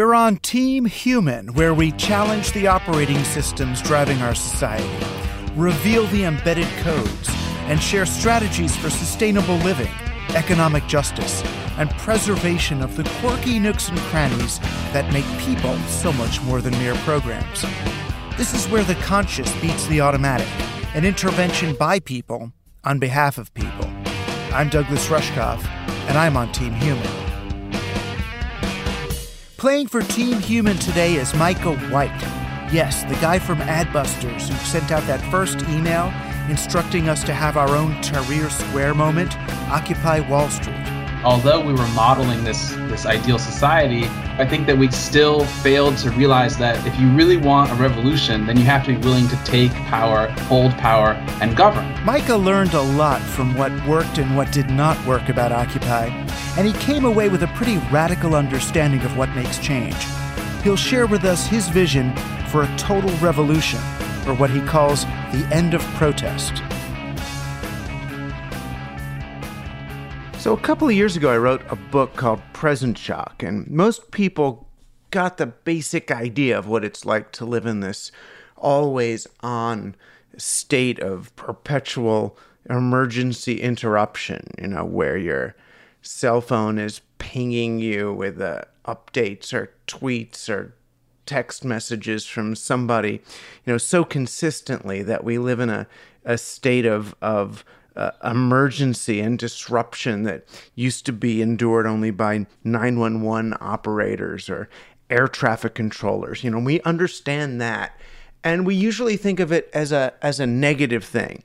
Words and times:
You're 0.00 0.14
on 0.14 0.38
Team 0.38 0.86
Human, 0.86 1.52
where 1.52 1.74
we 1.74 1.92
challenge 1.92 2.52
the 2.52 2.68
operating 2.68 3.22
systems 3.22 3.82
driving 3.82 4.22
our 4.22 4.34
society, 4.34 4.88
reveal 5.54 6.06
the 6.06 6.24
embedded 6.24 6.68
codes, 6.78 7.28
and 7.66 7.78
share 7.82 8.06
strategies 8.06 8.74
for 8.74 8.88
sustainable 8.88 9.56
living, 9.56 9.92
economic 10.34 10.86
justice, 10.86 11.42
and 11.76 11.90
preservation 11.98 12.80
of 12.80 12.96
the 12.96 13.04
quirky 13.20 13.58
nooks 13.58 13.90
and 13.90 13.98
crannies 14.08 14.58
that 14.94 15.12
make 15.12 15.26
people 15.38 15.76
so 15.80 16.14
much 16.14 16.40
more 16.44 16.62
than 16.62 16.72
mere 16.78 16.94
programs. 17.04 17.66
This 18.38 18.54
is 18.54 18.66
where 18.68 18.84
the 18.84 18.94
conscious 19.02 19.54
beats 19.60 19.86
the 19.88 20.00
automatic, 20.00 20.48
an 20.94 21.04
intervention 21.04 21.74
by 21.74 22.00
people 22.00 22.52
on 22.84 23.00
behalf 23.00 23.36
of 23.36 23.52
people. 23.52 23.90
I'm 24.50 24.70
Douglas 24.70 25.08
Rushkoff, 25.08 25.62
and 26.08 26.16
I'm 26.16 26.38
on 26.38 26.50
Team 26.52 26.72
Human. 26.72 27.19
Playing 29.60 29.88
for 29.88 30.00
Team 30.00 30.40
Human 30.40 30.78
today 30.78 31.16
is 31.16 31.34
Micah 31.34 31.76
White. 31.90 32.18
Yes, 32.72 33.04
the 33.04 33.14
guy 33.16 33.38
from 33.38 33.58
Adbusters 33.58 34.48
who 34.48 34.54
sent 34.64 34.90
out 34.90 35.06
that 35.06 35.20
first 35.30 35.60
email 35.68 36.10
instructing 36.48 37.10
us 37.10 37.22
to 37.24 37.34
have 37.34 37.58
our 37.58 37.76
own 37.76 37.92
Tahrir 37.96 38.50
Square 38.50 38.94
moment, 38.94 39.36
Occupy 39.68 40.20
Wall 40.20 40.48
Street. 40.48 40.99
Although 41.22 41.60
we 41.60 41.74
were 41.74 41.86
modeling 41.88 42.44
this 42.44 42.70
this 42.88 43.04
ideal 43.04 43.38
society, 43.38 44.04
I 44.38 44.46
think 44.46 44.66
that 44.66 44.78
we 44.78 44.90
still 44.90 45.44
failed 45.44 45.98
to 45.98 46.10
realize 46.12 46.56
that 46.56 46.84
if 46.86 46.98
you 46.98 47.10
really 47.10 47.36
want 47.36 47.70
a 47.70 47.74
revolution, 47.74 48.46
then 48.46 48.56
you 48.56 48.64
have 48.64 48.86
to 48.86 48.96
be 48.96 48.96
willing 48.96 49.28
to 49.28 49.36
take 49.44 49.70
power, 49.72 50.28
hold 50.48 50.72
power, 50.78 51.12
and 51.42 51.54
govern. 51.54 51.86
Micah 52.06 52.36
learned 52.36 52.72
a 52.72 52.80
lot 52.80 53.20
from 53.20 53.54
what 53.54 53.70
worked 53.86 54.16
and 54.16 54.34
what 54.34 54.50
did 54.50 54.70
not 54.70 54.96
work 55.06 55.28
about 55.28 55.52
Occupy, 55.52 56.06
and 56.56 56.66
he 56.66 56.72
came 56.80 57.04
away 57.04 57.28
with 57.28 57.42
a 57.42 57.48
pretty 57.48 57.76
radical 57.92 58.34
understanding 58.34 59.02
of 59.02 59.14
what 59.18 59.28
makes 59.34 59.58
change. 59.58 59.96
He'll 60.62 60.74
share 60.74 61.06
with 61.06 61.24
us 61.24 61.46
his 61.46 61.68
vision 61.68 62.16
for 62.48 62.62
a 62.62 62.76
total 62.78 63.10
revolution, 63.18 63.80
or 64.26 64.34
what 64.34 64.48
he 64.48 64.62
calls 64.62 65.04
the 65.32 65.46
end 65.52 65.74
of 65.74 65.82
protest. 65.96 66.62
So, 70.40 70.54
a 70.54 70.60
couple 70.60 70.88
of 70.88 70.94
years 70.94 71.18
ago, 71.18 71.30
I 71.30 71.36
wrote 71.36 71.60
a 71.68 71.76
book 71.76 72.16
called 72.16 72.40
Present 72.54 72.96
Shock, 72.96 73.42
and 73.42 73.68
most 73.68 74.10
people 74.10 74.66
got 75.10 75.36
the 75.36 75.44
basic 75.44 76.10
idea 76.10 76.58
of 76.58 76.66
what 76.66 76.82
it's 76.82 77.04
like 77.04 77.30
to 77.32 77.44
live 77.44 77.66
in 77.66 77.80
this 77.80 78.10
always 78.56 79.26
on 79.40 79.94
state 80.38 80.98
of 80.98 81.36
perpetual 81.36 82.38
emergency 82.70 83.60
interruption, 83.60 84.46
you 84.58 84.68
know, 84.68 84.82
where 84.82 85.18
your 85.18 85.54
cell 86.00 86.40
phone 86.40 86.78
is 86.78 87.02
pinging 87.18 87.78
you 87.78 88.10
with 88.10 88.40
uh, 88.40 88.62
updates 88.86 89.52
or 89.52 89.74
tweets 89.86 90.48
or 90.48 90.74
text 91.26 91.66
messages 91.66 92.24
from 92.24 92.56
somebody, 92.56 93.12
you 93.66 93.72
know, 93.74 93.76
so 93.76 94.04
consistently 94.04 95.02
that 95.02 95.22
we 95.22 95.36
live 95.36 95.60
in 95.60 95.68
a, 95.68 95.86
a 96.24 96.38
state 96.38 96.86
of, 96.86 97.14
of 97.20 97.62
uh, 98.00 98.12
emergency 98.24 99.20
and 99.20 99.38
disruption 99.38 100.22
that 100.22 100.46
used 100.74 101.04
to 101.04 101.12
be 101.12 101.42
endured 101.42 101.86
only 101.86 102.10
by 102.10 102.46
911 102.64 103.54
operators 103.60 104.48
or 104.48 104.70
air 105.10 105.28
traffic 105.28 105.74
controllers. 105.74 106.42
You 106.42 106.50
know, 106.50 106.60
we 106.60 106.80
understand 106.80 107.60
that. 107.60 108.00
And 108.42 108.64
we 108.64 108.74
usually 108.74 109.18
think 109.18 109.38
of 109.38 109.52
it 109.52 109.68
as 109.74 109.92
a 109.92 110.14
as 110.22 110.40
a 110.40 110.46
negative 110.46 111.04
thing. 111.04 111.42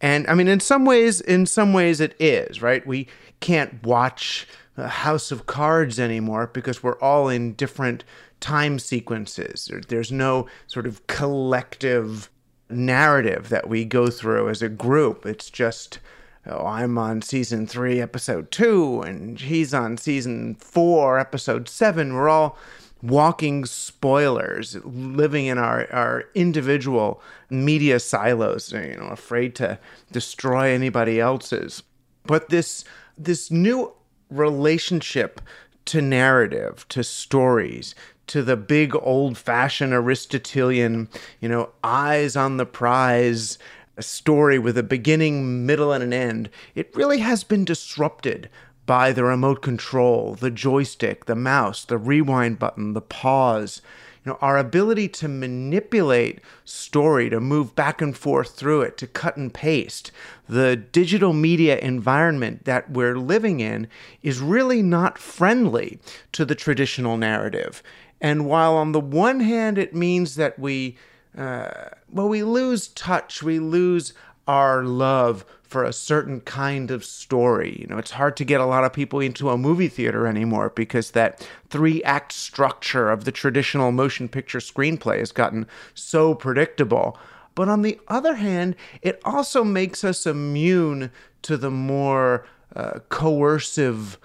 And 0.00 0.26
I 0.26 0.34
mean 0.34 0.48
in 0.48 0.60
some 0.60 0.86
ways 0.86 1.20
in 1.20 1.44
some 1.44 1.74
ways 1.74 2.00
it 2.00 2.16
is, 2.18 2.62
right? 2.62 2.86
We 2.86 3.06
can't 3.40 3.82
watch 3.84 4.48
House 4.78 5.30
of 5.30 5.44
Cards 5.44 6.00
anymore 6.00 6.46
because 6.46 6.82
we're 6.82 6.98
all 7.00 7.28
in 7.28 7.52
different 7.52 8.04
time 8.40 8.78
sequences. 8.78 9.70
There's 9.88 10.10
no 10.10 10.46
sort 10.66 10.86
of 10.86 11.06
collective 11.08 12.30
narrative 12.70 13.48
that 13.48 13.68
we 13.68 13.84
go 13.84 14.08
through 14.08 14.48
as 14.48 14.62
a 14.62 14.68
group. 14.68 15.26
It's 15.26 15.50
just, 15.50 15.98
oh, 16.46 16.66
I'm 16.66 16.98
on 16.98 17.22
season 17.22 17.66
three, 17.66 18.00
episode 18.00 18.50
two, 18.50 19.02
and 19.02 19.40
he's 19.40 19.74
on 19.74 19.96
season 19.96 20.54
four, 20.56 21.18
episode 21.18 21.68
seven. 21.68 22.14
We're 22.14 22.28
all 22.28 22.56
walking 23.02 23.64
spoilers, 23.64 24.76
living 24.84 25.46
in 25.46 25.58
our, 25.58 25.90
our 25.92 26.24
individual 26.34 27.22
media 27.48 27.98
silos, 27.98 28.72
you 28.72 28.96
know, 28.96 29.08
afraid 29.08 29.54
to 29.56 29.78
destroy 30.12 30.70
anybody 30.70 31.18
else's. 31.20 31.82
But 32.24 32.50
this 32.50 32.84
this 33.16 33.50
new 33.50 33.92
relationship 34.30 35.40
to 35.86 36.00
narrative, 36.00 36.86
to 36.88 37.02
stories, 37.02 37.94
to 38.30 38.44
the 38.44 38.56
big 38.56 38.94
old 38.94 39.36
fashioned 39.36 39.92
Aristotelian, 39.92 41.08
you 41.40 41.48
know, 41.48 41.70
eyes 41.82 42.36
on 42.36 42.58
the 42.58 42.64
prize 42.64 43.58
story 43.98 44.56
with 44.56 44.78
a 44.78 44.84
beginning, 44.84 45.66
middle, 45.66 45.92
and 45.92 46.04
an 46.04 46.12
end, 46.12 46.48
it 46.76 46.94
really 46.94 47.18
has 47.18 47.42
been 47.42 47.64
disrupted 47.64 48.48
by 48.86 49.10
the 49.10 49.24
remote 49.24 49.62
control, 49.62 50.36
the 50.36 50.50
joystick, 50.50 51.24
the 51.24 51.34
mouse, 51.34 51.84
the 51.84 51.98
rewind 51.98 52.56
button, 52.58 52.92
the 52.92 53.00
pause. 53.00 53.82
You 54.24 54.32
know, 54.32 54.38
our 54.40 54.58
ability 54.58 55.08
to 55.08 55.28
manipulate 55.28 56.40
story, 56.64 57.30
to 57.30 57.40
move 57.40 57.74
back 57.74 58.00
and 58.00 58.16
forth 58.16 58.54
through 58.54 58.82
it, 58.82 58.96
to 58.98 59.08
cut 59.08 59.36
and 59.36 59.52
paste, 59.52 60.12
the 60.48 60.76
digital 60.76 61.32
media 61.32 61.78
environment 61.78 62.64
that 62.64 62.90
we're 62.90 63.18
living 63.18 63.58
in 63.58 63.88
is 64.22 64.40
really 64.40 64.82
not 64.82 65.18
friendly 65.18 65.98
to 66.32 66.44
the 66.44 66.54
traditional 66.54 67.16
narrative. 67.16 67.82
And 68.20 68.46
while 68.46 68.76
on 68.76 68.92
the 68.92 69.00
one 69.00 69.40
hand 69.40 69.78
it 69.78 69.94
means 69.94 70.34
that 70.34 70.58
we, 70.58 70.96
uh, 71.36 71.70
well, 72.10 72.28
we 72.28 72.42
lose 72.42 72.88
touch, 72.88 73.42
we 73.42 73.58
lose 73.58 74.12
our 74.46 74.82
love 74.82 75.44
for 75.62 75.84
a 75.84 75.92
certain 75.92 76.40
kind 76.40 76.90
of 76.90 77.04
story. 77.04 77.78
You 77.80 77.86
know, 77.86 77.98
it's 77.98 78.10
hard 78.10 78.36
to 78.38 78.44
get 78.44 78.60
a 78.60 78.66
lot 78.66 78.82
of 78.82 78.92
people 78.92 79.20
into 79.20 79.50
a 79.50 79.56
movie 79.56 79.86
theater 79.86 80.26
anymore 80.26 80.70
because 80.74 81.12
that 81.12 81.48
three 81.68 82.02
act 82.02 82.32
structure 82.32 83.08
of 83.08 83.24
the 83.24 83.30
traditional 83.30 83.92
motion 83.92 84.28
picture 84.28 84.58
screenplay 84.58 85.20
has 85.20 85.30
gotten 85.30 85.68
so 85.94 86.34
predictable. 86.34 87.16
But 87.54 87.68
on 87.68 87.82
the 87.82 88.00
other 88.08 88.34
hand, 88.34 88.74
it 89.00 89.20
also 89.24 89.62
makes 89.62 90.02
us 90.02 90.26
immune 90.26 91.12
to 91.42 91.56
the 91.56 91.70
more 91.70 92.46
uh, 92.74 92.98
coercive 93.08 94.18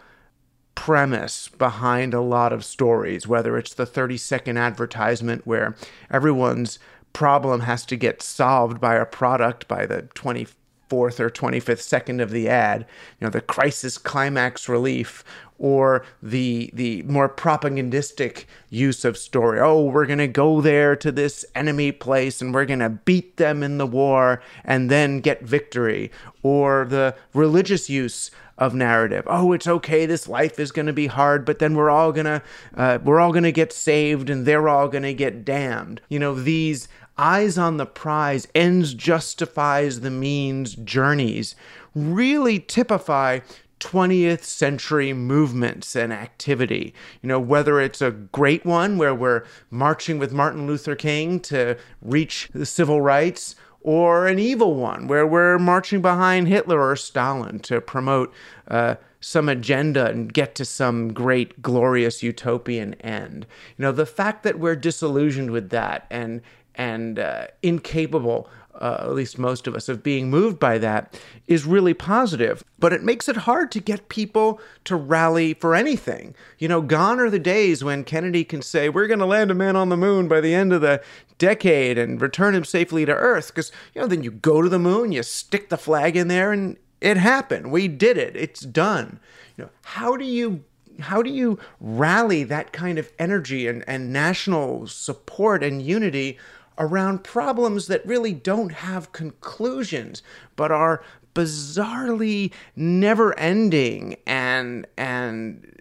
premise 0.75 1.48
behind 1.48 2.13
a 2.13 2.22
lot 2.22 2.54
of 2.54 2.63
stories, 2.63 3.27
whether 3.27 3.57
it's 3.57 3.74
the 3.74 3.86
30 3.86 4.18
second 4.18 4.57
advertisement 4.57 5.48
where 5.48 5.75
everyone's 6.12 6.77
problem 7.13 7.62
has 7.62 7.86
to 7.86 7.95
get 7.95 8.22
solved 8.22 8.80
by 8.81 8.95
a 8.95 9.06
product 9.06 9.68
by 9.69 9.86
the 9.86 10.04
24th 10.16 11.19
or 11.19 11.30
25th 11.30 11.80
second 11.80 12.19
of 12.19 12.30
the 12.30 12.50
ad, 12.50 12.86
you 13.19 13.25
know, 13.25 13.31
the 13.31 13.42
crisis 13.42 13.98
climax 13.98 14.68
relief 14.68 15.24
or 15.57 16.06
the 16.22 16.69
the 16.74 17.01
more 17.04 17.30
propagandistic 17.30 18.45
use 18.69 19.06
of 19.06 19.18
story. 19.18 19.60
Oh, 19.60 19.86
we're 19.86 20.06
going 20.06 20.19
to 20.19 20.27
go 20.27 20.60
there 20.60 20.95
to 20.98 21.12
this 21.12 21.45
enemy 21.56 21.94
place 21.94 22.42
and 22.42 22.54
we're 22.54 22.66
going 22.66 22.80
to 22.80 22.89
beat 22.89 23.38
them 23.38 23.63
in 23.63 23.77
the 23.77 23.88
war 23.88 24.42
and 24.66 24.89
then 24.89 25.22
get 25.22 25.44
victory 25.44 26.12
or 26.44 26.86
the 26.89 27.16
religious 27.33 27.89
use 27.89 28.31
of 28.57 28.73
narrative. 28.73 29.23
Oh, 29.27 29.51
it's 29.51 29.67
okay. 29.67 30.05
This 30.05 30.27
life 30.27 30.59
is 30.59 30.71
going 30.71 30.85
to 30.85 30.93
be 30.93 31.07
hard, 31.07 31.45
but 31.45 31.59
then 31.59 31.75
we're 31.75 31.89
all 31.89 32.11
gonna 32.11 32.41
uh, 32.75 32.99
we're 33.03 33.19
all 33.19 33.33
gonna 33.33 33.51
get 33.51 33.73
saved, 33.73 34.29
and 34.29 34.45
they're 34.45 34.69
all 34.69 34.87
gonna 34.87 35.13
get 35.13 35.43
damned. 35.43 36.01
You 36.09 36.19
know 36.19 36.33
these 36.33 36.87
eyes 37.17 37.57
on 37.57 37.77
the 37.77 37.85
prize, 37.85 38.47
ends 38.53 38.93
justifies 38.93 40.01
the 40.01 40.11
means 40.11 40.75
journeys 40.75 41.55
really 41.95 42.59
typify 42.59 43.39
20th 43.79 44.43
century 44.43 45.13
movements 45.13 45.95
and 45.95 46.11
activity. 46.11 46.93
You 47.21 47.29
know, 47.29 47.39
whether 47.39 47.79
it's 47.79 48.01
a 48.01 48.11
great 48.11 48.65
one 48.65 48.97
where 48.97 49.13
we're 49.13 49.45
marching 49.69 50.17
with 50.17 50.33
Martin 50.33 50.67
Luther 50.67 50.95
King 50.95 51.39
to 51.41 51.77
reach 52.01 52.49
the 52.53 52.65
civil 52.65 53.01
rights, 53.01 53.55
or 53.85 54.25
an 54.25 54.39
evil 54.39 54.73
one 54.73 55.05
where 55.05 55.27
we're 55.27 55.59
marching 55.59 56.01
behind 56.01 56.47
Hitler 56.47 56.81
or 56.81 56.95
Stalin 56.95 57.59
to 57.59 57.79
promote 57.79 58.33
uh, 58.67 58.95
some 59.19 59.47
agenda 59.47 60.07
and 60.07 60.33
get 60.33 60.55
to 60.55 60.65
some 60.65 61.13
great, 61.13 61.61
glorious 61.61 62.23
utopian 62.23 62.95
end. 62.95 63.45
You 63.77 63.83
know, 63.83 63.91
the 63.91 64.07
fact 64.07 64.41
that 64.41 64.57
we're 64.57 64.75
disillusioned 64.75 65.51
with 65.51 65.69
that 65.69 66.07
and 66.09 66.41
and 66.73 67.19
uh, 67.19 67.45
incapable, 67.61 68.49
uh, 68.80 68.98
at 69.00 69.13
least 69.13 69.39
most 69.39 69.68
of 69.68 69.75
us, 69.75 69.88
of 69.88 70.04
being 70.04 70.30
moved 70.30 70.60
by 70.60 70.77
that 70.77 71.19
is 71.48 71.66
really 71.66 71.94
positive. 71.94 72.63
But 72.77 72.94
it 72.94 73.04
makes 73.04 73.30
it 73.30 73.38
hard 73.38 73.72
to 73.72 73.80
get 73.80 74.10
people 74.10 74.60
to 74.86 74.95
rally 74.95 75.54
for 75.54 75.75
anything. 75.75 76.36
You 76.60 76.68
know, 76.68 76.81
gone 76.81 77.19
are 77.19 77.30
the 77.30 77.39
days 77.39 77.83
when 77.83 78.04
Kennedy 78.04 78.44
can 78.44 78.62
say, 78.62 78.89
We're 78.89 79.07
going 79.07 79.19
to 79.19 79.25
land 79.25 79.51
a 79.51 79.56
man 79.56 79.75
on 79.75 79.89
the 79.89 79.98
moon 79.98 80.27
by 80.27 80.42
the 80.42 80.54
end 80.54 80.74
of 80.74 80.81
the 80.81 81.01
decade 81.38 81.98
and 81.98 82.22
return 82.22 82.56
him 82.56 82.66
safely 82.66 83.06
to 83.06 83.13
Earth. 83.13 83.48
Because, 83.48 83.72
you 83.94 84.01
know, 84.01 84.07
then 84.07 84.24
you 84.24 84.31
go 84.31 84.62
to 84.62 84.69
the 84.69 84.80
moon, 84.80 85.12
you 85.12 85.24
stick 85.24 85.69
the 85.69 85.77
flag 85.77 86.16
in 86.16 86.27
there, 86.27 86.51
and 86.51 86.77
it 87.01 87.18
happened. 87.18 87.72
We 87.72 87.88
did 87.88 88.18
it. 88.18 88.36
It's 88.36 88.62
done. 88.62 89.19
You 89.57 89.66
know, 89.66 89.69
how 89.83 90.18
do 90.18 90.25
you 90.25 90.63
how 91.00 91.22
do 91.22 91.30
you 91.30 91.60
rally 91.80 92.44
that 92.44 92.72
kind 92.72 92.98
of 92.98 93.12
energy 93.19 93.68
and, 93.68 93.83
and 93.88 94.13
national 94.13 94.88
support 94.88 95.63
and 95.63 95.81
unity 95.81 96.38
around 96.77 97.24
problems 97.24 97.88
that 97.88 98.06
really 98.06 98.33
don't 98.33 98.72
have 98.72 99.12
conclusions 99.12 100.22
but 100.56 100.72
are 100.72 101.01
bizarrely 101.33 102.51
never 102.75 103.38
ending 103.38 104.16
and 104.25 104.88
and 104.98 105.75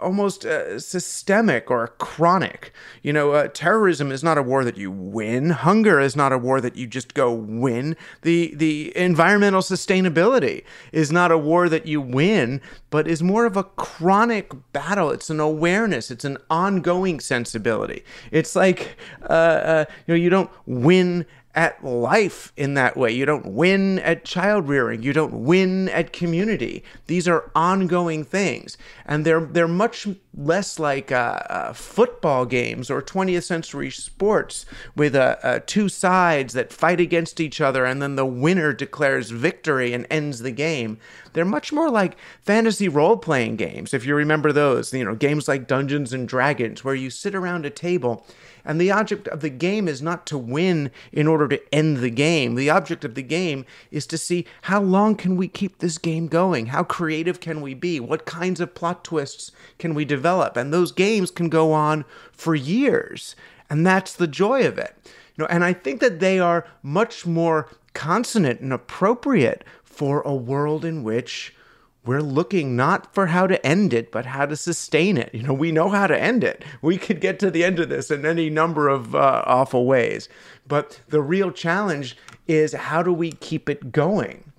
almost 0.00 0.44
uh, 0.44 0.78
systemic 0.78 1.70
or 1.70 1.88
chronic. 1.98 2.72
You 3.02 3.12
know, 3.12 3.32
uh, 3.32 3.48
terrorism 3.48 4.10
is 4.10 4.22
not 4.22 4.38
a 4.38 4.42
war 4.42 4.64
that 4.64 4.76
you 4.76 4.90
win. 4.90 5.50
Hunger 5.50 6.00
is 6.00 6.16
not 6.16 6.32
a 6.32 6.38
war 6.38 6.60
that 6.60 6.76
you 6.76 6.86
just 6.86 7.14
go 7.14 7.32
win. 7.32 7.96
The 8.22 8.54
the 8.54 8.96
environmental 8.96 9.60
sustainability 9.62 10.64
is 10.92 11.12
not 11.12 11.30
a 11.30 11.38
war 11.38 11.68
that 11.68 11.86
you 11.86 12.00
win, 12.00 12.60
but 12.90 13.06
is 13.06 13.22
more 13.22 13.46
of 13.46 13.56
a 13.56 13.64
chronic 13.64 14.52
battle. 14.72 15.10
It's 15.10 15.30
an 15.30 15.40
awareness. 15.40 16.10
It's 16.10 16.24
an 16.24 16.38
ongoing 16.50 17.20
sensibility. 17.20 18.04
It's 18.30 18.56
like 18.56 18.96
uh, 19.22 19.32
uh 19.32 19.84
you 20.06 20.14
know, 20.14 20.18
you 20.18 20.30
don't 20.30 20.50
win 20.66 21.26
at 21.54 21.84
life 21.84 22.52
in 22.56 22.74
that 22.74 22.96
way. 22.96 23.10
You 23.10 23.26
don't 23.26 23.46
win 23.46 23.98
at 24.00 24.24
child 24.24 24.68
rearing. 24.68 25.02
You 25.02 25.12
don't 25.12 25.44
win 25.44 25.88
at 25.88 26.12
community. 26.12 26.84
These 27.08 27.26
are 27.26 27.50
ongoing 27.56 28.24
things, 28.24 28.78
and 29.04 29.24
they're 29.24 29.40
they're 29.40 29.66
much 29.66 30.06
less 30.32 30.78
like 30.78 31.10
uh, 31.10 31.40
uh, 31.50 31.72
football 31.72 32.46
games 32.46 32.88
or 32.88 33.02
20th 33.02 33.42
century 33.42 33.90
sports 33.90 34.64
with 34.94 35.16
uh, 35.16 35.36
uh, 35.42 35.58
two 35.66 35.88
sides 35.88 36.54
that 36.54 36.72
fight 36.72 37.00
against 37.00 37.40
each 37.40 37.60
other, 37.60 37.84
and 37.84 38.00
then 38.00 38.14
the 38.14 38.26
winner 38.26 38.72
declares 38.72 39.30
victory 39.30 39.92
and 39.92 40.06
ends 40.08 40.40
the 40.40 40.52
game. 40.52 40.98
They're 41.32 41.44
much 41.44 41.72
more 41.72 41.90
like 41.90 42.16
fantasy 42.42 42.88
role 42.88 43.16
playing 43.16 43.56
games, 43.56 43.92
if 43.92 44.06
you 44.06 44.14
remember 44.14 44.52
those. 44.52 44.92
You 44.94 45.04
know, 45.04 45.16
games 45.16 45.48
like 45.48 45.66
Dungeons 45.66 46.12
and 46.12 46.28
Dragons, 46.28 46.84
where 46.84 46.94
you 46.94 47.10
sit 47.10 47.34
around 47.34 47.66
a 47.66 47.70
table 47.70 48.24
and 48.70 48.80
the 48.80 48.92
object 48.92 49.26
of 49.26 49.40
the 49.40 49.50
game 49.50 49.88
is 49.88 50.00
not 50.00 50.26
to 50.26 50.38
win 50.38 50.92
in 51.10 51.26
order 51.26 51.48
to 51.48 51.74
end 51.74 51.96
the 51.96 52.08
game. 52.08 52.54
The 52.54 52.70
object 52.70 53.04
of 53.04 53.16
the 53.16 53.22
game 53.22 53.66
is 53.90 54.06
to 54.06 54.16
see 54.16 54.46
how 54.62 54.80
long 54.80 55.16
can 55.16 55.36
we 55.36 55.48
keep 55.48 55.78
this 55.78 55.98
game 55.98 56.28
going? 56.28 56.66
How 56.66 56.84
creative 56.84 57.40
can 57.40 57.62
we 57.62 57.74
be? 57.74 57.98
What 57.98 58.26
kinds 58.26 58.60
of 58.60 58.76
plot 58.76 59.02
twists 59.02 59.50
can 59.80 59.92
we 59.92 60.04
develop? 60.04 60.56
And 60.56 60.72
those 60.72 60.92
games 60.92 61.32
can 61.32 61.48
go 61.48 61.72
on 61.72 62.04
for 62.30 62.54
years. 62.54 63.34
And 63.68 63.84
that's 63.84 64.14
the 64.14 64.28
joy 64.28 64.64
of 64.64 64.78
it. 64.78 64.94
You 65.36 65.42
know, 65.42 65.46
and 65.46 65.64
I 65.64 65.72
think 65.72 66.00
that 66.00 66.20
they 66.20 66.38
are 66.38 66.64
much 66.80 67.26
more 67.26 67.68
consonant 67.92 68.60
and 68.60 68.72
appropriate 68.72 69.64
for 69.82 70.20
a 70.20 70.32
world 70.32 70.84
in 70.84 71.02
which 71.02 71.56
we're 72.04 72.22
looking 72.22 72.76
not 72.76 73.14
for 73.14 73.26
how 73.26 73.46
to 73.46 73.64
end 73.66 73.92
it, 73.92 74.10
but 74.10 74.26
how 74.26 74.46
to 74.46 74.56
sustain 74.56 75.18
it. 75.18 75.34
You 75.34 75.42
know, 75.42 75.52
we 75.52 75.70
know 75.70 75.90
how 75.90 76.06
to 76.06 76.18
end 76.18 76.42
it. 76.42 76.64
We 76.80 76.96
could 76.96 77.20
get 77.20 77.38
to 77.40 77.50
the 77.50 77.62
end 77.62 77.78
of 77.78 77.88
this 77.88 78.10
in 78.10 78.24
any 78.24 78.48
number 78.48 78.88
of 78.88 79.14
uh, 79.14 79.42
awful 79.46 79.84
ways. 79.84 80.28
But 80.66 81.00
the 81.08 81.20
real 81.20 81.50
challenge 81.50 82.16
is 82.48 82.72
how 82.72 83.02
do 83.02 83.12
we 83.12 83.32
keep 83.32 83.68
it 83.68 83.92
going? 83.92 84.50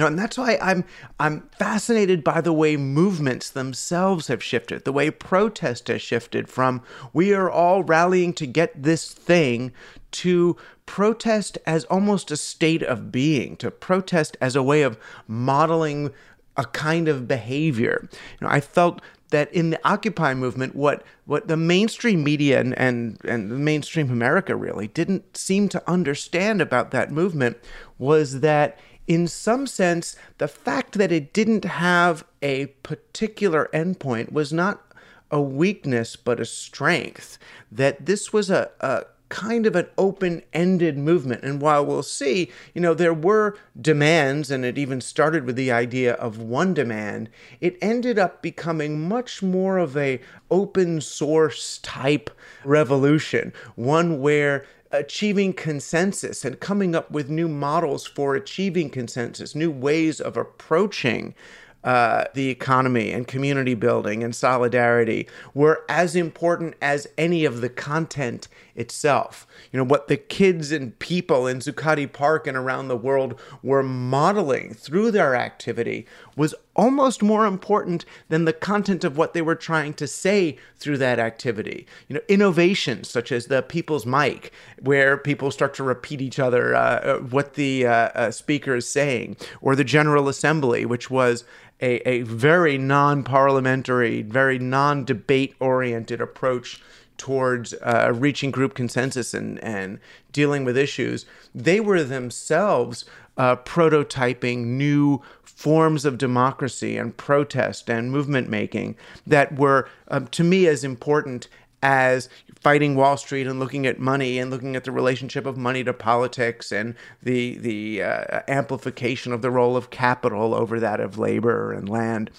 Know, 0.00 0.06
and 0.06 0.18
that's 0.18 0.38
why 0.38 0.56
I'm 0.62 0.84
I'm 1.18 1.48
fascinated 1.58 2.24
by 2.24 2.40
the 2.40 2.54
way 2.54 2.76
movements 2.78 3.50
themselves 3.50 4.28
have 4.28 4.42
shifted, 4.42 4.86
the 4.86 4.92
way 4.92 5.10
protest 5.10 5.88
has 5.88 6.00
shifted 6.00 6.48
from 6.48 6.82
we 7.12 7.34
are 7.34 7.50
all 7.50 7.82
rallying 7.82 8.32
to 8.34 8.46
get 8.46 8.82
this 8.82 9.12
thing 9.12 9.72
to 10.12 10.56
protest 10.86 11.58
as 11.66 11.84
almost 11.84 12.30
a 12.30 12.36
state 12.36 12.82
of 12.82 13.12
being, 13.12 13.56
to 13.58 13.70
protest 13.70 14.36
as 14.40 14.56
a 14.56 14.62
way 14.62 14.82
of 14.82 14.98
modeling 15.28 16.12
a 16.56 16.64
kind 16.64 17.08
of 17.08 17.28
behavior. 17.28 18.08
You 18.12 18.46
know, 18.46 18.52
I 18.52 18.60
felt 18.60 19.00
that 19.30 19.52
in 19.52 19.70
the 19.70 19.80
Occupy 19.88 20.34
movement, 20.34 20.74
what 20.74 21.04
what 21.24 21.48
the 21.48 21.56
mainstream 21.56 22.24
media 22.24 22.60
and, 22.60 22.76
and, 22.78 23.18
and 23.24 23.50
the 23.50 23.56
mainstream 23.56 24.10
America 24.10 24.56
really 24.56 24.88
didn't 24.88 25.36
seem 25.36 25.68
to 25.68 25.90
understand 25.90 26.60
about 26.60 26.90
that 26.90 27.12
movement 27.12 27.56
was 27.98 28.40
that 28.40 28.78
in 29.06 29.26
some 29.26 29.66
sense, 29.66 30.14
the 30.38 30.46
fact 30.46 30.96
that 30.98 31.10
it 31.10 31.32
didn't 31.32 31.64
have 31.64 32.24
a 32.42 32.66
particular 32.84 33.68
endpoint 33.72 34.30
was 34.30 34.52
not 34.52 34.82
a 35.30 35.40
weakness 35.40 36.16
but 36.16 36.40
a 36.40 36.44
strength. 36.44 37.38
That 37.72 38.06
this 38.06 38.32
was 38.32 38.50
a, 38.50 38.70
a 38.80 39.04
kind 39.30 39.64
of 39.64 39.74
an 39.74 39.86
open 39.96 40.42
ended 40.52 40.98
movement. 40.98 41.42
And 41.42 41.62
while 41.62 41.86
we'll 41.86 42.02
see, 42.02 42.50
you 42.74 42.80
know, 42.82 42.92
there 42.92 43.14
were 43.14 43.56
demands, 43.80 44.50
and 44.50 44.64
it 44.64 44.76
even 44.76 45.00
started 45.00 45.44
with 45.44 45.56
the 45.56 45.72
idea 45.72 46.14
of 46.14 46.38
one 46.38 46.74
demand, 46.74 47.30
it 47.60 47.78
ended 47.80 48.18
up 48.18 48.42
becoming 48.42 49.08
much 49.08 49.42
more 49.42 49.78
of 49.78 49.96
a 49.96 50.20
open 50.50 51.00
source 51.00 51.78
type 51.78 52.28
revolution, 52.64 53.52
one 53.76 54.20
where 54.20 54.66
achieving 54.92 55.52
consensus 55.52 56.44
and 56.44 56.58
coming 56.58 56.94
up 56.94 57.10
with 57.10 57.30
new 57.30 57.48
models 57.48 58.06
for 58.06 58.34
achieving 58.34 58.90
consensus, 58.90 59.54
new 59.54 59.70
ways 59.70 60.20
of 60.20 60.36
approaching 60.36 61.34
uh, 61.82 62.24
the 62.34 62.48
economy 62.48 63.10
and 63.10 63.26
community 63.26 63.74
building 63.74 64.22
and 64.22 64.34
solidarity 64.34 65.26
were 65.54 65.84
as 65.88 66.14
important 66.14 66.74
as 66.82 67.06
any 67.16 67.44
of 67.44 67.60
the 67.60 67.70
content 67.70 68.48
itself. 68.80 69.46
You 69.70 69.78
know, 69.78 69.84
what 69.84 70.08
the 70.08 70.16
kids 70.16 70.72
and 70.72 70.98
people 70.98 71.46
in 71.46 71.58
Zuccotti 71.58 72.10
Park 72.10 72.46
and 72.46 72.56
around 72.56 72.88
the 72.88 72.96
world 72.96 73.38
were 73.62 73.82
modeling 73.82 74.72
through 74.72 75.10
their 75.10 75.36
activity 75.36 76.06
was 76.34 76.54
almost 76.74 77.22
more 77.22 77.44
important 77.44 78.06
than 78.30 78.46
the 78.46 78.54
content 78.54 79.04
of 79.04 79.18
what 79.18 79.34
they 79.34 79.42
were 79.42 79.54
trying 79.54 79.92
to 79.92 80.06
say 80.06 80.56
through 80.78 80.96
that 80.96 81.18
activity. 81.18 81.86
You 82.08 82.14
know, 82.14 82.22
innovations 82.26 83.10
such 83.10 83.30
as 83.30 83.46
the 83.46 83.62
People's 83.62 84.06
Mic, 84.06 84.50
where 84.80 85.18
people 85.18 85.50
start 85.50 85.74
to 85.74 85.82
repeat 85.82 86.22
each 86.22 86.38
other 86.38 86.74
uh, 86.74 86.80
uh 86.80 87.18
what 87.18 87.54
the 87.54 87.86
uh, 87.86 87.92
uh, 87.92 88.30
speaker 88.30 88.76
is 88.76 88.88
saying, 88.88 89.36
or 89.60 89.76
the 89.76 89.84
General 89.84 90.28
Assembly, 90.28 90.86
which 90.86 91.10
was 91.10 91.44
a, 91.82 92.08
a 92.08 92.22
very 92.22 92.78
non 92.78 93.24
parliamentary, 93.24 94.22
very 94.22 94.58
non 94.58 95.04
debate 95.04 95.54
oriented 95.60 96.20
approach 96.20 96.80
towards 97.20 97.74
uh, 97.82 98.10
reaching 98.14 98.50
group 98.50 98.72
consensus 98.72 99.34
and, 99.34 99.62
and 99.62 100.00
dealing 100.32 100.64
with 100.64 100.74
issues, 100.74 101.26
they 101.54 101.78
were 101.78 102.02
themselves 102.02 103.04
uh, 103.36 103.56
prototyping 103.56 104.64
new 104.64 105.20
forms 105.42 106.06
of 106.06 106.16
democracy 106.16 106.96
and 106.96 107.14
protest 107.18 107.90
and 107.90 108.10
movement 108.10 108.48
making 108.48 108.96
that 109.26 109.58
were, 109.58 109.86
um, 110.08 110.28
to 110.28 110.42
me, 110.42 110.66
as 110.66 110.82
important 110.82 111.46
as 111.82 112.30
fighting 112.58 112.94
Wall 112.94 113.18
Street 113.18 113.46
and 113.46 113.60
looking 113.60 113.86
at 113.86 113.98
money 113.98 114.38
and 114.38 114.50
looking 114.50 114.74
at 114.74 114.84
the 114.84 114.92
relationship 114.92 115.44
of 115.44 115.58
money 115.58 115.84
to 115.84 115.92
politics 115.92 116.72
and 116.72 116.94
the 117.22 117.58
the 117.58 118.02
uh, 118.02 118.40
amplification 118.48 119.30
of 119.30 119.42
the 119.42 119.50
role 119.50 119.76
of 119.76 119.90
capital 119.90 120.54
over 120.54 120.80
that 120.80 121.00
of 121.00 121.18
labor 121.18 121.70
and 121.70 121.86
land 121.86 122.30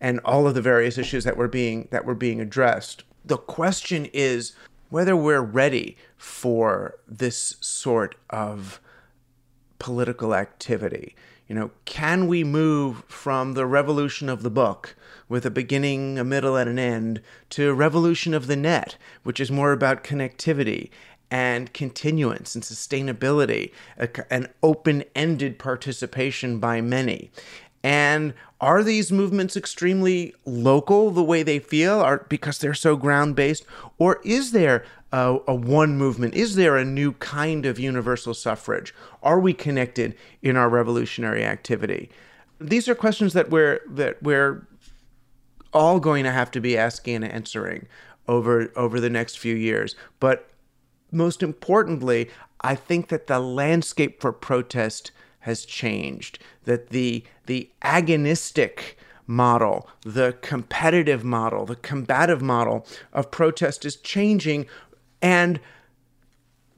and 0.00 0.20
all 0.24 0.46
of 0.46 0.54
the 0.54 0.62
various 0.62 0.96
issues 0.96 1.24
that 1.24 1.36
were 1.36 1.48
being 1.48 1.88
that 1.90 2.04
were 2.04 2.14
being 2.14 2.40
addressed. 2.40 3.02
The 3.28 3.36
question 3.36 4.06
is 4.14 4.54
whether 4.88 5.14
we're 5.14 5.42
ready 5.42 5.98
for 6.16 6.94
this 7.06 7.56
sort 7.60 8.14
of 8.30 8.80
political 9.78 10.34
activity. 10.34 11.14
You 11.46 11.54
know, 11.54 11.70
can 11.84 12.26
we 12.26 12.42
move 12.42 13.04
from 13.06 13.52
the 13.52 13.66
revolution 13.66 14.30
of 14.30 14.42
the 14.42 14.50
book 14.50 14.96
with 15.28 15.44
a 15.44 15.50
beginning, 15.50 16.18
a 16.18 16.24
middle, 16.24 16.56
and 16.56 16.70
an 16.70 16.78
end 16.78 17.20
to 17.50 17.74
revolution 17.74 18.32
of 18.32 18.46
the 18.46 18.56
net, 18.56 18.96
which 19.24 19.40
is 19.40 19.50
more 19.50 19.72
about 19.72 20.02
connectivity 20.02 20.88
and 21.30 21.74
continuance 21.74 22.54
and 22.54 22.64
sustainability, 22.64 23.72
an 24.30 24.48
open 24.62 25.04
ended 25.14 25.58
participation 25.58 26.58
by 26.58 26.80
many. 26.80 27.30
And 27.82 28.34
are 28.60 28.82
these 28.82 29.12
movements 29.12 29.56
extremely 29.56 30.34
local 30.44 31.10
the 31.10 31.22
way 31.22 31.42
they 31.42 31.58
feel? 31.58 32.00
Are 32.00 32.26
because 32.28 32.58
they're 32.58 32.74
so 32.74 32.96
ground 32.96 33.36
based 33.36 33.64
or 33.98 34.20
is 34.24 34.52
there 34.52 34.84
a, 35.12 35.38
a, 35.46 35.54
one 35.54 35.96
movement? 35.96 36.34
Is 36.34 36.56
there 36.56 36.76
a 36.76 36.84
new 36.84 37.12
kind 37.12 37.64
of 37.64 37.78
universal 37.78 38.34
suffrage? 38.34 38.94
Are 39.22 39.38
we 39.38 39.54
connected 39.54 40.16
in 40.42 40.56
our 40.56 40.68
revolutionary 40.68 41.44
activity? 41.44 42.10
These 42.60 42.88
are 42.88 42.94
questions 42.94 43.32
that 43.34 43.50
we're 43.50 43.80
that 43.88 44.22
we're 44.22 44.66
all 45.72 46.00
going 46.00 46.24
to 46.24 46.32
have 46.32 46.50
to 46.50 46.60
be 46.60 46.76
asking 46.76 47.16
and 47.16 47.32
answering 47.32 47.86
over 48.26 48.72
over 48.74 48.98
the 48.98 49.10
next 49.10 49.38
few 49.38 49.54
years. 49.54 49.94
But 50.18 50.48
most 51.10 51.42
importantly 51.42 52.28
i 52.60 52.74
think 52.74 53.08
that 53.08 53.26
the 53.26 53.40
landscape 53.40 54.20
for 54.20 54.32
protest 54.32 55.10
has 55.40 55.64
changed, 55.64 56.38
that 56.64 56.90
the, 56.90 57.24
the 57.46 57.70
agonistic 57.82 58.96
model, 59.26 59.88
the 60.02 60.36
competitive 60.40 61.22
model, 61.22 61.66
the 61.66 61.76
combative 61.76 62.42
model 62.42 62.86
of 63.12 63.30
protest 63.30 63.84
is 63.84 63.96
changing 63.96 64.66
and 65.20 65.60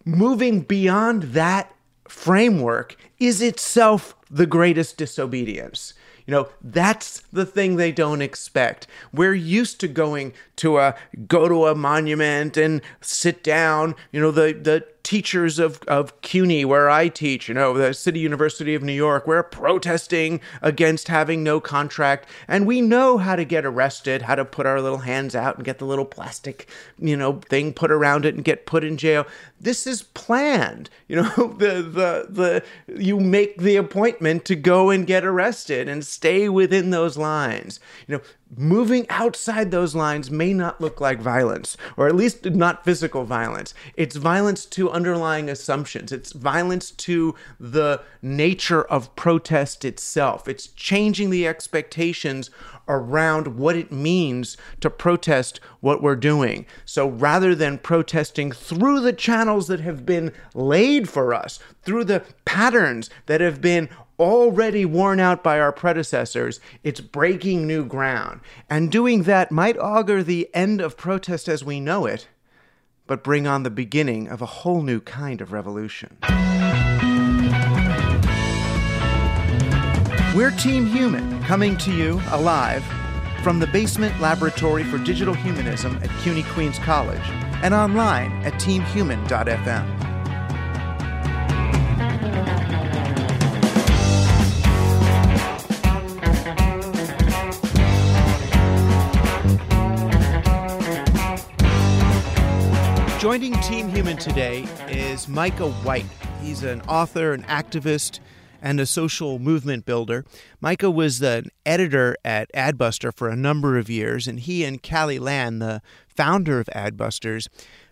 moving 0.05 0.61
beyond 0.61 1.23
that 1.23 1.75
framework 2.09 2.97
is 3.19 3.41
itself 3.41 4.17
the 4.31 4.47
greatest 4.47 4.97
disobedience. 4.97 5.95
You 6.27 6.33
know, 6.33 6.49
that's 6.63 7.21
the 7.33 7.47
thing 7.47 7.77
they 7.77 7.93
don't 7.93 8.23
expect. 8.23 8.87
We're 9.13 9.35
used 9.35 9.81
to 9.81 9.89
going 9.89 10.33
to 10.57 10.79
a 10.79 10.95
go 11.27 11.49
to 11.49 11.67
a 11.67 11.75
monument 11.75 12.57
and 12.57 12.83
sit 13.01 13.43
down. 13.43 13.95
You 14.13 14.21
know, 14.21 14.31
the 14.31 14.53
the 14.53 14.87
teachers 15.03 15.59
of, 15.59 15.81
of 15.89 16.21
CUNY, 16.23 16.65
where 16.65 16.91
I 16.91 17.09
teach, 17.09 17.49
you 17.49 17.55
know, 17.55 17.73
the 17.75 17.95
City 17.95 18.21
University 18.21 18.75
of 18.75 18.83
New 18.83 18.93
York, 18.93 19.27
we're 19.27 19.43
protesting 19.43 20.41
against 20.63 21.09
having 21.09 21.43
no 21.43 21.61
contract. 21.61 22.29
And 22.47 22.67
we 22.67 22.81
know 22.81 23.19
how 23.19 23.37
to 23.37 23.45
get 23.45 23.65
arrested, 23.65 24.23
how 24.23 24.35
to 24.35 24.45
put 24.45 24.67
our 24.67 24.81
little 24.81 24.99
hands 24.99 25.35
out 25.35 25.57
and 25.57 25.65
get 25.65 25.79
the 25.79 25.85
little 25.85 26.05
plastic, 26.05 26.69
you 26.99 27.17
know, 27.17 27.41
thing 27.49 27.73
put 27.73 27.91
around 27.91 28.25
it 28.25 28.35
and 28.35 28.45
get 28.45 28.67
put 28.67 28.85
in 28.85 28.97
jail. 28.97 29.27
This 29.61 29.87
is 29.87 30.03
planned. 30.03 30.91
You 31.11 31.17
know, 31.17 31.55
the, 31.59 31.83
the, 31.83 32.27
the, 32.29 32.65
you 32.97 33.19
make 33.19 33.61
the 33.61 33.75
appointment 33.75 34.45
to 34.45 34.55
go 34.55 34.91
and 34.91 35.05
get 35.05 35.25
arrested 35.25 35.89
and 35.89 36.07
stay 36.07 36.49
within 36.49 36.91
those 36.91 37.19
lines. 37.19 37.81
You 38.07 38.19
know, 38.19 38.23
moving 38.57 39.07
outside 39.09 39.71
those 39.71 39.95
lines 39.95 40.31
may 40.31 40.53
not 40.53 40.81
look 40.81 41.01
like 41.01 41.21
violence, 41.21 41.77
or 41.97 42.09
at 42.09 42.17
least 42.17 42.45
not 42.45 42.85
physical 42.85 43.25
violence. 43.25 43.75
It's 43.97 44.17
violence 44.17 44.65
to 44.67 44.91
underlying 44.91 45.49
assumptions, 45.49 46.13
it's 46.13 46.33
violence 46.33 46.91
to 46.91 47.35
the 47.59 48.03
nature 48.23 48.83
of 48.83 49.15
protest 49.17 49.85
itself. 49.85 50.49
It's 50.49 50.69
changing 50.69 51.31
the 51.31 51.47
expectations 51.47 52.51
around 52.89 53.57
what 53.57 53.77
it 53.77 53.93
means 53.93 54.57
to 54.81 54.91
protest 54.91 55.61
what 55.79 56.03
we're 56.03 56.17
doing. 56.17 56.67
So 56.85 57.09
rather 57.09 57.55
than 57.55 57.79
protesting 57.79 58.51
through 58.51 59.01
the 59.01 59.13
channels 59.13 59.69
that 59.69 59.81
have 59.81 60.05
been 60.05 60.33
laid 60.55 61.09
for 61.09 61.33
us, 61.33 61.61
through 61.83 62.05
the 62.05 62.25
patterns 62.45 63.09
that 63.27 63.41
have 63.41 63.61
been 63.61 63.89
already 64.21 64.85
worn 64.85 65.19
out 65.19 65.43
by 65.43 65.59
our 65.59 65.73
predecessors, 65.73 66.61
it's 66.85 67.01
breaking 67.01 67.67
new 67.67 67.85
ground. 67.85 68.41
And 68.69 68.93
doing 68.93 69.23
that 69.25 69.51
might 69.51 69.79
augur 69.79 70.23
the 70.23 70.49
end 70.55 70.81
of 70.81 70.97
protest 70.97 71.49
as 71.49 71.65
we 71.65 71.81
know 71.81 72.07
it, 72.07 72.29
but 73.07 73.25
bring 73.25 73.47
on 73.47 73.63
the 73.63 73.71
beginning 73.71 74.29
of 74.29 74.43
a 74.43 74.47
whole 74.47 74.83
new 74.83 75.01
kind 75.01 75.41
of 75.41 75.53
revolution. 75.53 76.19
We're 80.37 80.53
Team 80.53 80.87
Human, 80.87 81.43
coming 81.43 81.77
to 81.79 81.93
you 81.93 82.21
alive 82.31 82.85
from 83.43 83.59
the 83.59 83.67
Basement 83.67 84.21
Laboratory 84.21 84.85
for 84.85 84.99
Digital 84.99 85.35
Humanism 85.35 85.99
at 86.03 86.11
CUNY 86.23 86.45
Queens 86.45 86.79
College 86.79 87.19
and 87.63 87.75
online 87.75 88.31
at 88.45 88.53
teamhuman.fm. 88.55 90.20
Joining 103.21 103.53
Team 103.61 103.91
Human 103.91 104.17
today 104.17 104.67
is 104.89 105.29
Micah 105.29 105.71
White. 105.71 106.07
He's 106.41 106.63
an 106.63 106.81
author, 106.89 107.35
an 107.35 107.43
activist, 107.43 108.19
and 108.63 108.81
a 108.81 108.87
social 108.87 109.39
movement 109.39 109.85
builder. 109.85 110.25
Micah 110.63 110.91
was 110.91 111.21
an 111.21 111.51
editor 111.67 112.17
at 112.25 112.51
Adbuster 112.55 113.15
for 113.15 113.29
a 113.29 113.37
number 113.37 113.77
of 113.77 113.91
years, 113.91 114.27
and 114.27 114.41
he 114.41 114.65
and 114.65 114.83
Kalle 114.83 115.21
Lasn, 115.21 115.59
the 115.59 115.83
founder 116.09 116.61
of 116.61 116.71
Adbusters, 116.75 117.49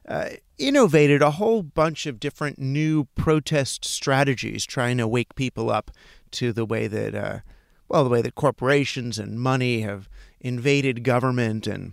uh, 0.08 0.30
innovated 0.56 1.20
a 1.20 1.32
whole 1.32 1.62
bunch 1.62 2.06
of 2.06 2.18
different 2.18 2.58
new 2.58 3.04
protest 3.14 3.84
strategies, 3.84 4.64
trying 4.64 4.96
to 4.96 5.06
wake 5.06 5.34
people 5.34 5.68
up 5.68 5.90
to 6.30 6.54
the 6.54 6.64
way 6.64 6.86
that, 6.86 7.14
uh, 7.14 7.40
well, 7.86 8.02
the 8.02 8.08
way 8.08 8.22
that 8.22 8.34
corporations 8.34 9.18
and 9.18 9.38
money 9.38 9.82
have 9.82 10.08
invaded 10.40 11.04
government 11.04 11.66
and 11.66 11.92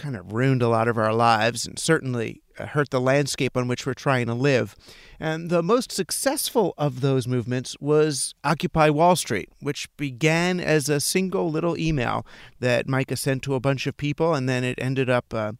kind 0.00 0.16
of 0.16 0.32
ruined 0.32 0.62
a 0.62 0.68
lot 0.68 0.88
of 0.88 0.96
our 0.96 1.12
lives 1.12 1.66
and 1.66 1.78
certainly 1.78 2.40
uh, 2.58 2.64
hurt 2.64 2.88
the 2.88 3.00
landscape 3.00 3.54
on 3.54 3.68
which 3.68 3.84
we're 3.84 3.92
trying 3.92 4.26
to 4.26 4.34
live. 4.34 4.74
And 5.20 5.50
the 5.50 5.62
most 5.62 5.92
successful 5.92 6.72
of 6.78 7.02
those 7.02 7.28
movements 7.28 7.76
was 7.80 8.34
Occupy 8.42 8.88
Wall 8.88 9.14
Street, 9.14 9.50
which 9.60 9.94
began 9.98 10.58
as 10.58 10.88
a 10.88 11.00
single 11.00 11.50
little 11.50 11.76
email 11.76 12.26
that 12.60 12.88
Micah 12.88 13.16
sent 13.16 13.42
to 13.42 13.54
a 13.54 13.60
bunch 13.60 13.86
of 13.86 13.98
people, 13.98 14.34
and 14.34 14.48
then 14.48 14.64
it 14.64 14.78
ended 14.80 15.10
up, 15.10 15.34
uh, 15.34 15.52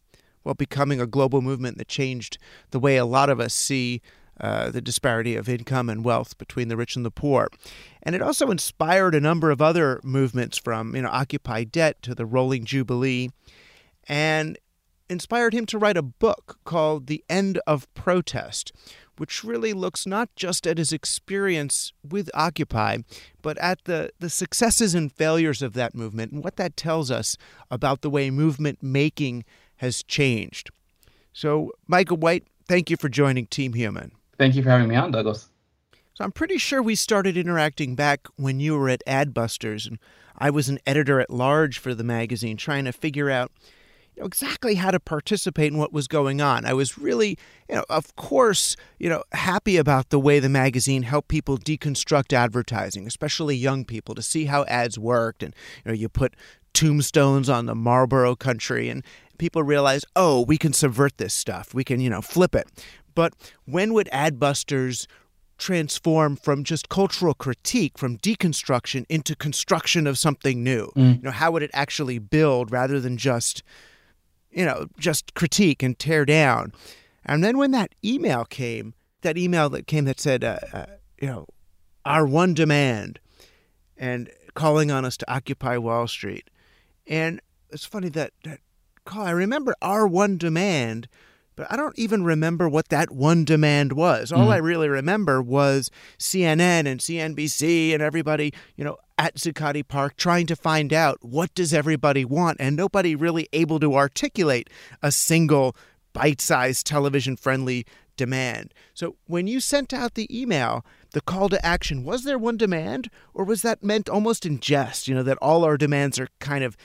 well, 0.42 0.54
becoming 0.54 1.02
a 1.02 1.06
global 1.06 1.42
movement 1.42 1.76
that 1.76 1.88
changed 1.88 2.38
the 2.70 2.80
way 2.80 2.96
a 2.96 3.04
lot 3.04 3.28
of 3.28 3.40
us 3.40 3.52
see 3.52 4.00
uh, 4.40 4.70
the 4.70 4.80
disparity 4.80 5.36
of 5.36 5.50
income 5.50 5.90
and 5.90 6.02
wealth 6.02 6.38
between 6.38 6.68
the 6.68 6.76
rich 6.78 6.96
and 6.96 7.04
the 7.04 7.10
poor. 7.10 7.48
And 8.02 8.14
it 8.14 8.22
also 8.22 8.50
inspired 8.50 9.14
a 9.14 9.20
number 9.20 9.50
of 9.50 9.60
other 9.60 10.00
movements 10.02 10.56
from, 10.56 10.96
you 10.96 11.02
know, 11.02 11.10
Occupy 11.10 11.64
Debt 11.64 12.00
to 12.02 12.14
the 12.14 12.24
Rolling 12.24 12.64
Jubilee 12.64 13.28
and 14.08 14.58
inspired 15.08 15.52
him 15.52 15.66
to 15.66 15.78
write 15.78 15.96
a 15.96 16.02
book 16.02 16.58
called 16.64 17.06
The 17.06 17.24
End 17.28 17.60
of 17.66 17.92
Protest, 17.94 18.72
which 19.18 19.44
really 19.44 19.72
looks 19.72 20.06
not 20.06 20.34
just 20.36 20.66
at 20.66 20.78
his 20.78 20.92
experience 20.92 21.92
with 22.08 22.30
Occupy, 22.32 22.98
but 23.42 23.58
at 23.58 23.84
the, 23.84 24.10
the 24.20 24.30
successes 24.30 24.94
and 24.94 25.12
failures 25.12 25.62
of 25.62 25.74
that 25.74 25.94
movement 25.94 26.32
and 26.32 26.44
what 26.44 26.56
that 26.56 26.76
tells 26.76 27.10
us 27.10 27.36
about 27.70 28.02
the 28.02 28.10
way 28.10 28.30
movement 28.30 28.82
making 28.82 29.44
has 29.76 30.02
changed. 30.02 30.70
So, 31.32 31.72
Micah 31.86 32.14
White, 32.14 32.44
thank 32.66 32.88
you 32.90 32.96
for 32.96 33.08
joining 33.08 33.46
Team 33.46 33.72
Human. 33.74 34.12
Thank 34.38 34.54
you 34.54 34.62
for 34.62 34.70
having 34.70 34.88
me 34.88 34.96
on, 34.96 35.10
Douglas. 35.10 35.50
So 36.14 36.24
I'm 36.24 36.32
pretty 36.32 36.58
sure 36.58 36.82
we 36.82 36.94
started 36.94 37.36
interacting 37.36 37.94
back 37.94 38.28
when 38.36 38.60
you 38.60 38.76
were 38.76 38.88
at 38.88 39.02
Adbusters, 39.06 39.86
and 39.86 39.98
I 40.36 40.50
was 40.50 40.68
an 40.68 40.78
editor 40.86 41.20
at 41.20 41.30
large 41.30 41.78
for 41.78 41.94
the 41.94 42.04
magazine, 42.04 42.56
trying 42.56 42.84
to 42.84 42.92
figure 42.92 43.30
out 43.30 43.50
know, 44.20 44.26
exactly 44.26 44.76
how 44.76 44.90
to 44.90 45.00
participate 45.00 45.72
in 45.72 45.78
what 45.78 45.92
was 45.92 46.06
going 46.06 46.40
on. 46.40 46.64
I 46.64 46.72
was 46.72 46.98
really, 46.98 47.38
you 47.68 47.74
know, 47.74 47.84
of 47.88 48.14
course, 48.16 48.76
you 48.98 49.08
know, 49.08 49.24
happy 49.32 49.76
about 49.76 50.10
the 50.10 50.20
way 50.20 50.38
the 50.38 50.48
magazine 50.48 51.02
helped 51.02 51.28
people 51.28 51.58
deconstruct 51.58 52.32
advertising, 52.32 53.06
especially 53.06 53.56
young 53.56 53.84
people, 53.84 54.14
to 54.14 54.22
see 54.22 54.44
how 54.44 54.64
ads 54.64 54.98
worked. 54.98 55.42
And 55.42 55.54
you 55.84 55.90
know, 55.90 55.96
you 55.96 56.08
put 56.08 56.34
tombstones 56.72 57.48
on 57.48 57.66
the 57.66 57.74
Marlboro 57.74 58.36
country, 58.36 58.88
and 58.88 59.02
people 59.38 59.62
realize, 59.62 60.04
oh, 60.14 60.42
we 60.42 60.56
can 60.56 60.72
subvert 60.72 61.18
this 61.18 61.34
stuff. 61.34 61.74
We 61.74 61.82
can, 61.82 62.00
you 62.00 62.10
know, 62.10 62.20
flip 62.20 62.54
it. 62.54 62.68
But 63.14 63.34
when 63.64 63.92
would 63.94 64.08
Adbusters 64.12 65.06
transform 65.58 66.36
from 66.36 66.62
just 66.62 66.88
cultural 66.88 67.34
critique, 67.34 67.98
from 67.98 68.18
deconstruction 68.18 69.04
into 69.08 69.34
construction 69.34 70.06
of 70.06 70.16
something 70.16 70.62
new? 70.62 70.92
Mm. 70.96 71.16
You 71.16 71.22
know, 71.22 71.30
how 71.32 71.50
would 71.50 71.62
it 71.62 71.70
actually 71.74 72.18
build 72.18 72.70
rather 72.70 73.00
than 73.00 73.16
just, 73.16 73.62
you 74.50 74.64
know, 74.64 74.86
just 74.98 75.34
critique 75.34 75.82
and 75.82 75.98
tear 75.98 76.24
down? 76.24 76.72
And 77.24 77.44
then 77.44 77.58
when 77.58 77.70
that 77.72 77.94
email 78.04 78.44
came, 78.44 78.94
that 79.22 79.36
email 79.36 79.68
that 79.70 79.86
came 79.86 80.04
that 80.06 80.20
said, 80.20 80.42
uh, 80.42 80.58
uh, 80.72 80.86
you 81.20 81.28
know, 81.28 81.46
our 82.04 82.26
one 82.26 82.54
demand, 82.54 83.20
and 83.96 84.30
calling 84.54 84.90
on 84.90 85.04
us 85.04 85.16
to 85.18 85.32
occupy 85.32 85.76
Wall 85.76 86.08
Street, 86.08 86.48
and 87.06 87.40
it's 87.70 87.84
funny 87.84 88.08
that 88.10 88.32
that 88.44 88.60
call. 89.04 89.26
I 89.26 89.30
remember 89.30 89.74
our 89.82 90.06
one 90.06 90.38
demand 90.38 91.08
but 91.60 91.70
I 91.70 91.76
don't 91.76 91.98
even 91.98 92.24
remember 92.24 92.70
what 92.70 92.88
that 92.88 93.10
one 93.10 93.44
demand 93.44 93.92
was. 93.92 94.32
All 94.32 94.46
mm. 94.46 94.52
I 94.52 94.56
really 94.56 94.88
remember 94.88 95.42
was 95.42 95.90
CNN 96.18 96.86
and 96.86 97.00
CNBC 97.00 97.92
and 97.92 98.02
everybody, 98.02 98.54
you 98.76 98.84
know, 98.84 98.96
at 99.18 99.34
Zuccotti 99.34 99.86
Park 99.86 100.16
trying 100.16 100.46
to 100.46 100.56
find 100.56 100.90
out 100.90 101.18
what 101.20 101.54
does 101.54 101.74
everybody 101.74 102.24
want 102.24 102.56
and 102.60 102.74
nobody 102.74 103.14
really 103.14 103.46
able 103.52 103.78
to 103.80 103.94
articulate 103.94 104.70
a 105.02 105.12
single 105.12 105.76
bite-sized 106.14 106.86
television-friendly 106.86 107.84
demand. 108.16 108.72
So 108.94 109.16
when 109.26 109.46
you 109.46 109.60
sent 109.60 109.92
out 109.92 110.14
the 110.14 110.34
email, 110.34 110.82
the 111.12 111.20
call 111.20 111.50
to 111.50 111.62
action, 111.62 112.04
was 112.04 112.24
there 112.24 112.38
one 112.38 112.56
demand 112.56 113.10
or 113.34 113.44
was 113.44 113.60
that 113.60 113.84
meant 113.84 114.08
almost 114.08 114.46
in 114.46 114.60
jest, 114.60 115.08
you 115.08 115.14
know, 115.14 115.24
that 115.24 115.36
all 115.42 115.66
our 115.66 115.76
demands 115.76 116.18
are 116.18 116.28
kind 116.38 116.64
of 116.64 116.78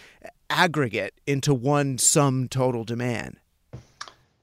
aggregate 0.49 1.13
into 1.25 1.53
one 1.53 1.97
sum 1.97 2.49
total 2.49 2.83
demand? 2.83 3.37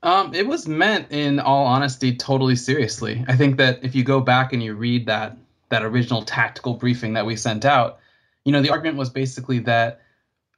Um, 0.02 0.34
it 0.34 0.46
was 0.46 0.66
meant, 0.66 1.12
in 1.12 1.38
all 1.38 1.64
honesty, 1.64 2.16
totally 2.16 2.56
seriously. 2.56 3.24
I 3.28 3.36
think 3.36 3.56
that 3.58 3.84
if 3.84 3.94
you 3.94 4.02
go 4.02 4.20
back 4.20 4.52
and 4.52 4.62
you 4.62 4.74
read 4.74 5.06
that 5.06 5.36
that 5.68 5.84
original 5.84 6.22
tactical 6.22 6.74
briefing 6.74 7.14
that 7.14 7.24
we 7.24 7.34
sent 7.34 7.64
out, 7.64 7.98
you 8.44 8.52
know, 8.52 8.60
the 8.60 8.70
argument 8.70 8.98
was 8.98 9.08
basically 9.08 9.60
that 9.60 10.00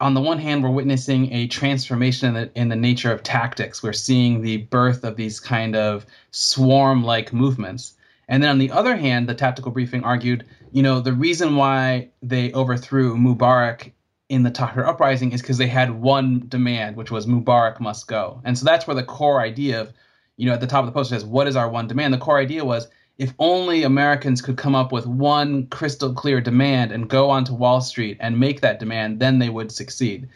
on 0.01 0.15
the 0.15 0.21
one 0.21 0.39
hand, 0.39 0.63
we're 0.63 0.71
witnessing 0.71 1.33
a 1.33 1.47
transformation 1.47 2.29
in 2.29 2.35
the, 2.35 2.61
in 2.61 2.69
the 2.69 2.77
nature 2.77 3.13
of 3.13 3.23
tactics. 3.23 3.83
We're 3.83 3.93
seeing 3.93 4.43
the 4.43 4.59
birth 4.59 5.05
of 5.05 5.15
these 5.17 5.39
kind 5.39 5.77
of 5.77 6.05
swarm-like 6.33 7.33
movements. 7.33 7.95
And 8.29 8.43
then 8.43 8.51
on 8.51 8.59
the 8.59 8.73
other 8.73 8.97
hand, 8.97 9.29
the 9.29 9.35
tactical 9.35 9.71
briefing 9.71 10.03
argued, 10.03 10.47
you 10.73 10.83
know, 10.83 10.99
the 11.01 11.13
reason 11.13 11.55
why 11.55 12.09
they 12.23 12.53
overthrew 12.53 13.17
Mubarak 13.17 13.93
in 14.29 14.43
the 14.43 14.51
Tahrir 14.51 14.87
uprising 14.87 15.33
is 15.33 15.43
because 15.43 15.59
they 15.59 15.67
had 15.67 15.91
one 15.91 16.45
demand, 16.49 16.97
which 16.97 17.11
was 17.11 17.27
Mubarak 17.27 17.81
must 17.81 18.09
go. 18.09 18.41
And 18.45 18.59
so 18.59 18.65
that's 18.65 18.87
where 18.87 18.97
the 18.97 19.03
core 19.03 19.41
idea 19.41 19.81
of, 19.81 19.93
you 20.37 20.47
know, 20.47 20.55
at 20.55 20.61
the 20.61 20.67
top 20.67 20.81
of 20.81 20.87
the 20.87 20.93
poster 20.93 21.15
says, 21.15 21.25
what 21.25 21.47
is 21.47 21.57
our 21.57 21.69
one 21.69 21.89
demand? 21.89 22.15
The 22.15 22.19
core 22.19 22.39
idea 22.39 22.65
was 22.65 22.89
if 23.19 23.35
only 23.39 23.83
Americans 23.83 24.43
could 24.43 24.57
come 24.57 24.75
up 24.75 24.91
with 24.91 25.07
one 25.07 25.67
crystal 25.67 26.13
clear 26.13 26.41
demand 26.41 26.91
and 26.91 27.09
go 27.09 27.31
onto 27.31 27.55
Wall 27.55 27.81
Street 27.81 28.17
and 28.21 28.41
make 28.41 28.63
that 28.63 28.81
demand, 28.81 29.21
then 29.21 29.39
they 29.39 29.51
would 29.51 29.71
succeed. 29.71 30.29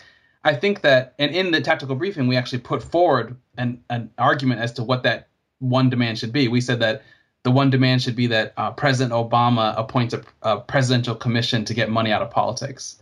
I 0.45 0.54
think 0.54 0.83
that, 0.83 1.14
and 1.18 1.35
in 1.35 1.50
the 1.50 1.61
tactical 1.61 1.97
briefing, 1.97 2.28
we 2.28 2.37
actually 2.37 2.61
put 2.61 2.83
forward 2.83 3.37
an, 3.57 3.83
an 3.90 4.11
argument 4.18 4.61
as 4.61 4.73
to 4.75 4.85
what 4.85 5.02
that 5.02 5.28
one 5.59 5.90
demand 5.90 6.18
should 6.18 6.33
be. 6.33 6.47
We 6.47 6.61
said 6.61 6.80
that 6.80 7.02
the 7.42 7.50
one 7.50 7.71
demand 7.71 8.02
should 8.02 8.14
be 8.14 8.28
that 8.28 8.52
uh, 8.57 8.71
President 8.73 9.12
Obama 9.12 9.75
appoints 9.76 10.14
a, 10.14 10.23
a 10.42 10.61
presidential 10.61 11.16
commission 11.16 11.64
to 11.64 11.75
get 11.75 11.90
money 11.90 12.12
out 12.12 12.23
of 12.23 12.30
politics 12.30 13.00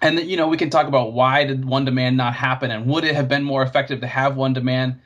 and 0.00 0.18
you 0.20 0.36
know 0.36 0.48
we 0.48 0.56
can 0.56 0.70
talk 0.70 0.86
about 0.86 1.12
why 1.12 1.44
did 1.44 1.64
one 1.64 1.84
demand 1.84 2.16
not 2.16 2.34
happen 2.34 2.70
and 2.70 2.86
would 2.86 3.04
it 3.04 3.14
have 3.14 3.28
been 3.28 3.42
more 3.42 3.62
effective 3.62 4.00
to 4.00 4.06
have 4.06 4.36
one 4.36 4.52
demand? 4.52 5.00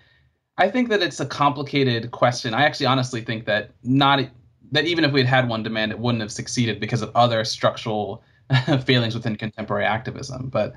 I 0.57 0.71
think 0.71 0.89
that 0.91 1.03
it's 1.03 1.19
a 1.19 1.27
complicated 1.27 2.13
question. 2.13 2.55
I 2.55 2.65
actually 2.65 2.87
honestly 2.87 3.21
think 3.21 3.47
that 3.47 3.71
not 3.83 4.21
that 4.71 4.87
even 4.87 5.05
if 5.05 5.13
we 5.13 5.21
had 5.21 5.29
had 5.29 5.49
one 5.49 5.63
demand 5.63 5.93
it 5.93 5.99
wouldn't 5.99 6.23
have 6.23 6.33
succeeded 6.33 6.81
because 6.81 7.03
of 7.03 7.11
other 7.15 7.45
structural 7.45 8.23
failings 8.85 9.15
within 9.15 9.37
contemporary 9.37 9.85
activism. 9.85 10.49
But 10.49 10.75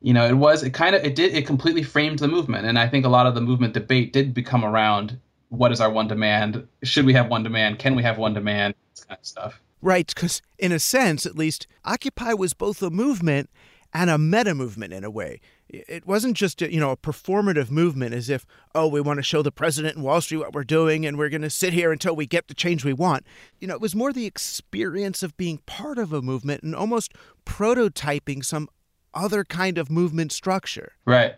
you 0.00 0.12
know 0.12 0.26
it 0.26 0.34
was 0.34 0.62
it 0.62 0.70
kind 0.70 0.94
of 0.94 1.04
it 1.04 1.14
did 1.14 1.34
it 1.34 1.46
completely 1.46 1.82
framed 1.82 2.18
the 2.18 2.28
movement. 2.28 2.66
And 2.66 2.78
i 2.78 2.88
think 2.88 3.04
a 3.04 3.08
lot 3.08 3.26
of 3.26 3.34
the 3.34 3.40
movement 3.40 3.74
debate 3.74 4.12
did 4.12 4.34
become 4.34 4.64
around 4.64 5.18
what 5.48 5.72
is 5.72 5.80
our 5.80 5.90
one 5.90 6.06
demand? 6.06 6.68
Should 6.84 7.06
we 7.06 7.12
have 7.14 7.28
one 7.28 7.42
demand? 7.42 7.78
Can 7.78 7.96
we 7.96 8.02
have 8.04 8.18
one 8.18 8.34
demand? 8.34 8.74
This 8.94 9.04
kind 9.04 9.18
of 9.18 9.26
stuff 9.26 9.60
Right, 9.82 10.06
because 10.06 10.42
in 10.58 10.72
a 10.72 10.78
sense, 10.78 11.24
at 11.24 11.36
least, 11.36 11.66
Occupy 11.84 12.34
was 12.34 12.52
both 12.54 12.82
a 12.82 12.90
movement 12.90 13.48
and 13.92 14.10
a 14.10 14.18
meta 14.18 14.54
movement 14.54 14.92
in 14.92 15.04
a 15.04 15.10
way. 15.10 15.40
It 15.68 16.06
wasn't 16.06 16.36
just 16.36 16.62
a, 16.62 16.72
you 16.72 16.80
know 16.80 16.90
a 16.90 16.96
performative 16.96 17.70
movement 17.70 18.12
as 18.12 18.28
if 18.28 18.44
oh 18.74 18.88
we 18.88 19.00
want 19.00 19.18
to 19.18 19.22
show 19.22 19.40
the 19.40 19.52
president 19.52 19.94
and 19.94 20.04
Wall 20.04 20.20
Street 20.20 20.38
what 20.38 20.52
we're 20.52 20.64
doing 20.64 21.06
and 21.06 21.16
we're 21.16 21.28
going 21.28 21.42
to 21.42 21.50
sit 21.50 21.72
here 21.72 21.92
until 21.92 22.16
we 22.16 22.26
get 22.26 22.48
the 22.48 22.54
change 22.54 22.84
we 22.84 22.92
want. 22.92 23.24
You 23.60 23.68
know, 23.68 23.74
it 23.74 23.80
was 23.80 23.94
more 23.94 24.12
the 24.12 24.26
experience 24.26 25.22
of 25.22 25.36
being 25.36 25.58
part 25.66 25.98
of 25.98 26.12
a 26.12 26.22
movement 26.22 26.64
and 26.64 26.74
almost 26.74 27.14
prototyping 27.46 28.44
some 28.44 28.68
other 29.14 29.44
kind 29.44 29.78
of 29.78 29.90
movement 29.90 30.32
structure. 30.32 30.92
Right. 31.04 31.36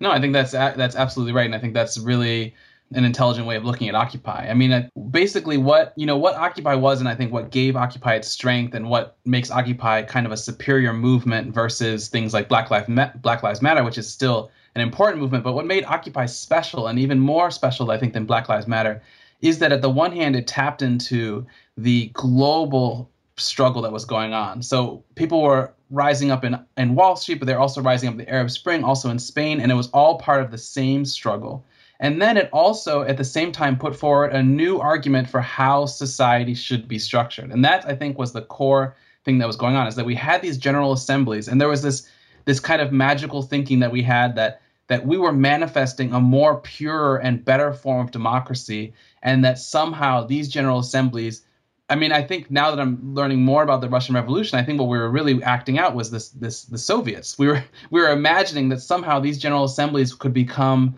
No, 0.00 0.10
I 0.10 0.20
think 0.20 0.32
that's 0.32 0.52
that's 0.52 0.96
absolutely 0.96 1.32
right, 1.32 1.46
and 1.46 1.54
I 1.54 1.58
think 1.58 1.74
that's 1.74 1.98
really 1.98 2.54
an 2.94 3.04
intelligent 3.04 3.46
way 3.46 3.56
of 3.56 3.64
looking 3.64 3.88
at 3.88 3.94
Occupy. 3.94 4.48
I 4.48 4.54
mean, 4.54 4.72
uh, 4.72 4.88
basically, 5.10 5.56
what 5.56 5.92
you 5.96 6.06
know, 6.06 6.16
what 6.16 6.34
Occupy 6.36 6.74
was, 6.74 7.00
and 7.00 7.08
I 7.08 7.14
think 7.14 7.32
what 7.32 7.50
gave 7.50 7.76
Occupy 7.76 8.14
its 8.14 8.28
strength, 8.28 8.74
and 8.74 8.88
what 8.88 9.16
makes 9.24 9.50
Occupy 9.50 10.02
kind 10.02 10.26
of 10.26 10.32
a 10.32 10.36
superior 10.36 10.92
movement 10.92 11.52
versus 11.52 12.08
things 12.08 12.32
like 12.32 12.48
Black 12.48 12.70
Lives 12.70 12.88
Black 13.16 13.42
Lives 13.42 13.60
Matter, 13.60 13.82
which 13.82 13.98
is 13.98 14.08
still 14.08 14.50
an 14.74 14.80
important 14.80 15.20
movement. 15.20 15.42
But 15.42 15.54
what 15.54 15.66
made 15.66 15.84
Occupy 15.84 16.26
special, 16.26 16.86
and 16.86 16.98
even 16.98 17.18
more 17.18 17.50
special, 17.50 17.90
I 17.90 17.98
think, 17.98 18.12
than 18.12 18.24
Black 18.24 18.48
Lives 18.48 18.66
Matter, 18.66 19.02
is 19.40 19.58
that 19.58 19.72
at 19.72 19.82
the 19.82 19.90
one 19.90 20.12
hand, 20.12 20.36
it 20.36 20.46
tapped 20.46 20.82
into 20.82 21.46
the 21.76 22.10
global 22.14 23.10
struggle 23.36 23.82
that 23.82 23.92
was 23.92 24.04
going 24.04 24.32
on. 24.32 24.62
So 24.62 25.04
people 25.14 25.42
were 25.42 25.72
rising 25.90 26.30
up 26.30 26.44
in 26.44 26.58
in 26.76 26.94
Wall 26.94 27.16
Street, 27.16 27.40
but 27.40 27.46
they're 27.46 27.58
also 27.58 27.82
rising 27.82 28.08
up 28.08 28.16
the 28.16 28.28
Arab 28.28 28.50
Spring, 28.50 28.84
also 28.84 29.10
in 29.10 29.18
Spain, 29.18 29.60
and 29.60 29.72
it 29.72 29.74
was 29.74 29.88
all 29.90 30.18
part 30.18 30.42
of 30.42 30.50
the 30.50 30.58
same 30.58 31.04
struggle. 31.04 31.64
And 31.98 32.20
then 32.20 32.36
it 32.36 32.50
also, 32.52 33.02
at 33.02 33.16
the 33.16 33.24
same 33.24 33.52
time, 33.52 33.78
put 33.78 33.96
forward 33.96 34.32
a 34.32 34.42
new 34.42 34.78
argument 34.78 35.30
for 35.30 35.40
how 35.40 35.86
society 35.86 36.54
should 36.54 36.86
be 36.86 36.98
structured. 36.98 37.50
And 37.50 37.64
that, 37.64 37.86
I 37.86 37.94
think, 37.94 38.18
was 38.18 38.32
the 38.32 38.42
core 38.42 38.94
thing 39.24 39.38
that 39.38 39.46
was 39.46 39.56
going 39.56 39.76
on 39.76 39.86
is 39.86 39.96
that 39.96 40.06
we 40.06 40.14
had 40.14 40.42
these 40.42 40.58
general 40.58 40.92
assemblies, 40.92 41.48
and 41.48 41.60
there 41.60 41.68
was 41.68 41.82
this 41.82 42.08
this 42.44 42.60
kind 42.60 42.80
of 42.80 42.92
magical 42.92 43.42
thinking 43.42 43.80
that 43.80 43.90
we 43.90 44.02
had 44.02 44.36
that 44.36 44.60
that 44.88 45.04
we 45.04 45.18
were 45.18 45.32
manifesting 45.32 46.12
a 46.12 46.20
more 46.20 46.60
pure 46.60 47.16
and 47.16 47.44
better 47.44 47.72
form 47.72 48.04
of 48.06 48.12
democracy, 48.12 48.94
and 49.22 49.44
that 49.44 49.58
somehow 49.58 50.24
these 50.24 50.48
general 50.48 50.78
assemblies 50.78 51.42
I 51.88 51.94
mean, 51.94 52.10
I 52.10 52.22
think 52.22 52.50
now 52.50 52.70
that 52.70 52.80
I'm 52.80 53.14
learning 53.14 53.42
more 53.42 53.62
about 53.62 53.80
the 53.80 53.88
Russian 53.88 54.16
Revolution, 54.16 54.58
I 54.58 54.64
think 54.64 54.80
what 54.80 54.88
we 54.88 54.98
were 54.98 55.08
really 55.08 55.40
acting 55.42 55.78
out 55.78 55.94
was 55.94 56.10
this 56.10 56.30
this 56.30 56.64
the 56.64 56.78
Soviets. 56.78 57.38
We 57.38 57.46
were 57.46 57.64
we 57.90 58.00
were 58.00 58.10
imagining 58.10 58.70
that 58.70 58.80
somehow 58.80 59.20
these 59.20 59.38
general 59.38 59.64
assemblies 59.64 60.14
could 60.14 60.32
become 60.32 60.96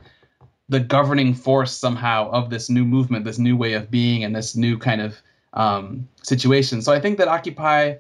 the 0.68 0.80
governing 0.80 1.34
force 1.34 1.72
somehow 1.72 2.30
of 2.30 2.50
this 2.50 2.68
new 2.68 2.84
movement, 2.84 3.24
this 3.24 3.38
new 3.38 3.56
way 3.56 3.72
of 3.72 3.90
being, 3.90 4.24
and 4.24 4.34
this 4.34 4.54
new 4.54 4.78
kind 4.78 5.00
of 5.00 5.20
um, 5.54 6.08
situation. 6.22 6.82
So 6.82 6.92
I 6.92 7.00
think 7.00 7.18
that 7.18 7.28
Occupy, 7.28 7.96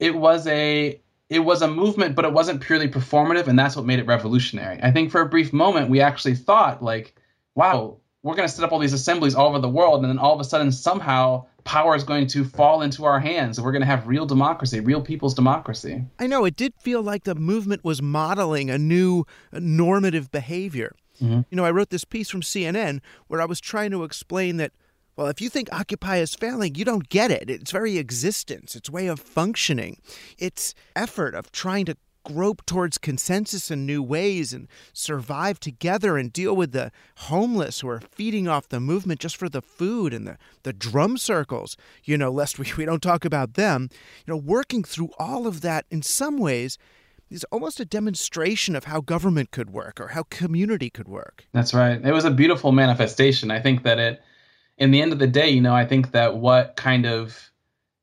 it 0.00 0.14
was 0.14 0.46
a 0.46 1.00
it 1.28 1.40
was 1.40 1.60
a 1.60 1.68
movement, 1.68 2.14
but 2.14 2.24
it 2.24 2.32
wasn't 2.32 2.60
purely 2.60 2.88
performative, 2.88 3.48
and 3.48 3.58
that's 3.58 3.76
what 3.76 3.84
made 3.84 3.98
it 3.98 4.06
revolutionary. 4.06 4.78
I 4.82 4.92
think 4.92 5.10
for 5.10 5.20
a 5.20 5.28
brief 5.28 5.52
moment 5.52 5.90
we 5.90 6.00
actually 6.00 6.36
thought 6.36 6.82
like, 6.82 7.14
wow, 7.54 7.98
we're 8.22 8.34
going 8.34 8.48
to 8.48 8.54
set 8.54 8.64
up 8.64 8.72
all 8.72 8.78
these 8.78 8.92
assemblies 8.92 9.34
all 9.34 9.48
over 9.48 9.58
the 9.58 9.68
world, 9.68 10.02
and 10.02 10.10
then 10.10 10.18
all 10.18 10.34
of 10.34 10.40
a 10.40 10.44
sudden 10.44 10.72
somehow 10.72 11.46
power 11.64 11.96
is 11.96 12.04
going 12.04 12.28
to 12.28 12.44
fall 12.44 12.82
into 12.82 13.04
our 13.04 13.20
hands, 13.20 13.58
and 13.58 13.64
we're 13.64 13.72
going 13.72 13.82
to 13.82 13.86
have 13.86 14.06
real 14.06 14.24
democracy, 14.24 14.80
real 14.80 15.02
people's 15.02 15.34
democracy. 15.34 16.02
I 16.18 16.26
know 16.26 16.44
it 16.44 16.56
did 16.56 16.74
feel 16.78 17.02
like 17.02 17.24
the 17.24 17.34
movement 17.34 17.84
was 17.84 18.00
modeling 18.00 18.70
a 18.70 18.78
new 18.78 19.26
normative 19.52 20.30
behavior. 20.30 20.94
Mm-hmm. 21.22 21.40
You 21.50 21.56
know, 21.56 21.64
I 21.64 21.70
wrote 21.70 21.90
this 21.90 22.04
piece 22.04 22.30
from 22.30 22.42
CNN 22.42 23.00
where 23.28 23.40
I 23.40 23.44
was 23.44 23.60
trying 23.60 23.90
to 23.92 24.04
explain 24.04 24.56
that, 24.58 24.72
well, 25.16 25.28
if 25.28 25.40
you 25.40 25.48
think 25.48 25.72
Occupy 25.72 26.18
is 26.18 26.34
failing, 26.34 26.74
you 26.74 26.84
don't 26.84 27.08
get 27.08 27.30
it. 27.30 27.48
Its 27.48 27.70
very 27.70 27.96
existence, 27.96 28.76
its 28.76 28.90
way 28.90 29.06
of 29.06 29.18
functioning, 29.18 30.00
its 30.38 30.74
effort 30.94 31.34
of 31.34 31.50
trying 31.52 31.86
to 31.86 31.96
grope 32.26 32.66
towards 32.66 32.98
consensus 32.98 33.70
in 33.70 33.86
new 33.86 34.02
ways 34.02 34.52
and 34.52 34.66
survive 34.92 35.60
together 35.60 36.18
and 36.18 36.32
deal 36.32 36.56
with 36.56 36.72
the 36.72 36.90
homeless 37.18 37.80
who 37.80 37.88
are 37.88 38.00
feeding 38.00 38.48
off 38.48 38.68
the 38.68 38.80
movement 38.80 39.20
just 39.20 39.36
for 39.36 39.48
the 39.48 39.62
food 39.62 40.12
and 40.12 40.26
the, 40.26 40.36
the 40.64 40.72
drum 40.72 41.16
circles, 41.16 41.76
you 42.02 42.18
know, 42.18 42.30
lest 42.30 42.58
we, 42.58 42.66
we 42.76 42.84
don't 42.84 43.02
talk 43.02 43.24
about 43.24 43.54
them, 43.54 43.88
you 44.26 44.32
know, 44.32 44.36
working 44.36 44.82
through 44.82 45.10
all 45.18 45.46
of 45.46 45.60
that 45.60 45.86
in 45.88 46.02
some 46.02 46.36
ways 46.38 46.78
is 47.30 47.44
almost 47.50 47.80
a 47.80 47.84
demonstration 47.84 48.76
of 48.76 48.84
how 48.84 49.00
government 49.00 49.50
could 49.50 49.70
work 49.70 50.00
or 50.00 50.08
how 50.08 50.22
community 50.24 50.90
could 50.90 51.08
work. 51.08 51.46
That's 51.52 51.74
right. 51.74 52.00
It 52.04 52.12
was 52.12 52.24
a 52.24 52.30
beautiful 52.30 52.72
manifestation. 52.72 53.50
I 53.50 53.60
think 53.60 53.82
that 53.82 53.98
it, 53.98 54.22
in 54.78 54.90
the 54.90 55.02
end 55.02 55.12
of 55.12 55.18
the 55.18 55.26
day, 55.26 55.48
you 55.48 55.60
know, 55.60 55.74
I 55.74 55.86
think 55.86 56.12
that 56.12 56.36
what 56.36 56.76
kind 56.76 57.06
of 57.06 57.50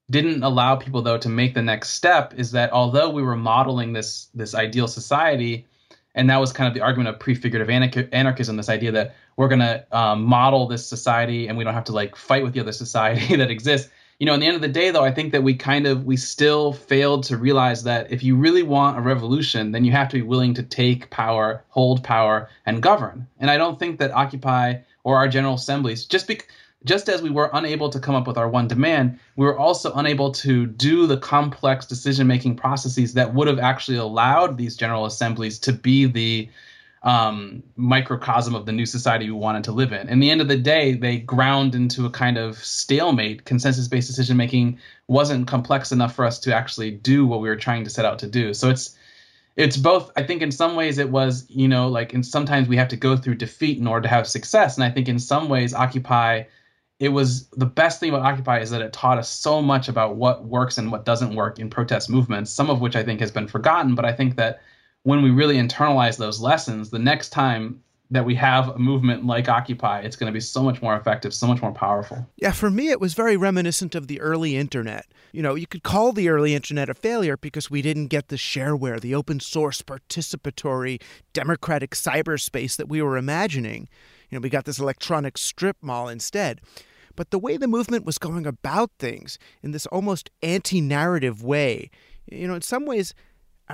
didn't 0.09 0.43
allow 0.43 0.75
people 0.75 1.01
though 1.01 1.17
to 1.17 1.29
make 1.29 1.53
the 1.53 1.61
next 1.61 1.91
step 1.91 2.33
is 2.35 2.51
that 2.51 2.71
although 2.71 3.09
we 3.09 3.23
were 3.23 3.37
modeling 3.37 3.93
this 3.93 4.27
this 4.33 4.53
ideal 4.53 4.87
society 4.87 5.65
and 6.13 6.29
that 6.29 6.37
was 6.37 6.51
kind 6.51 6.67
of 6.67 6.73
the 6.73 6.81
argument 6.81 7.09
of 7.09 7.19
prefigurative 7.19 7.69
anarchism 8.11 8.57
this 8.57 8.69
idea 8.69 8.91
that 8.91 9.15
we're 9.37 9.47
going 9.47 9.59
to 9.59 9.85
um, 9.91 10.23
model 10.23 10.67
this 10.67 10.85
society 10.85 11.47
and 11.47 11.57
we 11.57 11.63
don't 11.63 11.73
have 11.73 11.85
to 11.85 11.93
like 11.93 12.15
fight 12.15 12.43
with 12.43 12.53
the 12.53 12.59
other 12.59 12.73
society 12.73 13.35
that 13.37 13.49
exists 13.49 13.89
you 14.19 14.25
know 14.25 14.33
in 14.33 14.39
the 14.39 14.45
end 14.45 14.55
of 14.55 14.61
the 14.61 14.67
day 14.67 14.91
though 14.91 15.03
i 15.03 15.11
think 15.11 15.31
that 15.31 15.43
we 15.43 15.53
kind 15.53 15.87
of 15.87 16.05
we 16.05 16.17
still 16.17 16.73
failed 16.73 17.23
to 17.23 17.37
realize 17.37 17.83
that 17.83 18.11
if 18.11 18.23
you 18.23 18.35
really 18.35 18.63
want 18.63 18.97
a 18.97 19.01
revolution 19.01 19.71
then 19.71 19.83
you 19.83 19.91
have 19.91 20.09
to 20.09 20.17
be 20.17 20.21
willing 20.21 20.53
to 20.53 20.63
take 20.63 21.09
power 21.09 21.63
hold 21.69 22.03
power 22.03 22.49
and 22.65 22.81
govern. 22.81 23.27
And 23.39 23.49
i 23.49 23.57
don't 23.57 23.79
think 23.79 23.99
that 23.99 24.11
occupy 24.11 24.75
or 25.03 25.17
our 25.17 25.27
general 25.27 25.55
assemblies 25.55 26.05
just 26.05 26.27
because 26.27 26.47
just 26.85 27.07
as 27.07 27.21
we 27.21 27.29
were 27.29 27.49
unable 27.53 27.89
to 27.89 27.99
come 27.99 28.15
up 28.15 28.27
with 28.27 28.37
our 28.37 28.49
one 28.49 28.67
demand, 28.67 29.17
we 29.35 29.45
were 29.45 29.57
also 29.57 29.93
unable 29.93 30.31
to 30.31 30.65
do 30.65 31.07
the 31.07 31.17
complex 31.17 31.85
decision 31.85 32.27
making 32.27 32.55
processes 32.55 33.13
that 33.13 33.33
would 33.33 33.47
have 33.47 33.59
actually 33.59 33.97
allowed 33.97 34.57
these 34.57 34.75
general 34.75 35.05
assemblies 35.05 35.59
to 35.59 35.71
be 35.71 36.05
the 36.05 36.49
um, 37.03 37.63
microcosm 37.75 38.55
of 38.55 38.65
the 38.65 38.71
new 38.71 38.85
society 38.85 39.25
we 39.25 39.37
wanted 39.37 39.65
to 39.65 39.71
live 39.71 39.91
in. 39.91 40.07
In 40.07 40.19
the 40.19 40.31
end 40.31 40.41
of 40.41 40.47
the 40.47 40.57
day, 40.57 40.93
they 40.93 41.17
ground 41.17 41.75
into 41.75 42.05
a 42.05 42.09
kind 42.09 42.37
of 42.37 42.57
stalemate. 42.57 43.45
Consensus 43.45 43.87
based 43.87 44.07
decision 44.07 44.37
making 44.37 44.79
wasn't 45.07 45.47
complex 45.47 45.91
enough 45.91 46.15
for 46.15 46.25
us 46.25 46.39
to 46.41 46.55
actually 46.55 46.91
do 46.91 47.25
what 47.25 47.41
we 47.41 47.49
were 47.49 47.57
trying 47.57 47.83
to 47.83 47.89
set 47.89 48.05
out 48.05 48.19
to 48.19 48.27
do. 48.27 48.53
So 48.53 48.69
it's 48.69 48.97
it's 49.55 49.77
both 49.77 50.09
i 50.15 50.23
think 50.23 50.41
in 50.41 50.51
some 50.51 50.75
ways 50.75 50.97
it 50.97 51.11
was 51.11 51.45
you 51.47 51.67
know 51.67 51.87
like 51.87 52.15
and 52.15 52.25
sometimes 52.25 52.67
we 52.67 52.77
have 52.77 52.87
to 52.87 52.97
go 52.97 53.15
through 53.15 53.35
defeat 53.35 53.77
in 53.77 53.85
order 53.85 54.01
to 54.01 54.07
have 54.07 54.25
success 54.25 54.77
and 54.77 54.83
i 54.83 54.89
think 54.89 55.07
in 55.07 55.19
some 55.19 55.47
ways 55.47 55.75
occupy 55.75 56.41
it 56.99 57.09
was 57.09 57.47
the 57.49 57.65
best 57.65 57.99
thing 57.99 58.09
about 58.09 58.21
Occupy 58.21 58.59
is 58.59 58.69
that 58.69 58.81
it 58.81 58.93
taught 58.93 59.17
us 59.17 59.29
so 59.29 59.61
much 59.61 59.89
about 59.89 60.15
what 60.15 60.45
works 60.45 60.77
and 60.77 60.89
what 60.89 61.03
doesn't 61.03 61.35
work 61.35 61.59
in 61.59 61.69
protest 61.69 62.09
movements, 62.09 62.49
some 62.49 62.69
of 62.69 62.79
which 62.79 62.95
I 62.95 63.03
think 63.03 63.19
has 63.19 63.31
been 63.31 63.47
forgotten. 63.47 63.93
But 63.93 64.05
I 64.05 64.13
think 64.13 64.37
that 64.37 64.61
when 65.03 65.21
we 65.21 65.29
really 65.29 65.55
internalize 65.55 66.17
those 66.17 66.39
lessons, 66.39 66.89
the 66.89 66.99
next 66.99 67.29
time 67.29 67.81
that 68.13 68.25
we 68.25 68.35
have 68.35 68.69
a 68.69 68.77
movement 68.77 69.25
like 69.25 69.49
Occupy, 69.49 70.01
it's 70.01 70.15
going 70.15 70.27
to 70.27 70.33
be 70.33 70.39
so 70.39 70.61
much 70.61 70.81
more 70.81 70.95
effective, 70.95 71.33
so 71.33 71.47
much 71.47 71.61
more 71.61 71.71
powerful. 71.71 72.27
Yeah, 72.37 72.51
for 72.51 72.69
me, 72.69 72.89
it 72.89 73.01
was 73.01 73.15
very 73.15 73.35
reminiscent 73.35 73.95
of 73.95 74.07
the 74.07 74.21
early 74.21 74.55
internet. 74.55 75.07
You 75.31 75.41
know, 75.41 75.55
you 75.55 75.65
could 75.65 75.83
call 75.83 76.11
the 76.11 76.29
early 76.29 76.53
internet 76.53 76.89
a 76.89 76.93
failure 76.93 77.37
because 77.37 77.71
we 77.71 77.81
didn't 77.81 78.07
get 78.07 78.27
the 78.27 78.35
shareware, 78.35 79.01
the 79.01 79.15
open 79.15 79.39
source, 79.39 79.81
participatory, 79.81 81.01
democratic 81.33 81.91
cyberspace 81.91 82.75
that 82.75 82.87
we 82.87 83.01
were 83.01 83.17
imagining. 83.17 83.89
You 84.29 84.37
know, 84.37 84.43
we 84.43 84.49
got 84.49 84.65
this 84.65 84.79
electronic 84.79 85.37
strip 85.37 85.77
mall 85.81 86.07
instead. 86.07 86.61
But 87.15 87.31
the 87.31 87.39
way 87.39 87.57
the 87.57 87.67
movement 87.67 88.05
was 88.05 88.17
going 88.19 88.45
about 88.45 88.91
things 88.99 89.39
in 89.63 89.71
this 89.71 89.87
almost 89.87 90.29
anti 90.43 90.81
narrative 90.81 91.43
way, 91.43 91.89
you 92.29 92.47
know, 92.47 92.55
in 92.55 92.61
some 92.61 92.85
ways, 92.85 93.13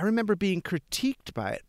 I 0.00 0.04
remember 0.04 0.34
being 0.34 0.62
critiqued 0.62 1.34
by 1.34 1.50
it. 1.50 1.62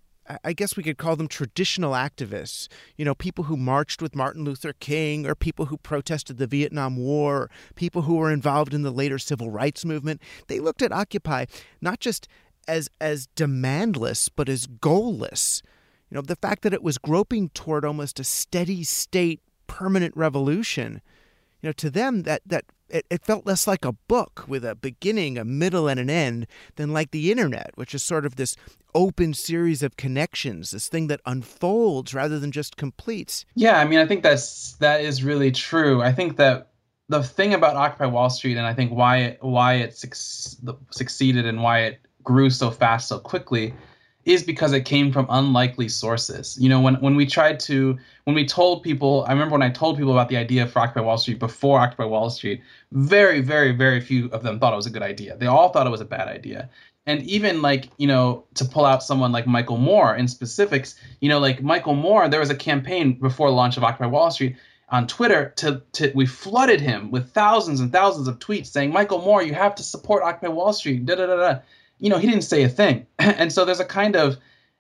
I 0.46 0.54
guess 0.54 0.78
we 0.78 0.84
could 0.84 0.98
call 0.98 1.18
them 1.18 1.28
traditional 1.28 1.92
activists, 1.92 2.70
you 2.96 3.04
know, 3.04 3.14
people 3.14 3.46
who 3.46 3.58
marched 3.58 4.02
with 4.02 4.16
Martin 4.16 4.46
Luther 4.46 4.72
King 4.72 5.28
or 5.28 5.36
people 5.36 5.66
who 5.66 5.76
protested 5.76 6.38
the 6.38 6.48
Vietnam 6.48 6.96
War, 6.96 7.52
people 7.76 8.04
who 8.04 8.16
were 8.16 8.32
involved 8.32 8.74
in 8.74 8.84
the 8.84 8.92
later 8.92 9.20
civil 9.20 9.50
rights 9.50 9.84
movement. 9.84 10.22
They 10.48 10.62
looked 10.62 10.82
at 10.82 10.94
Occupy 10.94 11.48
not 11.82 12.00
just 12.00 12.30
as 12.70 12.90
as 13.02 13.28
demandless, 13.36 14.30
but 14.34 14.48
as 14.48 14.66
goalless. 14.66 15.62
You 16.10 16.16
know, 16.16 16.22
the 16.22 16.38
fact 16.38 16.62
that 16.62 16.74
it 16.74 16.84
was 16.84 16.98
groping 16.98 17.50
toward 17.50 17.84
almost 17.84 18.18
a 18.18 18.24
steady 18.24 18.86
state 18.86 19.42
permanent 19.68 20.16
revolution, 20.16 21.02
you 21.62 21.70
know, 21.70 21.74
to 21.74 21.90
them 21.90 22.24
that 22.24 22.42
that 22.46 22.66
it, 22.90 23.06
it 23.10 23.24
felt 23.24 23.46
less 23.46 23.68
like 23.68 23.86
a 23.86 23.94
book 23.94 24.46
with 24.48 24.66
a 24.66 24.76
beginning, 24.76 25.38
a 25.38 25.46
middle, 25.46 25.88
and 25.88 26.00
an 26.00 26.10
end 26.10 26.48
than 26.76 26.92
like 26.92 27.12
the 27.12 27.32
internet, 27.32 27.72
which 27.76 27.96
is 27.96 28.04
sort 28.04 28.26
of 28.26 28.36
this 28.36 28.56
open 28.94 29.34
series 29.34 29.82
of 29.82 29.96
connections, 29.96 30.72
this 30.72 30.90
thing 30.90 31.08
that 31.08 31.22
unfolds 31.26 32.14
rather 32.14 32.40
than 32.40 32.52
just 32.52 32.76
completes. 32.76 33.46
Yeah, 33.56 33.80
I 33.80 33.86
mean, 33.86 34.00
I 34.00 34.06
think 34.06 34.24
that's 34.24 34.74
that 34.74 35.02
is 35.02 35.24
really 35.24 35.52
true. 35.52 36.02
I 36.02 36.12
think 36.12 36.38
that 36.38 36.72
the 37.10 37.24
thing 37.24 37.54
about 37.54 37.76
Occupy 37.76 38.06
Wall 38.08 38.30
Street, 38.30 38.58
and 38.58 38.66
I 38.66 38.74
think 38.74 38.92
why 38.92 39.18
it 39.18 39.38
why 39.42 39.76
it 39.76 39.96
su- 39.98 40.78
succeeded 40.92 41.46
and 41.46 41.62
why 41.62 41.82
it 41.82 42.00
grew 42.24 42.50
so 42.50 42.70
fast 42.70 43.08
so 43.08 43.20
quickly 43.20 43.74
is 44.26 44.44
because 44.44 44.74
it 44.74 44.86
came 44.86 45.12
from 45.12 45.26
unlikely 45.30 45.90
sources. 45.90 46.58
You 46.60 46.70
know, 46.70 46.82
when 46.82 46.96
when 46.96 47.16
we 47.16 47.26
tried 47.26 47.60
to 47.62 47.98
when 48.26 48.36
we 48.36 48.46
told 48.46 48.84
people, 48.84 49.26
I 49.28 49.32
remember 49.32 49.54
when 49.54 49.64
I 49.64 49.70
told 49.70 49.98
people 49.98 50.12
about 50.12 50.30
the 50.30 50.38
idea 50.38 50.68
for 50.68 50.80
Occupy 50.80 51.02
Wall 51.02 51.18
Street 51.18 51.40
before 51.40 51.80
Occupy 51.80 52.06
Wall 52.06 52.30
Street, 52.30 52.62
very, 52.92 53.42
very, 53.42 53.72
very 53.72 54.00
few 54.00 54.30
of 54.30 54.44
them 54.44 54.60
thought 54.60 54.74
it 54.74 54.76
was 54.76 54.86
a 54.86 54.92
good 54.92 55.02
idea. 55.02 55.38
They 55.38 55.48
all 55.48 55.70
thought 55.70 55.88
it 55.88 55.92
was 55.92 56.02
a 56.02 56.06
bad 56.06 56.28
idea. 56.28 56.70
And 57.08 57.24
even 57.24 57.64
like, 57.64 57.90
you 57.98 58.06
know, 58.06 58.46
to 58.56 58.66
pull 58.66 58.86
out 58.86 59.02
someone 59.02 59.32
like 59.32 59.48
Michael 59.48 59.78
Moore 59.78 60.16
in 60.16 60.28
specifics, 60.28 60.96
you 61.20 61.30
know, 61.30 61.40
like 61.40 61.64
Michael 61.64 61.96
Moore, 61.96 62.30
there 62.30 62.40
was 62.40 62.52
a 62.52 62.56
campaign 62.56 63.14
before 63.14 63.50
the 63.50 63.56
launch 63.56 63.76
of 63.76 63.84
Occupy 63.84 64.06
Wall 64.06 64.30
Street 64.30 64.56
on 64.90 65.08
Twitter 65.08 65.54
to, 65.56 65.82
to 65.94 66.12
we 66.14 66.28
flooded 66.28 66.80
him 66.80 67.10
with 67.10 67.32
thousands 67.32 67.80
and 67.80 67.92
thousands 67.92 68.28
of 68.28 68.38
tweets 68.38 68.68
saying, 68.68 68.92
Michael 68.92 69.22
Moore, 69.22 69.42
you 69.42 69.56
have 69.56 69.74
to 69.76 69.84
support 69.84 70.22
Occupy 70.22 70.50
Wall 70.50 70.74
Street, 70.74 71.06
da 71.06 71.16
da 71.16 71.26
da 71.26 71.36
da 71.36 71.60
you 72.02 72.10
know, 72.10 72.18
he 72.18 72.28
didn't 72.28 72.44
say 72.44 72.64
a 72.64 72.70
thing. 72.70 73.06
and 73.20 73.54
so 73.54 73.64
there's 73.64 73.80
a 73.80 73.86
kind 73.86 74.18
of, 74.18 74.38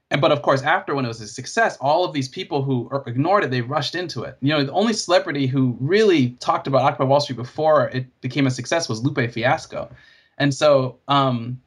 and 0.10 0.20
but 0.20 0.34
of 0.34 0.42
course, 0.42 0.62
after 0.64 0.94
when 0.94 1.06
it 1.06 1.08
was 1.08 1.22
a 1.22 1.28
success, 1.28 1.78
all 1.80 2.04
of 2.04 2.12
these 2.12 2.28
people 2.28 2.64
who 2.64 2.90
ignored 3.08 3.46
it, 3.46 3.52
they 3.52 3.62
rushed 3.62 3.96
into 3.96 4.24
it. 4.24 4.38
You 4.42 4.50
know, 4.50 4.64
the 4.66 4.74
only 4.74 4.92
celebrity 4.92 5.48
who 5.48 5.78
really 5.80 6.32
talked 6.42 6.68
about 6.68 6.82
Occupy 6.82 7.06
Wall 7.06 7.22
Street 7.22 7.38
before 7.38 7.88
it 7.90 8.08
became 8.20 8.46
a 8.46 8.52
success 8.52 8.90
was 8.90 9.02
Lupe 9.02 9.32
Fiasco. 9.32 9.90
And 10.38 10.54
so, 10.54 10.98
um, 11.08 11.62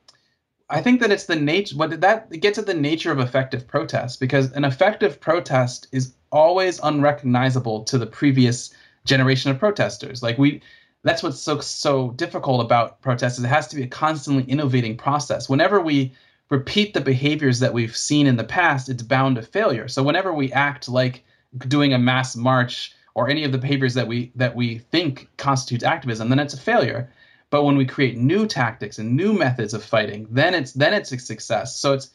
I 0.68 0.82
think 0.82 1.00
that 1.00 1.12
it's 1.12 1.26
the 1.26 1.36
nature, 1.36 1.76
but 1.76 2.00
that 2.00 2.30
gets 2.40 2.58
at 2.58 2.66
the 2.66 2.74
nature 2.74 3.12
of 3.12 3.20
effective 3.20 3.66
protest 3.66 4.18
because 4.18 4.50
an 4.52 4.64
effective 4.64 5.20
protest 5.20 5.86
is 5.92 6.14
always 6.32 6.80
unrecognizable 6.82 7.84
to 7.84 7.96
the 7.96 8.06
previous 8.06 8.74
generation 9.04 9.50
of 9.50 9.58
protesters. 9.58 10.22
Like 10.22 10.36
we, 10.38 10.62
that's 11.04 11.22
what's 11.22 11.38
so 11.38 11.60
so 11.60 12.10
difficult 12.12 12.62
about 12.62 13.00
protests 13.02 13.38
is 13.38 13.44
it 13.44 13.48
has 13.48 13.68
to 13.68 13.76
be 13.76 13.82
a 13.82 13.86
constantly 13.86 14.44
innovating 14.44 14.96
process. 14.96 15.48
Whenever 15.48 15.80
we 15.80 16.12
repeat 16.50 16.94
the 16.94 17.00
behaviors 17.00 17.60
that 17.60 17.72
we've 17.72 17.96
seen 17.96 18.26
in 18.26 18.36
the 18.36 18.44
past 18.44 18.88
it's 18.88 19.02
bound 19.02 19.36
to 19.36 19.42
failure. 19.42 19.86
So 19.86 20.02
whenever 20.02 20.32
we 20.32 20.52
act 20.52 20.88
like 20.88 21.24
doing 21.68 21.92
a 21.92 21.98
mass 21.98 22.34
march 22.34 22.92
or 23.14 23.28
any 23.28 23.44
of 23.44 23.52
the 23.52 23.58
behaviors 23.58 23.94
that 23.94 24.08
we 24.08 24.32
that 24.34 24.56
we 24.56 24.78
think 24.78 25.28
constitutes 25.36 25.84
activism 25.84 26.30
then 26.30 26.40
it's 26.40 26.54
a 26.54 26.60
failure. 26.60 27.10
But 27.50 27.64
when 27.64 27.76
we 27.76 27.86
create 27.86 28.16
new 28.16 28.46
tactics 28.46 28.98
and 28.98 29.14
new 29.14 29.32
methods 29.32 29.74
of 29.74 29.84
fighting 29.84 30.26
then 30.30 30.54
it's 30.54 30.72
then 30.72 30.94
it's 30.94 31.12
a 31.12 31.18
success. 31.18 31.76
So 31.76 31.92
it's 31.92 32.10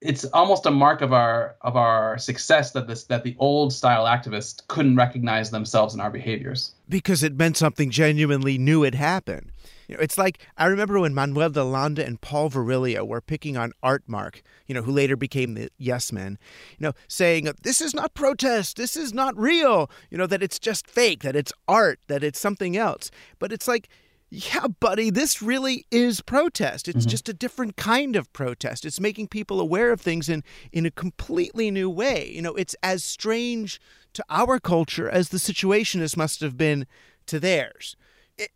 it's 0.00 0.24
almost 0.26 0.66
a 0.66 0.70
mark 0.70 1.00
of 1.00 1.12
our 1.12 1.56
of 1.62 1.76
our 1.76 2.18
success 2.18 2.70
that 2.72 2.86
this 2.86 3.04
that 3.04 3.24
the 3.24 3.34
old 3.38 3.72
style 3.72 4.04
activists 4.04 4.66
couldn't 4.68 4.96
recognize 4.96 5.50
themselves 5.50 5.94
in 5.94 6.00
our 6.00 6.10
behaviors 6.10 6.74
because 6.88 7.22
it 7.22 7.36
meant 7.36 7.56
something 7.56 7.90
genuinely 7.90 8.58
new 8.58 8.82
had 8.82 8.94
happened. 8.94 9.50
You 9.88 9.96
know, 9.96 10.02
it's 10.02 10.18
like 10.18 10.46
I 10.56 10.66
remember 10.66 11.00
when 11.00 11.14
Manuel 11.14 11.50
de 11.50 11.64
Landa 11.64 12.04
and 12.04 12.20
Paul 12.20 12.50
Virilio 12.50 13.06
were 13.06 13.20
picking 13.20 13.56
on 13.56 13.72
RTMark, 13.82 14.42
you 14.66 14.74
know, 14.74 14.82
who 14.82 14.92
later 14.92 15.16
became 15.16 15.54
the 15.54 15.70
Yes 15.78 16.12
Men, 16.12 16.38
you 16.78 16.84
know, 16.84 16.92
saying 17.08 17.50
this 17.62 17.80
is 17.80 17.94
not 17.94 18.14
protest, 18.14 18.76
this 18.76 18.96
is 18.96 19.12
not 19.12 19.36
real, 19.36 19.90
you 20.10 20.18
know, 20.18 20.26
that 20.26 20.42
it's 20.42 20.58
just 20.58 20.86
fake, 20.86 21.22
that 21.22 21.34
it's 21.34 21.52
art, 21.66 22.00
that 22.06 22.22
it's 22.22 22.38
something 22.38 22.76
else. 22.76 23.10
But 23.38 23.52
it's 23.52 23.66
like 23.66 23.88
yeah, 24.30 24.66
buddy, 24.80 25.10
this 25.10 25.40
really 25.40 25.86
is 25.90 26.20
protest. 26.20 26.86
It's 26.86 26.98
mm-hmm. 26.98 27.08
just 27.08 27.28
a 27.28 27.34
different 27.34 27.76
kind 27.76 28.14
of 28.14 28.30
protest. 28.32 28.84
It's 28.84 29.00
making 29.00 29.28
people 29.28 29.60
aware 29.60 29.90
of 29.90 30.00
things 30.00 30.28
in, 30.28 30.44
in 30.70 30.84
a 30.84 30.90
completely 30.90 31.70
new 31.70 31.88
way. 31.88 32.30
You 32.30 32.42
know, 32.42 32.54
it's 32.54 32.76
as 32.82 33.02
strange 33.02 33.80
to 34.12 34.24
our 34.28 34.58
culture 34.60 35.08
as 35.08 35.30
the 35.30 35.38
Situationist 35.38 36.16
must 36.16 36.40
have 36.40 36.56
been 36.58 36.86
to 37.26 37.40
theirs. 37.40 37.96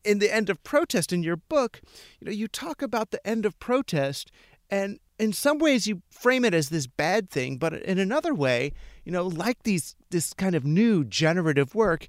In 0.04 0.18
the 0.18 0.32
end 0.32 0.50
of 0.50 0.62
protest 0.62 1.12
in 1.12 1.22
your 1.22 1.36
book, 1.36 1.80
you 2.20 2.26
know, 2.26 2.32
you 2.32 2.48
talk 2.48 2.82
about 2.82 3.10
the 3.10 3.26
end 3.26 3.46
of 3.46 3.58
protest 3.58 4.30
and 4.70 5.00
in 5.18 5.32
some 5.32 5.58
ways 5.58 5.86
you 5.86 6.02
frame 6.10 6.44
it 6.44 6.54
as 6.54 6.68
this 6.68 6.86
bad 6.86 7.30
thing, 7.30 7.56
but 7.56 7.74
in 7.74 7.98
another 7.98 8.34
way, 8.34 8.72
you 9.04 9.12
know, 9.12 9.26
like 9.26 9.62
these 9.62 9.94
this 10.10 10.34
kind 10.34 10.54
of 10.54 10.64
new 10.64 11.04
generative 11.04 11.74
work, 11.74 12.08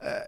uh, 0.00 0.22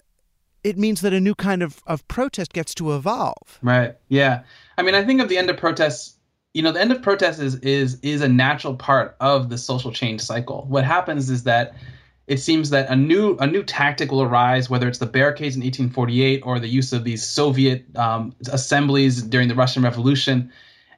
it 0.62 0.78
means 0.78 1.00
that 1.00 1.12
a 1.12 1.20
new 1.20 1.34
kind 1.34 1.62
of, 1.62 1.82
of 1.86 2.06
protest 2.08 2.52
gets 2.52 2.74
to 2.74 2.94
evolve. 2.94 3.58
Right. 3.62 3.96
Yeah. 4.08 4.42
I 4.76 4.82
mean, 4.82 4.94
I 4.94 5.04
think 5.04 5.20
of 5.20 5.28
the 5.28 5.38
end 5.38 5.50
of 5.50 5.56
protests 5.56 6.16
you 6.52 6.62
know, 6.62 6.72
the 6.72 6.80
end 6.80 6.90
of 6.90 7.02
protests 7.02 7.38
is 7.38 7.56
is 7.56 8.00
is 8.00 8.22
a 8.22 8.28
natural 8.28 8.74
part 8.74 9.16
of 9.20 9.50
the 9.50 9.58
social 9.58 9.92
change 9.92 10.20
cycle. 10.20 10.66
What 10.68 10.84
happens 10.84 11.30
is 11.30 11.44
that 11.44 11.76
it 12.26 12.38
seems 12.38 12.70
that 12.70 12.88
a 12.90 12.96
new 12.96 13.36
a 13.38 13.46
new 13.46 13.62
tactic 13.62 14.10
will 14.10 14.22
arise, 14.22 14.68
whether 14.68 14.88
it's 14.88 14.98
the 14.98 15.06
barricades 15.06 15.54
in 15.54 15.62
1848 15.62 16.42
or 16.44 16.58
the 16.58 16.68
use 16.68 16.92
of 16.92 17.04
these 17.04 17.24
Soviet 17.24 17.84
um, 17.96 18.34
assemblies 18.50 19.22
during 19.22 19.48
the 19.48 19.54
Russian 19.54 19.82
Revolution, 19.82 20.52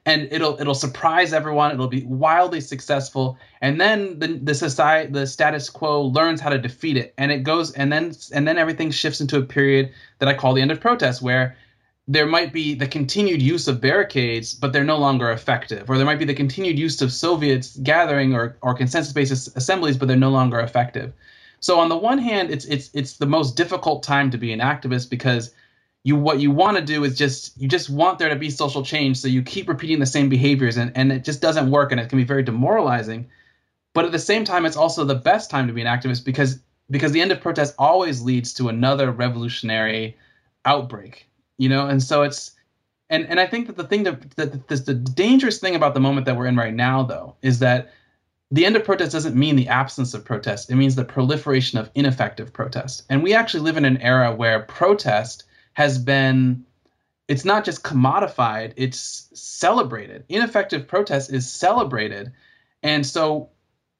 and 0.04 0.28
it'll 0.32 0.60
it'll 0.60 0.74
surprise 0.74 1.32
everyone. 1.32 1.72
It'll 1.72 1.88
be 1.88 2.04
wildly 2.04 2.60
successful, 2.60 3.38
and 3.60 3.80
then 3.80 4.18
the 4.18 4.28
the 4.42 4.54
society 4.54 5.12
the 5.12 5.26
status 5.26 5.70
quo 5.70 6.02
learns 6.02 6.40
how 6.40 6.50
to 6.50 6.58
defeat 6.58 6.96
it, 6.96 7.14
and 7.18 7.30
it 7.30 7.42
goes 7.44 7.72
and 7.72 7.92
then 7.92 8.12
and 8.32 8.46
then 8.46 8.58
everything 8.58 8.90
shifts 8.90 9.20
into 9.20 9.38
a 9.38 9.42
period 9.42 9.92
that 10.18 10.28
I 10.28 10.34
call 10.34 10.54
the 10.54 10.62
end 10.62 10.72
of 10.72 10.80
protest, 10.80 11.22
where 11.22 11.56
there 12.08 12.26
might 12.26 12.52
be 12.52 12.74
the 12.74 12.86
continued 12.86 13.40
use 13.40 13.68
of 13.68 13.80
barricades, 13.80 14.54
but 14.54 14.72
they're 14.72 14.82
no 14.82 14.98
longer 14.98 15.30
effective. 15.30 15.88
Or 15.88 15.96
there 15.96 16.06
might 16.06 16.18
be 16.18 16.24
the 16.24 16.34
continued 16.34 16.78
use 16.78 17.00
of 17.00 17.12
Soviets 17.12 17.76
gathering 17.76 18.34
or, 18.34 18.56
or 18.60 18.74
consensus-based 18.74 19.56
assemblies, 19.56 19.96
but 19.96 20.08
they're 20.08 20.16
no 20.16 20.30
longer 20.30 20.58
effective. 20.58 21.12
So 21.60 21.78
on 21.78 21.88
the 21.88 21.96
one 21.96 22.18
hand, 22.18 22.50
it's 22.50 22.64
it's 22.64 22.90
it's 22.92 23.18
the 23.18 23.26
most 23.26 23.56
difficult 23.56 24.02
time 24.02 24.32
to 24.32 24.38
be 24.38 24.52
an 24.52 24.58
activist 24.58 25.10
because 25.10 25.54
you 26.04 26.16
what 26.16 26.40
you 26.40 26.50
want 26.50 26.76
to 26.76 26.82
do 26.82 27.04
is 27.04 27.16
just 27.16 27.60
you 27.60 27.68
just 27.68 27.88
want 27.90 28.18
there 28.18 28.28
to 28.28 28.36
be 28.36 28.50
social 28.50 28.84
change, 28.84 29.18
so 29.18 29.28
you 29.28 29.42
keep 29.42 29.68
repeating 29.68 30.00
the 30.00 30.06
same 30.06 30.28
behaviors 30.28 30.76
and, 30.76 30.92
and 30.96 31.12
it 31.12 31.24
just 31.24 31.40
doesn't 31.40 31.70
work 31.70 31.92
and 31.92 32.00
it 32.00 32.08
can 32.08 32.18
be 32.18 32.24
very 32.24 32.42
demoralizing. 32.42 33.28
But 33.94 34.06
at 34.06 34.12
the 34.12 34.18
same 34.18 34.44
time, 34.44 34.64
it's 34.64 34.76
also 34.76 35.04
the 35.04 35.14
best 35.14 35.50
time 35.50 35.66
to 35.66 35.72
be 35.72 35.82
an 35.82 35.86
activist 35.86 36.24
because 36.24 36.60
because 36.90 37.12
the 37.12 37.20
end 37.20 37.32
of 37.32 37.40
protest 37.40 37.74
always 37.78 38.22
leads 38.22 38.54
to 38.54 38.68
another 38.68 39.10
revolutionary 39.10 40.16
outbreak 40.64 41.28
you 41.62 41.68
know? 41.68 41.86
And 41.86 42.02
so 42.02 42.22
it's 42.22 42.52
and 43.08 43.26
and 43.26 43.38
i 43.38 43.46
think 43.46 43.68
that 43.68 43.76
the 43.76 43.84
thing 43.84 44.02
that, 44.04 44.30
that 44.36 44.68
this, 44.68 44.80
the 44.80 44.94
dangerous 44.94 45.58
thing 45.58 45.74
about 45.74 45.94
the 45.94 46.00
moment 46.00 46.26
that 46.26 46.36
we're 46.36 46.46
in 46.46 46.56
right 46.56 46.74
now 46.74 47.02
though 47.02 47.36
is 47.42 47.60
that 47.60 47.92
the 48.50 48.66
end 48.66 48.74
of 48.74 48.84
protest 48.84 49.12
doesn't 49.12 49.36
mean 49.36 49.56
the 49.56 49.68
absence 49.68 50.12
of 50.12 50.26
protest. 50.26 50.70
It 50.70 50.74
means 50.74 50.94
the 50.94 51.06
proliferation 51.06 51.78
of 51.78 51.90
ineffective 51.94 52.52
protest. 52.52 53.02
And 53.08 53.22
we 53.22 53.32
actually 53.32 53.62
live 53.62 53.78
in 53.78 53.86
an 53.86 53.96
era 53.96 54.34
where 54.34 54.60
protest 54.60 55.44
has 55.72 55.98
been 55.98 56.64
it's 57.28 57.44
not 57.44 57.64
just 57.64 57.82
commodified 57.82 58.72
it's 58.76 59.28
celebrated 59.34 60.24
ineffective 60.28 60.86
protest 60.86 61.32
is 61.32 61.50
celebrated 61.50 62.32
and 62.82 63.06
so 63.06 63.50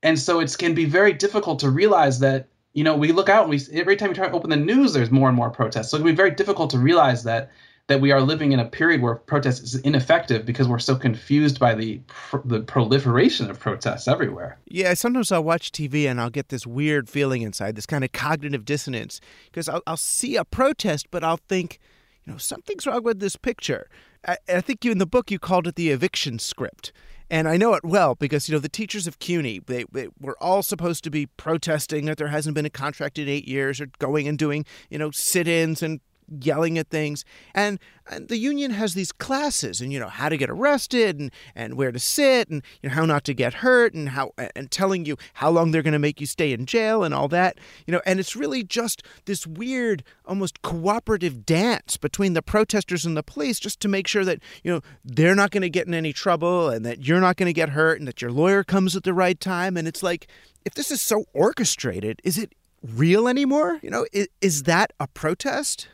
and 0.02 0.18
so 0.18 0.40
it 0.40 0.56
can 0.58 0.74
be 0.74 0.84
very 0.84 1.12
difficult 1.12 1.60
to 1.60 1.70
realize 1.70 2.18
that 2.20 2.48
you 2.72 2.84
know, 2.84 2.96
we 2.96 3.12
look 3.12 3.28
out 3.28 3.42
and 3.42 3.50
we 3.50 3.60
every 3.78 3.96
time 3.96 4.08
we 4.08 4.14
try 4.14 4.28
to 4.28 4.34
open 4.34 4.50
the 4.50 4.56
news, 4.56 4.92
there's 4.92 5.10
more 5.10 5.28
and 5.28 5.36
more 5.36 5.50
protests. 5.50 5.90
So 5.90 5.96
it 5.96 6.00
can 6.00 6.06
be 6.06 6.14
very 6.14 6.30
difficult 6.30 6.70
to 6.70 6.78
realize 6.78 7.24
that 7.24 7.50
that 7.88 8.00
we 8.00 8.12
are 8.12 8.20
living 8.20 8.52
in 8.52 8.60
a 8.60 8.64
period 8.64 9.02
where 9.02 9.16
protest 9.16 9.62
is 9.62 9.74
ineffective 9.76 10.46
because 10.46 10.68
we're 10.68 10.78
so 10.78 10.96
confused 10.96 11.58
by 11.58 11.74
the 11.74 12.00
the 12.44 12.60
proliferation 12.60 13.50
of 13.50 13.58
protests 13.58 14.06
everywhere. 14.06 14.58
Yeah, 14.66 14.94
sometimes 14.94 15.32
I'll 15.32 15.44
watch 15.44 15.72
TV 15.72 16.08
and 16.08 16.20
I'll 16.20 16.30
get 16.30 16.48
this 16.48 16.66
weird 16.66 17.08
feeling 17.08 17.42
inside, 17.42 17.74
this 17.74 17.86
kind 17.86 18.04
of 18.04 18.12
cognitive 18.12 18.64
dissonance, 18.64 19.20
because 19.46 19.68
I'll, 19.68 19.82
I'll 19.86 19.96
see 19.96 20.36
a 20.36 20.44
protest, 20.44 21.08
but 21.10 21.24
I'll 21.24 21.40
think, 21.48 21.78
you 22.24 22.32
know, 22.32 22.38
something's 22.38 22.86
wrong 22.86 23.02
with 23.02 23.20
this 23.20 23.36
picture. 23.36 23.88
I, 24.26 24.36
I 24.48 24.60
think 24.60 24.84
you 24.84 24.92
in 24.92 24.98
the 24.98 25.06
book 25.06 25.30
you 25.30 25.38
called 25.38 25.66
it 25.66 25.74
the 25.74 25.90
eviction 25.90 26.38
script. 26.38 26.92
And 27.28 27.48
I 27.48 27.56
know 27.56 27.72
it 27.72 27.82
well 27.82 28.14
because, 28.14 28.46
you 28.46 28.54
know, 28.54 28.58
the 28.58 28.68
teachers 28.68 29.06
of 29.06 29.18
CUNY, 29.18 29.60
they, 29.66 29.86
they 29.90 30.08
were 30.20 30.36
all 30.38 30.62
supposed 30.62 31.02
to 31.04 31.10
be 31.10 31.26
protesting 31.26 32.04
that 32.04 32.18
there 32.18 32.28
hasn't 32.28 32.54
been 32.54 32.66
a 32.66 32.70
contract 32.70 33.18
in 33.18 33.26
eight 33.26 33.48
years 33.48 33.80
or 33.80 33.86
going 33.98 34.28
and 34.28 34.38
doing, 34.38 34.66
you 34.90 34.98
know, 34.98 35.10
sit 35.10 35.48
ins 35.48 35.82
and 35.82 36.00
yelling 36.40 36.78
at 36.78 36.88
things. 36.88 37.24
And, 37.54 37.78
and, 38.10 38.28
the 38.28 38.38
union 38.38 38.70
has 38.72 38.94
these 38.94 39.12
classes 39.12 39.80
and 39.80 39.92
you 39.92 40.00
know 40.00 40.08
how 40.08 40.28
to 40.28 40.36
get 40.36 40.48
arrested 40.48 41.18
and, 41.18 41.30
and 41.54 41.74
where 41.74 41.92
to 41.92 41.98
sit 41.98 42.48
and 42.48 42.62
you 42.82 42.88
know 42.88 42.94
how 42.94 43.04
not 43.04 43.24
to 43.24 43.34
get 43.34 43.54
hurt 43.54 43.94
and 43.94 44.10
how 44.10 44.32
and 44.56 44.70
telling 44.70 45.04
you 45.04 45.16
how 45.34 45.50
long 45.50 45.70
they're 45.70 45.82
going 45.82 45.92
to 45.92 45.98
make 45.98 46.20
you 46.20 46.26
stay 46.26 46.52
in 46.52 46.66
jail 46.66 47.04
and 47.04 47.12
all 47.12 47.28
that. 47.28 47.58
You 47.86 47.92
know, 47.92 48.00
and 48.06 48.20
it's 48.20 48.36
really 48.36 48.62
just 48.62 49.02
this 49.26 49.46
weird 49.46 50.02
almost 50.24 50.62
cooperative 50.62 51.44
dance 51.44 51.96
between 51.96 52.32
the 52.34 52.42
protesters 52.42 53.04
and 53.04 53.16
the 53.16 53.22
police 53.22 53.58
just 53.58 53.80
to 53.80 53.88
make 53.88 54.06
sure 54.06 54.24
that, 54.24 54.40
you 54.62 54.72
know, 54.72 54.80
they're 55.04 55.34
not 55.34 55.50
going 55.50 55.62
to 55.62 55.70
get 55.70 55.86
in 55.86 55.94
any 55.94 56.12
trouble 56.12 56.68
and 56.68 56.86
that 56.86 57.06
you're 57.06 57.20
not 57.20 57.36
going 57.36 57.48
to 57.48 57.52
get 57.52 57.70
hurt 57.70 57.98
and 57.98 58.08
that 58.08 58.22
your 58.22 58.30
lawyer 58.30 58.64
comes 58.64 58.96
at 58.96 59.02
the 59.02 59.14
right 59.14 59.38
time 59.40 59.76
and 59.76 59.86
it's 59.86 60.02
like 60.02 60.26
if 60.64 60.74
this 60.74 60.90
is 60.90 61.00
so 61.00 61.24
orchestrated, 61.32 62.20
is 62.24 62.38
it 62.38 62.54
real 62.82 63.28
anymore? 63.28 63.78
You 63.82 63.90
know, 63.90 64.06
is, 64.12 64.28
is 64.40 64.62
that 64.64 64.92
a 64.98 65.06
protest? 65.08 65.88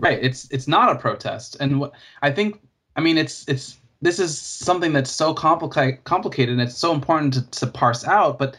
Right. 0.00 0.18
It's 0.22 0.48
it's 0.50 0.66
not 0.66 0.94
a 0.94 0.98
protest, 0.98 1.56
and 1.60 1.80
what 1.80 1.92
I 2.22 2.30
think. 2.30 2.60
I 2.96 3.00
mean, 3.00 3.18
it's 3.18 3.46
it's 3.48 3.78
this 4.02 4.18
is 4.18 4.38
something 4.38 4.92
that's 4.92 5.10
so 5.10 5.34
complicated, 5.34 6.04
complicated, 6.04 6.52
and 6.52 6.60
it's 6.60 6.76
so 6.76 6.92
important 6.92 7.34
to, 7.34 7.50
to 7.60 7.66
parse 7.66 8.04
out. 8.04 8.38
But 8.38 8.56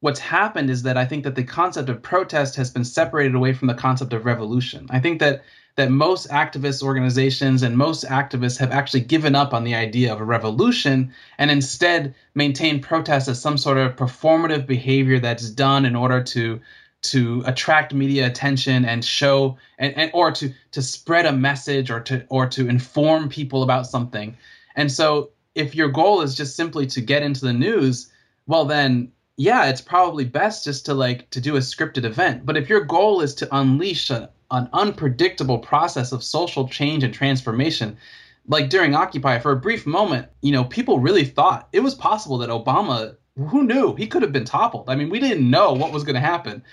what's 0.00 0.20
happened 0.20 0.70
is 0.70 0.82
that 0.84 0.96
I 0.96 1.04
think 1.04 1.24
that 1.24 1.34
the 1.34 1.44
concept 1.44 1.88
of 1.88 2.02
protest 2.02 2.56
has 2.56 2.70
been 2.70 2.84
separated 2.84 3.34
away 3.34 3.52
from 3.52 3.68
the 3.68 3.74
concept 3.74 4.12
of 4.12 4.24
revolution. 4.24 4.86
I 4.90 5.00
think 5.00 5.20
that 5.20 5.42
that 5.76 5.90
most 5.92 6.28
activist 6.30 6.82
organizations 6.82 7.62
and 7.62 7.76
most 7.76 8.04
activists 8.04 8.58
have 8.58 8.72
actually 8.72 9.00
given 9.00 9.36
up 9.36 9.54
on 9.54 9.62
the 9.62 9.76
idea 9.76 10.12
of 10.12 10.20
a 10.20 10.24
revolution 10.24 11.12
and 11.38 11.52
instead 11.52 12.16
maintain 12.34 12.80
protest 12.80 13.28
as 13.28 13.40
some 13.40 13.56
sort 13.56 13.78
of 13.78 13.94
performative 13.94 14.66
behavior 14.66 15.20
that's 15.20 15.48
done 15.50 15.84
in 15.84 15.94
order 15.94 16.20
to 16.20 16.60
to 17.00 17.42
attract 17.46 17.94
media 17.94 18.26
attention 18.26 18.84
and 18.84 19.04
show 19.04 19.56
and, 19.78 19.96
and 19.96 20.10
or 20.12 20.32
to 20.32 20.52
to 20.72 20.82
spread 20.82 21.26
a 21.26 21.32
message 21.32 21.90
or 21.90 22.00
to 22.00 22.24
or 22.28 22.46
to 22.48 22.68
inform 22.68 23.28
people 23.28 23.62
about 23.62 23.86
something. 23.86 24.36
And 24.74 24.90
so 24.90 25.30
if 25.54 25.74
your 25.74 25.88
goal 25.88 26.22
is 26.22 26.34
just 26.34 26.56
simply 26.56 26.86
to 26.88 27.00
get 27.00 27.22
into 27.22 27.44
the 27.44 27.52
news, 27.52 28.10
well 28.46 28.64
then 28.64 29.12
yeah, 29.36 29.68
it's 29.68 29.80
probably 29.80 30.24
best 30.24 30.64
just 30.64 30.84
to 30.86 30.94
like 30.94 31.30
to 31.30 31.40
do 31.40 31.54
a 31.54 31.60
scripted 31.60 32.04
event. 32.04 32.44
But 32.44 32.56
if 32.56 32.68
your 32.68 32.84
goal 32.84 33.20
is 33.20 33.36
to 33.36 33.56
unleash 33.56 34.10
a, 34.10 34.30
an 34.50 34.68
unpredictable 34.72 35.58
process 35.58 36.10
of 36.10 36.24
social 36.24 36.68
change 36.68 37.04
and 37.04 37.14
transformation, 37.14 37.96
like 38.48 38.68
during 38.68 38.96
Occupy, 38.96 39.38
for 39.38 39.52
a 39.52 39.56
brief 39.56 39.86
moment, 39.86 40.26
you 40.42 40.50
know, 40.50 40.64
people 40.64 40.98
really 40.98 41.24
thought 41.24 41.68
it 41.72 41.80
was 41.80 41.94
possible 41.94 42.38
that 42.38 42.50
Obama, 42.50 43.16
who 43.46 43.64
knew, 43.64 43.94
he 43.94 44.06
could 44.06 44.22
have 44.22 44.32
been 44.32 44.44
toppled. 44.44 44.88
I 44.88 44.96
mean, 44.96 45.10
we 45.10 45.20
didn't 45.20 45.48
know 45.48 45.72
what 45.72 45.92
was 45.92 46.04
going 46.04 46.14
to 46.14 46.20
happen. 46.20 46.64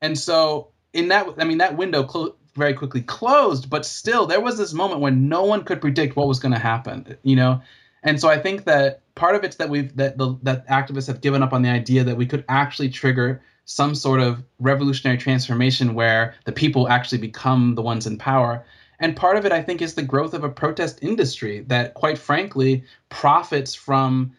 And 0.00 0.18
so 0.18 0.68
in 0.92 1.08
that, 1.08 1.26
I 1.38 1.44
mean, 1.44 1.58
that 1.58 1.76
window 1.76 2.36
very 2.54 2.74
quickly 2.74 3.02
closed, 3.02 3.70
but 3.70 3.84
still 3.84 4.26
there 4.26 4.40
was 4.40 4.58
this 4.58 4.72
moment 4.72 5.00
when 5.00 5.28
no 5.28 5.44
one 5.44 5.64
could 5.64 5.80
predict 5.80 6.16
what 6.16 6.28
was 6.28 6.38
going 6.38 6.52
to 6.52 6.58
happen, 6.58 7.16
you 7.22 7.36
know? 7.36 7.62
And 8.02 8.20
so 8.20 8.28
I 8.28 8.38
think 8.38 8.64
that 8.64 9.00
part 9.14 9.34
of 9.36 9.44
it's 9.44 9.56
that 9.56 9.70
we've, 9.70 9.94
that 9.96 10.18
the, 10.18 10.36
that 10.42 10.66
activists 10.68 11.06
have 11.06 11.20
given 11.20 11.42
up 11.42 11.52
on 11.52 11.62
the 11.62 11.70
idea 11.70 12.04
that 12.04 12.16
we 12.16 12.26
could 12.26 12.44
actually 12.48 12.90
trigger 12.90 13.42
some 13.64 13.94
sort 13.94 14.20
of 14.20 14.42
revolutionary 14.58 15.18
transformation 15.18 15.94
where 15.94 16.34
the 16.44 16.52
people 16.52 16.88
actually 16.88 17.18
become 17.18 17.74
the 17.74 17.82
ones 17.82 18.06
in 18.06 18.18
power. 18.18 18.64
And 18.98 19.16
part 19.16 19.36
of 19.36 19.46
it, 19.46 19.52
I 19.52 19.62
think, 19.62 19.82
is 19.82 19.94
the 19.94 20.02
growth 20.02 20.34
of 20.34 20.44
a 20.44 20.48
protest 20.48 20.98
industry 21.02 21.60
that, 21.68 21.94
quite 21.94 22.18
frankly, 22.18 22.84
profits 23.08 23.74
from 23.74 24.32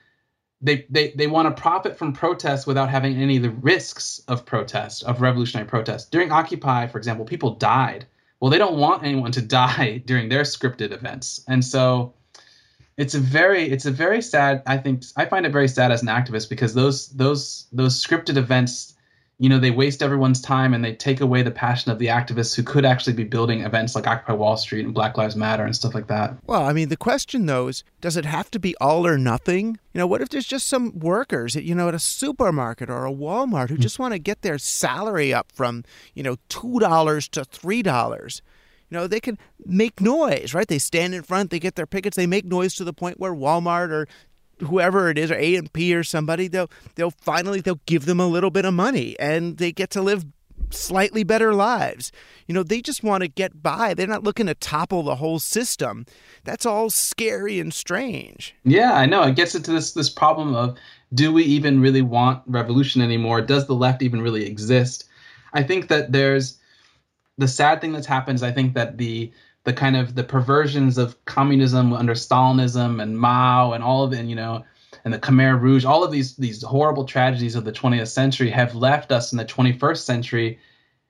they, 0.64 0.86
they, 0.90 1.12
they 1.12 1.28
want 1.28 1.54
to 1.54 1.62
profit 1.62 1.98
from 1.98 2.14
protests 2.14 2.66
without 2.66 2.90
having 2.90 3.22
any 3.22 3.38
of 3.38 3.44
the 3.44 3.50
risks 3.50 4.22
of 4.28 4.46
protest, 4.46 5.04
of 5.04 5.22
revolutionary 5.22 5.68
protest. 5.68 6.12
During 6.12 6.32
Occupy, 6.32 6.88
for 6.88 6.98
example, 6.98 7.26
people 7.26 7.56
died. 7.56 8.08
Well, 8.40 8.50
they 8.50 8.58
don't 8.58 8.78
want 8.78 9.04
anyone 9.04 9.32
to 9.34 9.42
die 9.60 10.02
during 10.06 10.30
their 10.30 10.44
scripted 10.44 10.92
events. 10.92 11.44
And 11.48 11.64
so 11.64 12.14
it's 12.96 13.16
a 13.16 13.20
very 13.20 13.70
it's 13.70 13.86
a 13.86 13.92
very 13.92 14.22
sad 14.22 14.64
I 14.66 14.78
think 14.78 15.04
I 15.16 15.26
find 15.26 15.46
it 15.46 15.52
very 15.52 15.68
sad 15.68 15.92
as 15.92 16.02
an 16.02 16.10
activist 16.10 16.50
because 16.50 16.74
those 16.74 17.10
those 17.10 17.68
those 17.72 18.02
scripted 18.04 18.38
events 18.38 18.93
you 19.44 19.50
know, 19.50 19.60
they 19.60 19.72
waste 19.72 20.02
everyone's 20.02 20.40
time 20.40 20.74
and 20.74 20.86
they 20.86 20.96
take 20.96 21.20
away 21.20 21.42
the 21.42 21.52
passion 21.52 21.92
of 21.92 22.00
the 22.00 22.06
activists 22.06 22.56
who 22.56 22.64
could 22.64 22.86
actually 22.86 23.12
be 23.12 23.26
building 23.26 23.60
events 23.60 23.94
like 23.94 24.08
Occupy 24.08 24.32
Wall 24.32 24.56
Street 24.56 24.86
and 24.86 24.94
Black 24.94 25.18
Lives 25.18 25.36
Matter 25.36 25.66
and 25.66 25.76
stuff 25.76 25.94
like 25.94 26.08
that. 26.08 26.38
Well, 26.48 26.64
I 26.64 26.72
mean, 26.72 26.88
the 26.88 26.96
question 26.96 27.46
though 27.46 27.68
is 27.68 27.84
does 28.00 28.16
it 28.16 28.24
have 28.24 28.50
to 28.52 28.60
be 28.60 28.74
all 28.80 29.06
or 29.06 29.18
nothing? 29.18 29.78
You 29.92 30.00
know, 30.00 30.08
what 30.08 30.22
if 30.22 30.30
there's 30.30 30.48
just 30.48 30.68
some 30.68 30.98
workers, 30.98 31.58
at, 31.58 31.66
you 31.66 31.76
know, 31.76 31.90
at 31.90 31.94
a 31.94 32.00
supermarket 32.00 32.90
or 32.90 33.06
a 33.06 33.12
Walmart 33.12 33.68
who 33.68 33.76
hmm. 33.76 33.82
just 33.82 34.00
want 34.00 34.14
to 34.14 34.18
get 34.20 34.44
their 34.44 34.58
salary 34.58 35.34
up 35.34 35.52
from, 35.52 35.84
you 36.14 36.24
know, 36.24 36.38
$2 36.48 37.30
to 37.32 37.42
$3? 37.42 38.42
You 38.90 38.98
know, 38.98 39.08
they 39.08 39.20
can 39.20 39.38
make 39.66 40.00
noise, 40.00 40.54
right? 40.54 40.70
They 40.70 40.80
stand 40.80 41.14
in 41.14 41.22
front, 41.22 41.50
they 41.50 41.60
get 41.60 41.76
their 41.76 41.86
pickets, 41.86 42.16
they 42.16 42.28
make 42.28 42.46
noise 42.46 42.76
to 42.76 42.86
the 42.86 42.94
point 42.94 43.20
where 43.20 43.34
Walmart 43.34 43.90
or 43.90 44.08
whoever 44.60 45.10
it 45.10 45.18
is 45.18 45.32
or 45.32 45.36
A 45.36 45.56
and 45.56 45.72
P 45.72 45.96
or 45.96 46.04
somebody 46.04 46.48
they'll 46.48 46.70
they'll 46.96 47.12
finally 47.12 47.62
they'll 47.62 47.82
give 47.86 48.06
them 48.06 48.20
a 48.20 48.28
little 48.28 48.52
bit 48.52 48.66
of 48.66 48.74
money 48.74 49.18
and 49.20 49.58
they 49.58 49.72
get 49.72 49.90
to 49.92 50.02
live 50.02 50.26
slightly 50.70 51.24
better 51.24 51.54
lives. 51.54 52.12
You 52.48 52.54
know, 52.54 52.64
they 52.64 52.82
just 52.82 53.04
want 53.04 53.22
to 53.22 53.28
get 53.28 53.62
by. 53.62 53.94
They're 53.94 54.08
not 54.08 54.24
looking 54.24 54.48
to 54.48 54.56
topple 54.56 55.04
the 55.04 55.16
whole 55.16 55.40
system. 55.40 56.06
That's 56.44 56.66
all 56.66 56.90
scary 56.90 57.60
and 57.60 57.74
strange. 57.74 58.56
Yeah, 58.64 58.94
I 58.94 59.06
know. 59.06 59.24
It 59.24 59.36
gets 59.36 59.56
into 59.56 59.72
this 59.72 59.94
this 59.94 60.10
problem 60.10 60.56
of 60.56 60.78
do 61.14 61.32
we 61.32 61.44
even 61.44 61.80
really 61.80 62.02
want 62.02 62.42
revolution 62.48 63.02
anymore? 63.02 63.42
Does 63.42 63.68
the 63.68 63.76
left 63.76 64.02
even 64.02 64.22
really 64.22 64.46
exist? 64.46 65.06
I 65.54 65.64
think 65.64 65.88
that 65.90 66.12
there's 66.12 66.58
the 67.38 67.48
sad 67.48 67.82
thing 67.82 67.94
that's 67.94 68.08
happened 68.08 68.36
is 68.36 68.44
I 68.44 68.52
think 68.52 68.74
that 68.74 68.98
the 68.98 69.32
the 69.64 69.74
kind 69.74 69.96
of 69.96 70.16
the 70.16 70.24
perversions 70.24 70.98
of 70.98 71.24
communism 71.26 71.94
under 71.94 72.14
Stalinism 72.14 73.02
and 73.02 73.18
Mao 73.18 73.74
and 73.74 73.84
all 73.84 74.04
of 74.04 74.14
it, 74.14 74.26
you 74.26 74.36
know, 74.36 74.64
and 75.06 75.14
the 75.14 75.20
Khmer 75.20 75.60
Rouge, 75.60 75.86
all 75.86 76.04
of 76.04 76.12
these 76.12 76.36
these 76.36 76.64
horrible 76.64 77.06
tragedies 77.06 77.56
of 77.56 77.66
the 77.66 77.72
20th 77.72 78.08
century 78.08 78.50
have 78.50 78.76
left 78.76 79.12
us 79.12 79.32
in 79.32 79.38
the 79.38 79.46
21st 79.46 79.98
century 79.98 80.60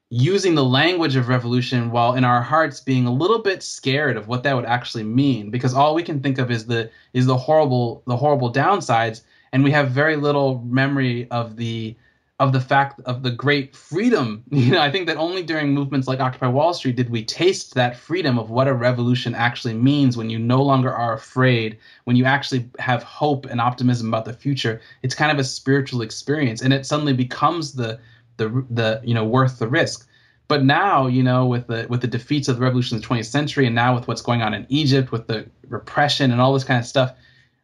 using 0.10 0.54
the 0.54 0.64
language 0.64 1.16
of 1.16 1.28
revolution 1.28 1.90
while 1.90 2.14
in 2.14 2.24
our 2.24 2.42
hearts 2.42 2.80
being 2.80 3.08
a 3.08 3.14
little 3.14 3.40
bit 3.40 3.64
scared 3.64 4.16
of 4.16 4.28
what 4.28 4.44
that 4.44 4.56
would 4.56 4.66
actually 4.66 5.04
mean 5.04 5.50
because 5.50 5.74
all 5.74 5.96
we 5.96 6.04
can 6.04 6.22
think 6.22 6.38
of 6.38 6.52
is 6.52 6.68
the 6.68 6.88
is 7.14 7.26
the 7.26 7.36
horrible 7.36 8.04
the 8.06 8.16
horrible 8.16 8.54
downsides 8.54 9.24
and 9.52 9.64
we 9.64 9.72
have 9.72 9.90
very 9.90 10.16
little 10.16 10.62
memory 10.66 11.28
of 11.32 11.56
the 11.56 11.96
of 12.40 12.52
the 12.52 12.60
fact 12.60 13.00
of 13.06 13.24
the 13.24 13.32
great 13.32 13.76
freedom. 13.76 14.44
You 14.52 14.72
know, 14.72 14.82
I 14.82 14.92
think 14.92 15.08
that 15.08 15.18
only 15.18 15.44
during 15.44 15.74
movements 15.74 16.08
like 16.08 16.20
Occupy 16.20 16.48
Wall 16.48 16.74
Street 16.74 16.96
did 16.96 17.10
we 17.10 17.24
taste 17.24 17.76
that 17.76 17.98
freedom 17.98 18.40
of 18.40 18.50
what 18.50 18.68
a 18.68 18.74
revolution 18.74 19.36
actually 19.36 19.74
means 19.74 20.18
when 20.18 20.30
you 20.30 20.40
no 20.40 20.62
longer 20.62 20.94
are 20.94 21.14
afraid, 21.14 21.78
when 22.06 22.16
you 22.16 22.26
actually 22.26 22.70
have 22.80 23.04
hope 23.04 23.46
and 23.46 23.62
optimism 23.62 24.08
about 24.08 24.26
the 24.26 24.34
future. 24.34 24.82
It's 25.04 25.16
kind 25.16 25.32
of 25.32 25.38
a 25.38 25.44
spiritual 25.44 26.02
experience 26.02 26.62
and 26.62 26.74
it 26.74 26.86
suddenly 26.86 27.14
becomes 27.14 27.74
the 27.74 28.00
the 28.38 28.66
the 28.70 29.02
you 29.04 29.14
know 29.14 29.26
worth 29.26 29.60
the 29.60 29.68
risk. 29.68 30.08
But 30.48 30.64
now, 30.64 31.08
you 31.08 31.24
know, 31.24 31.46
with 31.46 31.68
the 31.68 31.86
with 31.90 32.02
the 32.02 32.08
defeats 32.08 32.48
of 32.48 32.58
the 32.58 32.62
revolution 32.62 32.98
of 32.98 33.04
the 33.04 33.08
20th 33.08 33.26
century 33.26 33.66
and 33.66 33.76
now 33.76 33.96
with 33.96 34.08
what's 34.08 34.22
going 34.22 34.42
on 34.42 34.54
in 34.54 34.66
Egypt 34.70 35.12
with 35.12 35.28
the 35.28 35.46
repression 35.68 36.32
and 36.32 36.42
all 36.42 36.54
this 36.54 36.64
kind 36.64 36.80
of 36.80 36.86
stuff, 36.86 37.14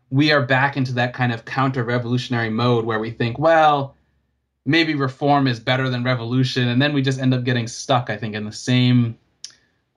we 0.10 0.32
are 0.32 0.45
back 0.45 0.77
into 0.77 0.93
that 0.93 1.13
kind 1.13 1.32
of 1.32 1.45
counter-revolutionary 1.45 2.49
mode 2.49 2.86
where 2.86 2.99
we 2.99 3.12
think, 3.12 3.38
well, 3.38 3.95
maybe 4.69 4.93
reform 4.93 5.47
is 5.47 5.60
better 5.60 5.89
than 5.89 6.03
revolution, 6.03 6.67
and 6.67 6.79
then 6.79 6.93
we 6.93 7.01
just 7.01 7.19
end 7.19 7.34
up 7.34 7.43
getting 7.43 7.67
stuck. 7.67 8.12
I 8.12 8.17
think 8.17 8.36
in 8.36 8.45
the 8.45 8.51
same, 8.51 9.17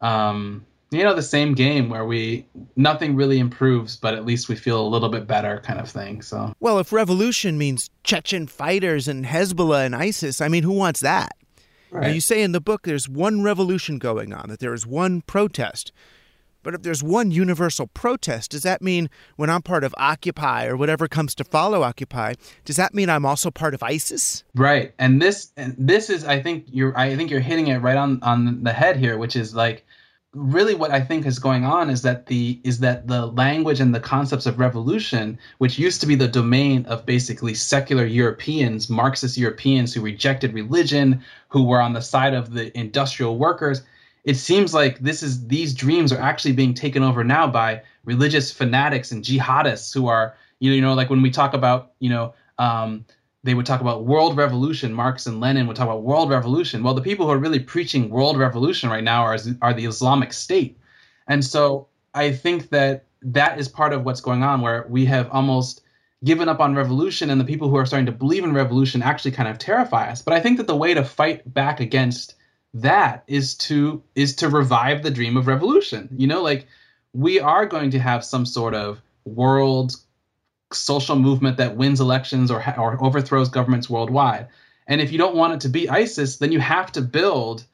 um, 0.00 0.64
you 0.90 1.04
know, 1.04 1.14
the 1.14 1.22
same 1.22 1.52
game 1.52 1.90
where 1.90 2.06
we 2.06 2.46
nothing 2.74 3.14
really 3.14 3.38
improves, 3.38 3.96
but 3.96 4.14
at 4.14 4.24
least 4.24 4.48
we 4.48 4.56
feel 4.56 4.80
a 4.80 4.88
little 4.88 5.11
bit 5.11 5.26
better, 5.26 5.61
kind 5.62 5.78
of 5.78 5.90
thing. 5.90 6.22
So, 6.22 6.54
well, 6.58 6.78
if 6.78 6.90
revolution 6.90 7.58
means 7.58 7.90
Chechen 8.02 8.46
fighters 8.46 9.08
and 9.08 9.26
Hezbollah 9.26 9.85
and 9.85 9.94
ISIS, 9.94 10.40
I 10.40 10.48
mean, 10.48 10.62
who 10.62 10.72
wants 10.72 11.00
that? 11.00 11.37
Right. 11.90 12.14
You 12.14 12.22
say 12.22 12.42
in 12.42 12.52
the 12.52 12.61
book 12.61 12.85
there's 12.85 13.11
one 13.11 13.42
revolution 13.42 13.98
going 13.98 14.32
on, 14.32 14.48
that 14.48 14.58
there 14.58 14.72
is 14.72 14.87
one 14.87 15.20
protest. 15.20 15.92
But 16.62 16.75
if 16.75 16.83
there's 16.83 17.03
one 17.03 17.31
universal 17.31 17.88
protest, 17.88 18.51
does 18.51 18.62
that 18.62 18.83
mean 18.83 19.11
when 19.37 19.51
I'm 19.51 19.62
part 19.62 19.85
of 19.85 19.94
Occupy 19.98 20.66
or 20.66 20.77
whatever 20.77 21.09
comes 21.09 21.35
to 21.37 21.44
follow 21.44 21.83
Occupy, 21.83 22.35
does 22.64 22.77
that 22.77 22.94
mean 22.94 23.11
I'm 23.11 23.27
also 23.27 23.51
part 23.51 23.75
of 23.75 23.83
ISIS? 23.83 24.44
Right. 24.55 24.94
And 24.98 25.20
this 25.20 25.53
and 25.57 25.75
this 25.79 26.11
is 26.11 26.25
I 26.25 26.40
think 26.40 26.66
you're 26.70 26.96
I 26.96 27.16
think 27.16 27.31
you're 27.31 27.40
hitting 27.40 27.68
it 27.68 27.79
right 27.79 27.96
on 27.96 28.22
on 28.22 28.62
the 28.62 28.72
head 28.72 28.96
here, 28.96 29.18
which 29.18 29.37
is 29.37 29.55
like 29.55 29.85
really 30.35 30.75
what 30.75 30.90
I 30.90 31.01
think 31.01 31.27
is 31.27 31.38
going 31.38 31.64
on 31.64 31.90
is 31.90 32.03
that 32.03 32.27
the 32.27 32.59
is 32.64 32.79
that 32.79 33.07
the 33.07 33.27
language 33.27 33.81
and 33.81 33.94
the 33.94 34.01
concepts 34.01 34.46
of 34.46 34.59
revolution, 34.59 35.38
which 35.59 35.79
used 35.79 36.01
to 36.01 36.07
be 36.07 36.14
the 36.14 36.29
domain 36.29 36.87
of 36.87 37.05
basically 37.05 37.55
secular 37.55 38.05
Europeans, 38.05 38.88
Marxist 38.88 39.37
Europeans 39.37 39.92
who 39.92 40.01
rejected 40.01 40.55
religion, 40.55 41.22
who 41.48 41.64
were 41.64 41.81
on 41.81 41.92
the 41.92 42.01
side 42.01 42.33
of 42.33 42.55
the 42.55 42.77
industrial 42.79 43.37
workers, 43.37 43.83
it 44.24 44.37
seems 44.37 44.72
like 44.72 44.98
this 45.00 45.22
is 45.22 45.46
these 45.46 45.74
dreams 45.74 46.12
are 46.12 46.20
actually 46.20 46.52
being 46.52 46.74
taken 46.74 47.02
over 47.02 47.24
now 47.24 47.46
by 47.46 47.82
religious 48.04 48.52
fanatics 48.52 49.12
and 49.12 49.24
jihadists 49.24 49.92
who 49.92 50.06
are 50.06 50.35
you 50.61 50.70
know 50.70 50.76
you 50.76 50.82
know 50.82 50.94
like 50.94 51.11
when 51.11 51.22
we 51.22 51.30
talk 51.30 51.54
about 51.54 51.92
you 51.98 52.11
know 52.11 52.35
um, 52.58 53.04
they 53.44 53.54
would 53.54 53.66
talk 53.66 53.80
about 53.80 54.04
world 54.04 54.37
revolution 54.37 54.92
marx 54.92 55.26
and 55.26 55.40
lenin 55.40 55.66
would 55.66 55.76
talk 55.76 55.87
about 55.87 56.02
world 56.02 56.30
revolution. 56.30 56.82
Well 56.82 56.94
the 56.94 57.02
people 57.02 57.26
who 57.26 57.32
are 57.32 57.38
really 57.38 57.61
preaching 57.61 58.11
world 58.11 58.37
revolution 58.37 58.90
right 58.90 59.04
now 59.04 59.22
are 59.22 59.38
are 59.61 59.74
the 59.74 59.87
islamic 59.87 60.32
state. 60.32 60.78
And 61.26 61.44
so 61.44 61.88
i 62.14 62.30
think 62.30 62.70
that 62.70 63.04
that 63.22 63.58
is 63.58 63.68
part 63.68 63.92
of 63.92 64.04
what's 64.04 64.20
going 64.20 64.42
on 64.42 64.61
where 64.61 64.87
we 64.88 65.04
have 65.06 65.30
almost 65.30 65.82
given 66.24 66.48
up 66.48 66.61
on 66.61 66.74
revolution 66.74 67.30
and 67.30 67.40
the 67.40 67.44
people 67.44 67.68
who 67.68 67.76
are 67.76 67.87
starting 67.87 68.06
to 68.06 68.12
believe 68.12 68.44
in 68.44 68.52
revolution 68.52 69.02
actually 69.02 69.32
kind 69.32 69.48
of 69.48 69.58
terrify 69.58 70.08
us. 70.11 70.22
But 70.22 70.35
i 70.35 70.40
think 70.40 70.58
that 70.58 70.68
the 70.68 70.76
way 70.76 70.94
to 70.94 71.04
fight 71.04 71.52
back 71.52 71.80
against 71.80 72.35
that 72.74 73.24
is 73.26 73.54
to 73.54 74.02
is 74.14 74.37
to 74.37 74.48
revive 74.48 75.02
the 75.02 75.11
dream 75.11 75.37
of 75.37 75.46
revolution. 75.46 76.08
You 76.16 76.26
know 76.26 76.42
like 76.42 76.66
we 77.12 77.40
are 77.40 77.66
going 77.66 77.90
to 77.90 77.98
have 77.98 78.24
some 78.24 78.46
sort 78.46 78.74
of 78.74 79.00
world 79.24 79.96
social 80.72 81.16
movement 81.16 81.58
that 81.58 81.76
wins 81.76 82.00
elections 82.00 82.50
or 82.50 82.62
or 82.78 83.02
overthrows 83.04 83.50
governments 83.50 83.90
worldwide. 83.90 84.48
And 84.87 85.00
if 85.00 85.12
you 85.12 85.18
don't 85.18 85.37
want 85.37 85.54
it 85.54 85.61
to 85.61 85.68
be 85.68 85.88
isis 85.88 86.37
then 86.38 86.52
you 86.52 86.61
have 86.61 86.92
to 86.92 87.02
build 87.02 87.64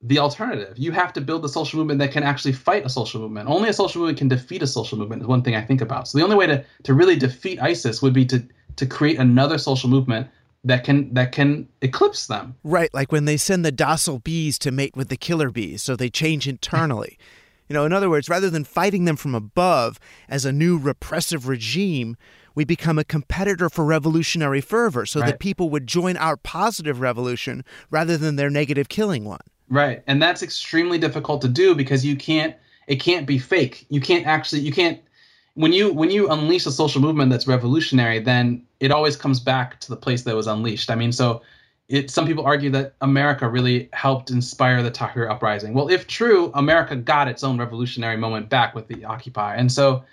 the 0.00 0.18
alternative. 0.18 0.78
You 0.78 0.92
have 0.92 1.12
to 1.14 1.20
build 1.20 1.42
the 1.42 1.48
social 1.48 1.78
movement 1.78 1.98
that 1.98 2.12
can 2.12 2.22
actually 2.22 2.52
fight 2.52 2.86
a 2.86 2.88
social 2.88 3.20
movement. 3.20 3.48
Only 3.48 3.68
a 3.68 3.72
social 3.72 4.00
movement 4.00 4.18
can 4.18 4.28
defeat 4.28 4.62
a 4.62 4.66
social 4.66 4.96
movement 4.96 5.22
is 5.22 5.28
one 5.28 5.42
thing 5.42 5.54
i 5.54 5.62
think 5.62 5.80
about. 5.80 6.08
So 6.08 6.18
the 6.18 6.24
only 6.24 6.36
way 6.36 6.46
to 6.46 6.64
to 6.84 6.94
really 6.94 7.16
defeat 7.16 7.60
isis 7.62 8.02
would 8.02 8.12
be 8.12 8.24
to 8.26 8.42
to 8.76 8.86
create 8.86 9.18
another 9.18 9.58
social 9.58 9.88
movement 9.88 10.28
that 10.68 10.84
can 10.84 11.12
that 11.14 11.32
can 11.32 11.68
eclipse 11.80 12.26
them. 12.26 12.54
Right, 12.62 12.92
like 12.92 13.10
when 13.10 13.24
they 13.24 13.36
send 13.36 13.64
the 13.64 13.72
docile 13.72 14.18
bees 14.18 14.58
to 14.60 14.70
mate 14.70 14.96
with 14.96 15.08
the 15.08 15.16
killer 15.16 15.50
bees, 15.50 15.82
so 15.82 15.96
they 15.96 16.10
change 16.10 16.46
internally. 16.46 17.18
you 17.68 17.74
know, 17.74 17.84
in 17.84 17.92
other 17.92 18.10
words, 18.10 18.28
rather 18.28 18.50
than 18.50 18.64
fighting 18.64 19.04
them 19.04 19.16
from 19.16 19.34
above 19.34 19.98
as 20.28 20.44
a 20.44 20.52
new 20.52 20.78
repressive 20.78 21.48
regime, 21.48 22.16
we 22.54 22.64
become 22.64 22.98
a 22.98 23.04
competitor 23.04 23.68
for 23.68 23.84
revolutionary 23.84 24.60
fervor 24.60 25.06
so 25.06 25.20
right. 25.20 25.26
that 25.26 25.38
people 25.38 25.70
would 25.70 25.86
join 25.86 26.16
our 26.16 26.36
positive 26.36 27.00
revolution 27.00 27.64
rather 27.90 28.16
than 28.16 28.36
their 28.36 28.50
negative 28.50 28.88
killing 28.88 29.24
one. 29.24 29.40
Right. 29.68 30.02
And 30.06 30.20
that's 30.20 30.42
extremely 30.42 30.98
difficult 30.98 31.40
to 31.42 31.48
do 31.48 31.74
because 31.74 32.04
you 32.04 32.16
can't 32.16 32.54
it 32.86 32.96
can't 32.96 33.26
be 33.26 33.38
fake. 33.38 33.86
You 33.90 34.00
can't 34.00 34.26
actually 34.26 34.62
you 34.62 34.72
can't 34.72 35.00
when 35.54 35.72
you 35.72 35.92
when 35.92 36.10
you 36.10 36.28
unleash 36.28 36.66
a 36.66 36.70
social 36.70 37.00
movement 37.00 37.30
that's 37.30 37.46
revolutionary, 37.46 38.20
then 38.20 38.64
it 38.80 38.90
always 38.90 39.16
comes 39.16 39.40
back 39.40 39.80
to 39.80 39.88
the 39.88 39.96
place 39.96 40.22
that 40.22 40.36
was 40.36 40.46
unleashed. 40.46 40.90
I 40.90 40.94
mean, 40.94 41.12
so 41.12 41.42
it, 41.88 42.10
some 42.10 42.26
people 42.26 42.44
argue 42.44 42.70
that 42.70 42.94
America 43.00 43.48
really 43.48 43.88
helped 43.92 44.30
inspire 44.30 44.82
the 44.82 44.90
Tahrir 44.90 45.30
uprising. 45.30 45.72
Well, 45.72 45.88
if 45.88 46.06
true, 46.06 46.52
America 46.54 46.94
got 46.96 47.28
its 47.28 47.42
own 47.42 47.58
revolutionary 47.58 48.16
moment 48.16 48.50
back 48.50 48.74
with 48.74 48.88
the 48.88 49.06
Occupy. 49.06 49.56
And 49.56 49.72
so 49.72 50.04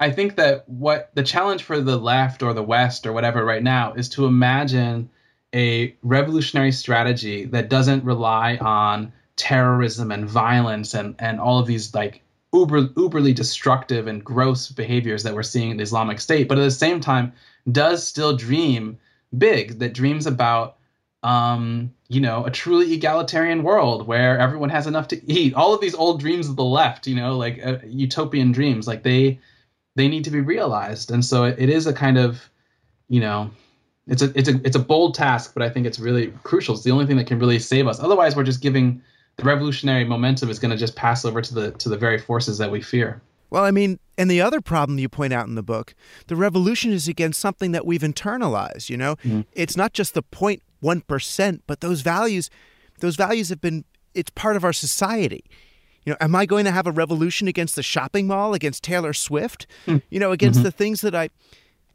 I 0.00 0.10
think 0.10 0.34
that 0.36 0.68
what 0.68 1.10
the 1.14 1.22
challenge 1.22 1.62
for 1.62 1.80
the 1.80 1.96
left 1.96 2.42
or 2.42 2.52
the 2.52 2.64
West 2.64 3.06
or 3.06 3.12
whatever 3.12 3.44
right 3.44 3.62
now 3.62 3.92
is 3.94 4.08
to 4.10 4.26
imagine 4.26 5.08
a 5.54 5.96
revolutionary 6.02 6.72
strategy 6.72 7.44
that 7.44 7.68
doesn't 7.68 8.04
rely 8.04 8.56
on 8.56 9.12
terrorism 9.36 10.10
and 10.10 10.28
violence 10.28 10.94
and, 10.94 11.14
and 11.20 11.38
all 11.38 11.60
of 11.60 11.66
these 11.68 11.94
like 11.94 12.23
uber 12.54 12.84
uberly 12.88 13.34
destructive 13.34 14.06
and 14.06 14.24
gross 14.24 14.70
behaviors 14.70 15.22
that 15.24 15.34
we're 15.34 15.42
seeing 15.42 15.70
in 15.70 15.76
the 15.76 15.82
Islamic 15.82 16.20
State, 16.20 16.48
but 16.48 16.58
at 16.58 16.62
the 16.62 16.70
same 16.70 17.00
time 17.00 17.32
does 17.70 18.06
still 18.06 18.36
dream 18.36 18.98
big, 19.36 19.80
that 19.80 19.92
dreams 19.92 20.26
about 20.26 20.76
um, 21.24 21.94
you 22.08 22.20
know, 22.20 22.44
a 22.44 22.50
truly 22.50 22.92
egalitarian 22.92 23.62
world 23.62 24.06
where 24.06 24.38
everyone 24.38 24.68
has 24.68 24.86
enough 24.86 25.08
to 25.08 25.32
eat. 25.32 25.54
All 25.54 25.74
of 25.74 25.80
these 25.80 25.94
old 25.94 26.20
dreams 26.20 26.48
of 26.48 26.56
the 26.56 26.64
left, 26.64 27.06
you 27.06 27.16
know, 27.16 27.36
like 27.36 27.64
uh, 27.64 27.78
utopian 27.86 28.52
dreams, 28.52 28.86
like 28.86 29.02
they 29.02 29.40
they 29.96 30.06
need 30.06 30.24
to 30.24 30.30
be 30.30 30.40
realized. 30.40 31.10
And 31.10 31.24
so 31.24 31.44
it, 31.44 31.58
it 31.58 31.70
is 31.70 31.86
a 31.86 31.94
kind 31.94 32.18
of, 32.18 32.50
you 33.08 33.20
know, 33.20 33.50
it's 34.06 34.20
a 34.20 34.38
it's 34.38 34.50
a 34.50 34.60
it's 34.64 34.76
a 34.76 34.80
bold 34.80 35.14
task, 35.14 35.54
but 35.54 35.62
I 35.62 35.70
think 35.70 35.86
it's 35.86 35.98
really 35.98 36.30
crucial. 36.42 36.74
It's 36.74 36.84
the 36.84 36.90
only 36.90 37.06
thing 37.06 37.16
that 37.16 37.26
can 37.26 37.38
really 37.38 37.58
save 37.58 37.88
us. 37.88 38.00
Otherwise, 38.00 38.36
we're 38.36 38.44
just 38.44 38.60
giving 38.60 39.02
the 39.36 39.44
revolutionary 39.44 40.04
momentum 40.04 40.50
is 40.50 40.58
going 40.58 40.70
to 40.70 40.76
just 40.76 40.96
pass 40.96 41.24
over 41.24 41.40
to 41.42 41.54
the 41.54 41.70
to 41.72 41.88
the 41.88 41.96
very 41.96 42.18
forces 42.18 42.58
that 42.58 42.70
we 42.70 42.80
fear. 42.80 43.20
Well, 43.50 43.64
I 43.64 43.70
mean, 43.70 44.00
and 44.18 44.30
the 44.30 44.40
other 44.40 44.60
problem 44.60 44.98
you 44.98 45.08
point 45.08 45.32
out 45.32 45.46
in 45.46 45.54
the 45.54 45.62
book, 45.62 45.94
the 46.26 46.34
revolution 46.34 46.92
is 46.92 47.06
against 47.06 47.38
something 47.38 47.72
that 47.72 47.86
we've 47.86 48.00
internalized, 48.00 48.90
you 48.90 48.96
know? 48.96 49.14
Mm-hmm. 49.16 49.42
It's 49.52 49.76
not 49.76 49.92
just 49.92 50.14
the 50.14 50.24
0.1%, 50.24 51.60
but 51.66 51.80
those 51.80 52.00
values 52.00 52.50
those 53.00 53.16
values 53.16 53.48
have 53.50 53.60
been 53.60 53.84
it's 54.14 54.30
part 54.30 54.56
of 54.56 54.64
our 54.64 54.72
society. 54.72 55.44
You 56.04 56.12
know, 56.12 56.16
am 56.20 56.36
I 56.36 56.46
going 56.46 56.64
to 56.64 56.70
have 56.70 56.86
a 56.86 56.92
revolution 56.92 57.48
against 57.48 57.76
the 57.76 57.82
shopping 57.82 58.26
mall, 58.26 58.54
against 58.54 58.84
Taylor 58.84 59.12
Swift? 59.12 59.66
Mm-hmm. 59.86 59.98
You 60.10 60.20
know, 60.20 60.32
against 60.32 60.58
mm-hmm. 60.58 60.64
the 60.64 60.70
things 60.70 61.00
that 61.00 61.14
I 61.14 61.30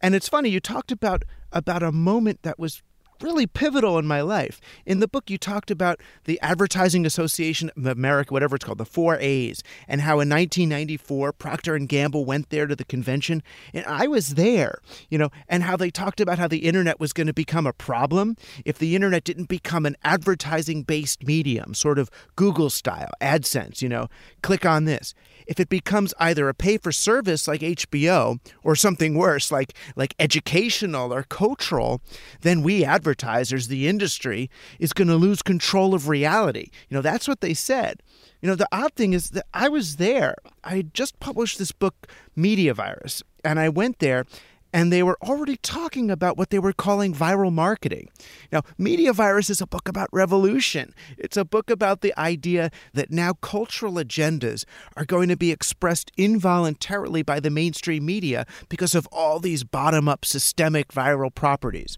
and 0.02 0.16
it's 0.16 0.30
funny 0.30 0.50
you 0.50 0.60
talked 0.60 0.92
about 0.92 1.24
about 1.52 1.84
a 1.84 1.92
moment 1.92 2.44
that 2.44 2.58
was 2.58 2.82
really 3.22 3.48
pivotal 3.48 3.98
in 3.98 4.06
my 4.06 4.22
life. 4.22 4.60
In 4.86 5.00
the 5.00 5.08
book, 5.08 5.30
you 5.30 5.38
talked 5.38 5.72
about 5.72 6.00
the 6.26 6.40
Advertising 6.42 7.06
Association 7.06 7.70
of 7.76 7.86
America, 7.86 8.34
whatever 8.34 8.56
it's 8.56 8.66
called, 8.66 8.78
the 8.78 8.86
four 8.86 9.18
A's, 9.20 9.64
and 9.88 10.02
how 10.02 10.14
in 10.14 10.30
1994 10.30 11.34
Procter 11.34 11.76
and 11.76 11.88
Gamble 11.88 12.26
went 12.26 12.50
there 12.50 12.68
to 12.68 12.76
the 12.76 12.86
convention, 12.86 13.44
and 13.74 13.86
I 13.86 14.08
was 14.08 14.36
there, 14.36 14.80
you 15.10 15.18
know, 15.18 15.30
and 15.48 15.64
how 15.64 15.76
they 15.76 15.90
talked 15.90 16.22
about 16.22 16.40
how 16.40 16.48
the 16.48 16.60
internet 16.60 17.00
was 17.00 17.14
going 17.14 17.28
to 17.28 17.34
become 17.34 17.68
a 17.68 17.74
problem 17.74 18.36
if 18.66 18.78
the 18.78 18.96
internet 18.96 19.24
didn't 19.24 19.50
become 19.50 19.86
an 19.86 19.96
advertising-based 20.04 21.26
medium, 21.26 21.74
sort 21.74 22.00
of 22.00 22.10
Google 22.36 22.70
style, 22.70 23.12
AdSense, 23.22 23.82
you 23.82 23.90
know, 23.90 24.08
click 24.42 24.66
on 24.66 24.86
this 24.86 25.14
if 25.50 25.60
it 25.60 25.68
becomes 25.68 26.14
either 26.20 26.48
a 26.48 26.54
pay 26.54 26.78
for 26.78 26.92
service 26.92 27.48
like 27.48 27.62
HBO 27.62 28.40
or 28.64 28.76
something 28.76 29.16
worse 29.16 29.52
like 29.52 29.74
like 29.96 30.14
educational 30.20 31.12
or 31.12 31.24
cultural, 31.24 32.02
then 32.42 32.62
we 32.62 32.86
advertise 32.86 33.09
advertisers, 33.10 33.68
the 33.68 33.88
industry, 33.88 34.52
is 34.78 34.94
going 34.94 35.08
to 35.08 35.16
lose 35.16 35.42
control 35.42 35.96
of 35.96 36.08
reality. 36.08 36.70
You 36.90 36.96
know, 36.96 37.02
that's 37.02 37.28
what 37.28 37.42
they 37.42 37.56
said. 37.56 38.04
You 38.40 38.48
know, 38.48 38.56
the 38.56 38.68
odd 38.72 38.94
thing 38.94 39.14
is 39.14 39.32
that 39.32 39.48
I 39.52 39.68
was 39.68 39.96
there. 39.96 40.36
I 40.64 40.84
just 40.94 41.20
published 41.20 41.58
this 41.58 41.72
book, 41.72 42.08
Media 42.36 42.74
Virus, 42.76 43.24
and 43.44 43.60
I 43.60 43.70
went 43.70 43.98
there 43.98 44.26
and 44.72 44.94
they 44.94 45.02
were 45.02 45.18
already 45.24 45.58
talking 45.58 46.12
about 46.12 46.38
what 46.38 46.52
they 46.52 46.60
were 46.60 46.74
calling 46.74 47.12
viral 47.12 47.52
marketing. 47.52 48.08
Now, 48.52 48.62
Media 48.78 49.12
Virus 49.14 49.50
is 49.50 49.62
a 49.62 49.66
book 49.66 49.88
about 49.88 50.10
revolution. 50.12 50.94
It's 51.18 51.38
a 51.38 51.44
book 51.44 51.72
about 51.72 52.02
the 52.02 52.14
idea 52.20 52.70
that 52.94 53.10
now 53.10 53.34
cultural 53.34 53.94
agendas 53.94 54.66
are 54.96 55.06
going 55.06 55.30
to 55.30 55.36
be 55.36 55.52
expressed 55.52 56.12
involuntarily 56.18 57.24
by 57.24 57.40
the 57.40 57.50
mainstream 57.50 58.06
media 58.06 58.46
because 58.70 58.94
of 58.94 59.08
all 59.12 59.40
these 59.40 59.64
bottom 59.64 60.08
up 60.08 60.24
systemic 60.24 60.90
viral 60.90 61.34
properties. 61.34 61.98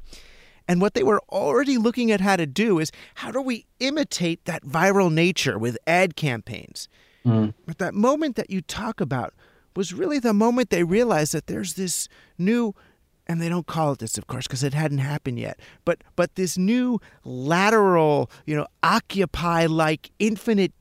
And 0.72 0.80
what 0.80 0.94
they 0.94 1.04
were 1.04 1.22
already 1.28 1.78
looking 1.78 2.12
at 2.12 2.22
how 2.22 2.38
to 2.38 2.46
do 2.46 2.80
is 2.80 2.94
how 3.16 3.30
do 3.30 3.42
we 3.42 3.66
imitate 3.82 4.46
that 4.46 4.64
viral 4.64 5.12
nature 5.12 5.60
with 5.60 5.78
ad 5.86 6.16
campaigns? 6.16 6.88
Mm. 7.26 7.54
But 7.66 7.78
that 7.80 7.94
moment 7.94 8.38
that 8.38 8.50
you 8.50 8.62
talk 8.62 9.02
about 9.02 9.34
was 9.76 9.94
really 9.94 10.18
the 10.18 10.34
moment 10.34 10.70
they 10.70 10.86
realized 10.86 11.34
that 11.34 11.48
there's 11.48 11.74
this 11.74 12.08
new 12.38 12.74
and 13.28 13.42
they 13.42 13.50
don't 13.50 13.68
call 13.68 13.92
it 13.92 14.00
this 14.00 14.18
of 14.18 14.28
course 14.28 14.48
because 14.48 14.64
it 14.64 14.74
hadn't 14.74 15.00
happened 15.00 15.40
yet 15.40 15.60
but 15.86 16.04
but 16.16 16.36
this 16.36 16.58
new 16.58 17.00
lateral 17.24 18.32
you 18.46 18.56
know 18.56 18.66
occupy 18.82 19.66
like 19.66 20.10
infinite 20.20 20.74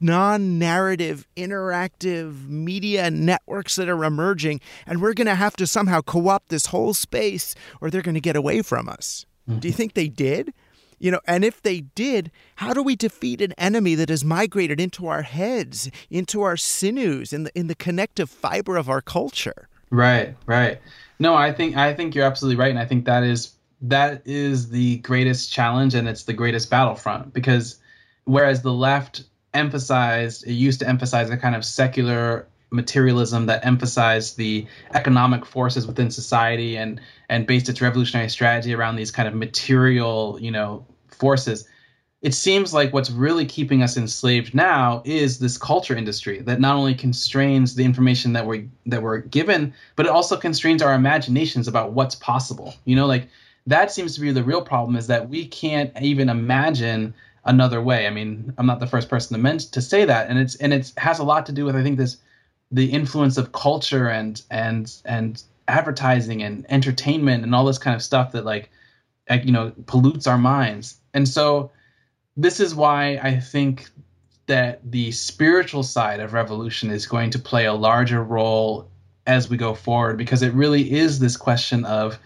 non-narrative 0.00 1.26
interactive 1.36 2.48
media 2.48 3.10
networks 3.10 3.76
that 3.76 3.88
are 3.88 4.04
emerging 4.04 4.60
and 4.86 5.00
we're 5.02 5.14
going 5.14 5.26
to 5.26 5.34
have 5.34 5.56
to 5.56 5.66
somehow 5.66 6.00
co-opt 6.00 6.48
this 6.48 6.66
whole 6.66 6.94
space 6.94 7.54
or 7.80 7.90
they're 7.90 8.02
going 8.02 8.14
to 8.14 8.20
get 8.20 8.36
away 8.36 8.62
from 8.62 8.88
us 8.88 9.26
mm-hmm. 9.48 9.58
do 9.60 9.68
you 9.68 9.74
think 9.74 9.94
they 9.94 10.08
did 10.08 10.52
you 11.00 11.10
know, 11.10 11.20
and 11.26 11.44
if 11.44 11.62
they 11.62 11.80
did, 11.80 12.30
how 12.56 12.74
do 12.74 12.82
we 12.82 12.94
defeat 12.94 13.40
an 13.40 13.54
enemy 13.56 13.94
that 13.94 14.10
has 14.10 14.22
migrated 14.22 14.78
into 14.78 15.06
our 15.06 15.22
heads, 15.22 15.90
into 16.10 16.42
our 16.42 16.58
sinews, 16.58 17.32
in 17.32 17.44
the 17.44 17.58
in 17.58 17.66
the 17.66 17.74
connective 17.74 18.28
fiber 18.28 18.76
of 18.76 18.90
our 18.90 19.00
culture? 19.00 19.66
Right, 19.88 20.36
right. 20.46 20.78
No, 21.18 21.34
I 21.34 21.52
think 21.52 21.76
I 21.76 21.94
think 21.94 22.14
you're 22.14 22.26
absolutely 22.26 22.56
right, 22.56 22.70
and 22.70 22.78
I 22.78 22.84
think 22.84 23.06
that 23.06 23.24
is 23.24 23.54
that 23.80 24.22
is 24.26 24.68
the 24.68 24.98
greatest 24.98 25.50
challenge, 25.50 25.94
and 25.94 26.06
it's 26.06 26.24
the 26.24 26.34
greatest 26.34 26.68
battlefront 26.70 27.32
because 27.32 27.78
whereas 28.24 28.60
the 28.60 28.72
left 28.72 29.24
emphasized, 29.54 30.46
it 30.46 30.52
used 30.52 30.80
to 30.80 30.88
emphasize 30.88 31.30
a 31.30 31.36
kind 31.36 31.54
of 31.54 31.64
secular 31.64 32.46
materialism 32.70 33.46
that 33.46 33.64
emphasized 33.66 34.36
the 34.36 34.66
economic 34.94 35.44
forces 35.44 35.86
within 35.86 36.10
society 36.10 36.76
and 36.76 37.00
and 37.28 37.46
based 37.46 37.68
its 37.68 37.80
revolutionary 37.80 38.28
strategy 38.28 38.74
around 38.74 38.96
these 38.96 39.10
kind 39.10 39.26
of 39.26 39.34
material, 39.34 40.38
you 40.40 40.50
know, 40.50 40.86
forces. 41.08 41.68
It 42.22 42.34
seems 42.34 42.74
like 42.74 42.92
what's 42.92 43.10
really 43.10 43.46
keeping 43.46 43.82
us 43.82 43.96
enslaved 43.96 44.54
now 44.54 45.02
is 45.06 45.38
this 45.38 45.56
culture 45.56 45.96
industry 45.96 46.40
that 46.42 46.60
not 46.60 46.76
only 46.76 46.94
constrains 46.94 47.74
the 47.74 47.84
information 47.84 48.34
that 48.34 48.46
we're 48.46 48.66
that 48.86 49.02
we're 49.02 49.18
given, 49.18 49.72
but 49.96 50.06
it 50.06 50.12
also 50.12 50.36
constrains 50.36 50.82
our 50.82 50.94
imaginations 50.94 51.66
about 51.66 51.92
what's 51.92 52.14
possible. 52.14 52.74
You 52.84 52.94
know, 52.94 53.06
like 53.06 53.28
that 53.66 53.90
seems 53.90 54.14
to 54.14 54.20
be 54.20 54.32
the 54.32 54.44
real 54.44 54.62
problem 54.62 54.96
is 54.96 55.06
that 55.08 55.28
we 55.28 55.46
can't 55.46 55.90
even 56.00 56.28
imagine 56.28 57.14
another 57.44 57.80
way. 57.80 58.06
I 58.06 58.10
mean, 58.10 58.52
I'm 58.58 58.66
not 58.66 58.80
the 58.80 58.86
first 58.86 59.08
person 59.08 59.42
to 59.42 59.70
to 59.70 59.80
say 59.80 60.04
that, 60.04 60.28
and 60.28 60.38
it's 60.38 60.54
and 60.56 60.72
it 60.72 60.92
has 60.96 61.18
a 61.18 61.24
lot 61.24 61.46
to 61.46 61.52
do 61.52 61.64
with 61.64 61.76
I 61.76 61.82
think 61.82 61.98
this 61.98 62.18
the 62.70 62.90
influence 62.92 63.36
of 63.36 63.52
culture 63.52 64.08
and 64.08 64.40
and 64.50 64.92
and 65.04 65.42
advertising 65.68 66.42
and 66.42 66.66
entertainment 66.68 67.44
and 67.44 67.54
all 67.54 67.64
this 67.64 67.78
kind 67.78 67.94
of 67.94 68.02
stuff 68.02 68.32
that 68.32 68.44
like 68.44 68.70
you 69.44 69.52
know 69.52 69.72
pollutes 69.86 70.26
our 70.26 70.38
minds 70.38 70.98
and 71.14 71.28
so 71.28 71.70
this 72.36 72.58
is 72.58 72.74
why 72.74 73.18
i 73.22 73.38
think 73.38 73.88
that 74.46 74.80
the 74.90 75.12
spiritual 75.12 75.84
side 75.84 76.18
of 76.18 76.32
revolution 76.32 76.90
is 76.90 77.06
going 77.06 77.30
to 77.30 77.38
play 77.38 77.66
a 77.66 77.72
larger 77.72 78.22
role 78.22 78.88
as 79.26 79.48
we 79.48 79.56
go 79.56 79.74
forward 79.74 80.18
because 80.18 80.42
it 80.42 80.52
really 80.52 80.90
is 80.90 81.20
this 81.20 81.36
question 81.36 81.84
of 81.84 82.18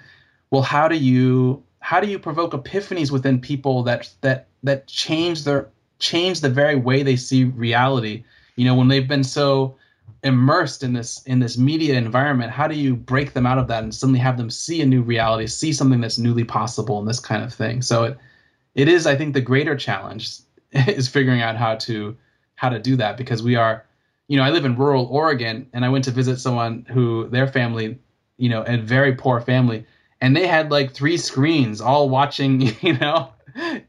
well 0.51 0.63
how 0.63 0.89
do 0.89 0.97
you 0.97 1.63
how 1.81 2.01
do 2.01 2.07
you 2.07 2.19
provoke 2.19 2.53
epiphanies 2.53 3.11
within 3.11 3.39
people 3.39 3.83
that 3.83 4.09
that 4.23 4.47
that 4.65 4.87
change 4.87 5.45
their 5.45 5.71
change 5.99 6.41
the 6.41 6.51
very 6.51 6.77
way 6.77 7.03
they 7.03 7.17
see 7.17 7.45
reality. 7.45 8.25
You 8.57 8.65
know 8.65 8.75
when 8.75 8.89
they've 8.89 9.09
been 9.09 9.25
so 9.25 9.77
immersed 10.23 10.83
in 10.83 10.93
this 10.93 11.23
in 11.25 11.39
this 11.39 11.59
media 11.59 11.95
environment 11.95 12.51
how 12.51 12.67
do 12.67 12.75
you 12.75 12.97
break 12.97 13.35
them 13.35 13.47
out 13.47 13.59
of 13.59 13.69
that 13.69 13.83
and 13.83 13.95
suddenly 13.95 14.19
have 14.19 14.39
them 14.39 14.49
see 14.49 14.81
a 14.81 14.87
new 14.87 15.03
reality 15.03 15.47
see 15.47 15.73
something 15.73 16.01
that's 16.01 16.19
newly 16.19 16.45
possible 16.45 16.99
and 16.99 17.09
this 17.09 17.21
kind 17.21 17.45
of 17.45 17.53
thing? 17.53 17.83
So 17.83 18.05
it 18.05 18.19
it 18.75 18.89
is 18.89 19.07
i 19.07 19.17
think 19.17 19.35
the 19.35 19.41
greater 19.41 19.77
challenge 19.77 20.39
is 20.73 21.09
figuring 21.09 21.41
out 21.41 21.57
how 21.57 21.77
to 21.77 22.17
how 22.57 22.69
to 22.69 22.79
do 22.79 22.97
that 22.97 23.17
because 23.17 23.43
we 23.43 23.57
are 23.57 23.85
you 24.29 24.37
know 24.37 24.43
i 24.43 24.51
live 24.51 24.65
in 24.65 24.77
rural 24.77 25.07
oregon 25.07 25.67
and 25.73 25.85
i 25.85 25.89
went 25.89 26.05
to 26.05 26.11
visit 26.11 26.39
someone 26.39 26.87
who 26.89 27.29
their 27.29 27.47
family 27.47 27.99
you 28.37 28.49
know 28.49 28.63
a 28.67 28.77
very 28.77 29.15
poor 29.15 29.41
family 29.41 29.87
and 30.21 30.37
they 30.37 30.47
had 30.47 30.71
like 30.71 30.93
three 30.93 31.17
screens 31.17 31.81
all 31.81 32.09
watching 32.09 32.61
you 32.81 32.99
know 32.99 33.31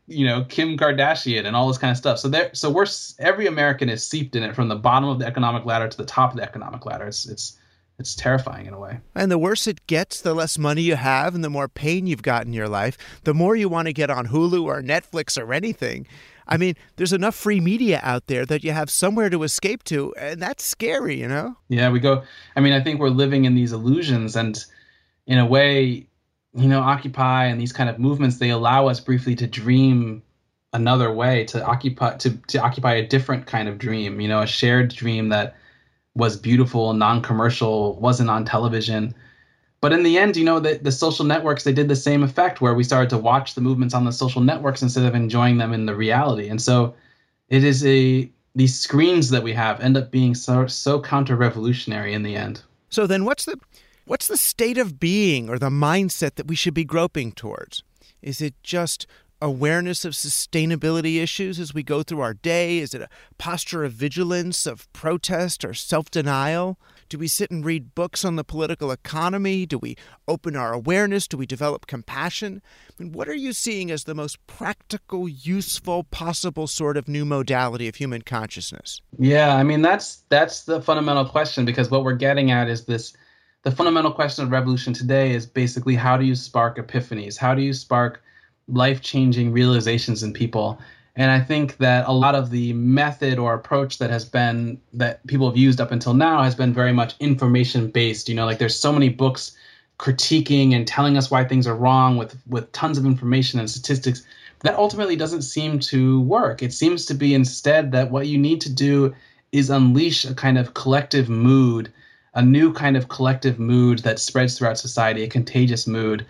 you 0.08 0.26
know 0.26 0.44
Kim 0.46 0.78
Kardashian 0.78 1.46
and 1.46 1.56
all 1.56 1.68
this 1.68 1.78
kind 1.78 1.92
of 1.92 1.98
stuff. 1.98 2.20
So 2.20 2.28
there, 2.28 2.50
so 2.54 2.70
we're 2.70 2.86
every 3.20 3.48
American 3.48 3.90
is 3.90 4.06
seeped 4.06 4.36
in 4.36 4.44
it 4.44 4.56
from 4.56 4.68
the 4.68 4.76
bottom 4.76 5.10
of 5.10 5.20
the 5.20 5.26
economic 5.26 5.66
ladder 5.66 5.88
to 5.88 5.98
the 5.98 6.06
top 6.06 6.32
of 6.32 6.38
the 6.38 6.44
economic 6.44 6.86
ladder. 6.86 7.06
It's 7.08 7.28
it's 7.28 7.58
it's 7.98 8.14
terrifying 8.14 8.66
in 8.66 8.74
a 8.74 8.80
way. 8.80 9.00
And 9.16 9.32
the 9.32 9.38
worse 9.38 9.68
it 9.68 9.88
gets, 9.88 10.20
the 10.20 10.34
less 10.34 10.58
money 10.58 10.82
you 10.82 10.96
have 10.98 11.34
and 11.34 11.44
the 11.44 11.50
more 11.50 11.70
pain 11.70 12.08
you've 12.08 12.24
got 12.24 12.46
in 12.46 12.54
your 12.54 12.68
life, 12.68 12.98
the 13.24 13.34
more 13.34 13.56
you 13.56 13.70
want 13.70 13.88
to 13.88 13.94
get 13.94 14.10
on 14.10 14.28
Hulu 14.28 14.64
or 14.64 14.82
Netflix 14.82 15.42
or 15.42 15.54
anything. 15.54 16.06
I 16.48 16.58
mean, 16.58 16.76
there's 16.98 17.14
enough 17.14 17.36
free 17.36 17.60
media 17.60 18.00
out 18.04 18.28
there 18.28 18.46
that 18.46 18.64
you 18.64 18.72
have 18.72 18.90
somewhere 18.90 19.30
to 19.30 19.44
escape 19.44 19.84
to, 19.86 20.14
and 20.16 20.42
that's 20.42 20.64
scary, 20.64 21.20
you 21.20 21.28
know? 21.28 21.56
Yeah, 21.70 21.90
we 21.90 22.00
go. 22.00 22.24
I 22.56 22.60
mean, 22.60 22.74
I 22.74 22.82
think 22.82 23.00
we're 23.00 23.10
living 23.10 23.46
in 23.46 23.56
these 23.56 23.72
illusions, 23.72 24.36
and 24.36 24.64
in 25.26 25.40
a 25.40 25.46
way, 25.46 26.08
you 26.56 26.68
know, 26.68 26.82
Occupy 26.82 27.46
and 27.46 27.60
these 27.60 27.74
kind 27.74 27.90
of 27.90 28.00
movements, 28.00 28.38
they 28.38 28.50
allow 28.50 28.88
us 28.88 29.00
briefly 29.00 29.36
to 29.36 29.48
dream 29.48 30.24
another 30.74 31.12
way, 31.12 31.46
to 31.46 31.64
occupy 31.66 32.16
to, 32.18 32.32
to 32.48 32.60
occupy 32.60 32.94
a 32.94 33.08
different 33.08 33.46
kind 33.46 33.68
of 33.68 33.78
dream, 33.78 34.20
you 34.20 34.28
know, 34.28 34.42
a 34.42 34.48
shared 34.48 34.94
dream 34.94 35.30
that 35.30 35.56
was 36.16 36.38
beautiful, 36.38 36.94
non-commercial, 36.94 38.00
wasn't 38.00 38.30
on 38.30 38.46
television. 38.46 39.14
But 39.82 39.92
in 39.94 40.04
the 40.04 40.18
end, 40.18 40.38
you 40.38 40.46
know, 40.46 40.60
the, 40.60 40.80
the 40.82 40.92
social 40.92 41.26
networks, 41.26 41.64
they 41.64 41.74
did 41.74 41.90
the 41.90 41.96
same 41.96 42.24
effect 42.24 42.62
where 42.62 42.74
we 42.74 42.84
started 42.84 43.10
to 43.12 43.18
watch 43.18 43.54
the 43.54 43.62
movements 43.62 43.94
on 43.94 44.06
the 44.06 44.12
social 44.12 44.42
networks 44.42 44.82
instead 44.82 45.06
of 45.06 45.14
enjoying 45.14 45.58
them 45.58 45.74
in 45.74 45.86
the 45.86 45.96
reality. 45.96 46.48
And 46.48 46.62
so 46.62 46.96
it 47.50 47.64
is 47.64 47.86
a 47.86 48.30
these 48.56 48.80
screens 48.80 49.30
that 49.30 49.44
we 49.44 49.52
have 49.52 49.82
end 49.82 49.98
up 49.98 50.12
being 50.12 50.34
so 50.34 50.68
so 50.68 51.02
counter-revolutionary 51.02 52.14
in 52.14 52.24
the 52.24 52.36
end. 52.36 52.62
So 52.90 53.06
then 53.06 53.26
what's 53.26 53.46
the 53.46 53.60
What's 54.08 54.28
the 54.28 54.38
state 54.38 54.78
of 54.78 55.00
being 55.00 55.50
or 55.50 55.58
the 55.58 55.72
mindset 55.72 56.36
that 56.36 56.48
we 56.48 56.56
should 56.56 56.76
be 56.76 56.86
groping 56.86 57.32
towards? 57.32 57.82
Is 58.22 58.40
it 58.40 58.54
just 58.62 59.08
awareness 59.42 60.06
of 60.06 60.14
sustainability 60.14 61.20
issues 61.22 61.60
as 61.60 61.74
we 61.74 61.82
go 61.82 62.04
through 62.04 62.20
our 62.20 62.36
day? 62.36 62.78
Is 62.78 62.94
it 62.94 63.02
a 63.02 63.10
posture 63.40 63.84
of 63.84 63.94
vigilance, 63.94 64.68
of 64.68 64.92
protest, 64.94 65.66
or 65.66 65.74
self 65.74 66.12
denial? 66.12 66.78
Do 67.10 67.18
we 67.18 67.28
sit 67.28 67.50
and 67.50 67.66
read 67.66 67.96
books 67.96 68.24
on 68.24 68.36
the 68.36 68.44
political 68.44 68.92
economy? 68.92 69.66
Do 69.66 69.80
we 69.80 69.96
open 70.28 70.56
our 70.56 70.72
awareness? 70.72 71.28
Do 71.28 71.38
we 71.38 71.48
develop 71.48 71.88
compassion? 71.88 72.62
I 72.88 73.04
mean, 73.04 73.12
what 73.12 73.28
are 73.28 73.34
you 73.34 73.54
seeing 73.54 73.90
as 73.90 74.04
the 74.04 74.14
most 74.14 74.38
practical, 74.46 75.28
useful, 75.28 76.04
possible 76.04 76.68
sort 76.68 76.96
of 76.96 77.08
new 77.08 77.26
modality 77.26 77.88
of 77.88 77.96
human 77.96 78.22
consciousness? 78.22 79.02
Yeah, 79.18 79.56
I 79.56 79.64
mean 79.64 79.82
that's 79.82 80.18
that's 80.30 80.66
the 80.66 80.80
fundamental 80.80 81.26
question 81.26 81.66
because 81.66 81.90
what 81.90 82.04
we're 82.04 82.14
getting 82.14 82.52
at 82.52 82.70
is 82.70 82.86
this 82.86 83.14
the 83.66 83.72
fundamental 83.72 84.12
question 84.12 84.46
of 84.46 84.52
revolution 84.52 84.94
today 84.94 85.34
is 85.34 85.48
basically 85.48 85.96
how 85.96 86.16
do 86.18 86.24
you 86.24 86.36
spark 86.36 86.78
epiphanies? 86.78 87.36
How 87.36 87.56
do 87.56 87.64
you 87.64 87.74
spark 87.74 88.22
life 88.68 89.02
changing 89.02 89.52
realizations 89.52 90.22
in 90.22 90.34
people? 90.34 90.80
And 91.16 91.32
I 91.32 91.40
think 91.40 91.78
that 91.78 92.08
a 92.08 92.12
lot 92.12 92.36
of 92.36 92.52
the 92.52 92.74
method 92.74 93.40
or 93.40 93.56
approach 93.56 93.98
that 93.98 94.12
has 94.12 94.24
been 94.24 94.80
that 94.94 95.26
people 95.26 95.50
have 95.50 95.58
used 95.58 95.82
up 95.82 95.92
until 95.92 96.14
now 96.14 96.44
has 96.44 96.54
been 96.54 96.74
very 96.74 96.94
much 96.94 97.16
information 97.20 97.90
based. 97.90 98.30
You 98.30 98.36
know, 98.36 98.46
like 98.46 98.60
there's 98.60 98.78
so 98.78 98.94
many 98.94 99.10
books 99.10 99.58
critiquing 99.98 100.76
and 100.76 100.86
telling 100.86 101.18
us 101.18 101.32
why 101.32 101.44
things 101.44 101.66
are 101.66 101.76
wrong 101.76 102.18
with 102.18 102.38
with 102.46 102.72
tons 102.72 103.00
of 103.00 103.06
information 103.06 103.60
and 103.60 103.68
statistics 103.68 104.22
that 104.60 104.76
ultimately 104.76 105.16
doesn't 105.16 105.42
seem 105.42 105.80
to 105.80 106.22
work. 106.22 106.62
It 106.62 106.72
seems 106.72 107.08
to 107.08 107.16
be 107.16 107.34
instead 107.34 107.94
that 107.94 108.12
what 108.12 108.28
you 108.28 108.38
need 108.38 108.62
to 108.62 108.72
do 108.72 109.16
is 109.52 109.72
unleash 109.72 110.24
a 110.24 110.36
kind 110.36 110.60
of 110.60 110.76
collective 110.76 111.30
mood 111.30 111.92
a 112.36 112.42
new 112.42 112.74
kind 112.74 112.96
of 112.98 113.08
collective 113.08 113.60
mood 113.60 114.00
that 114.00 114.20
spreads 114.20 114.58
throughout 114.58 114.78
society, 114.78 115.24
a 115.24 115.28
contagious 115.28 115.88
mood. 115.88 116.26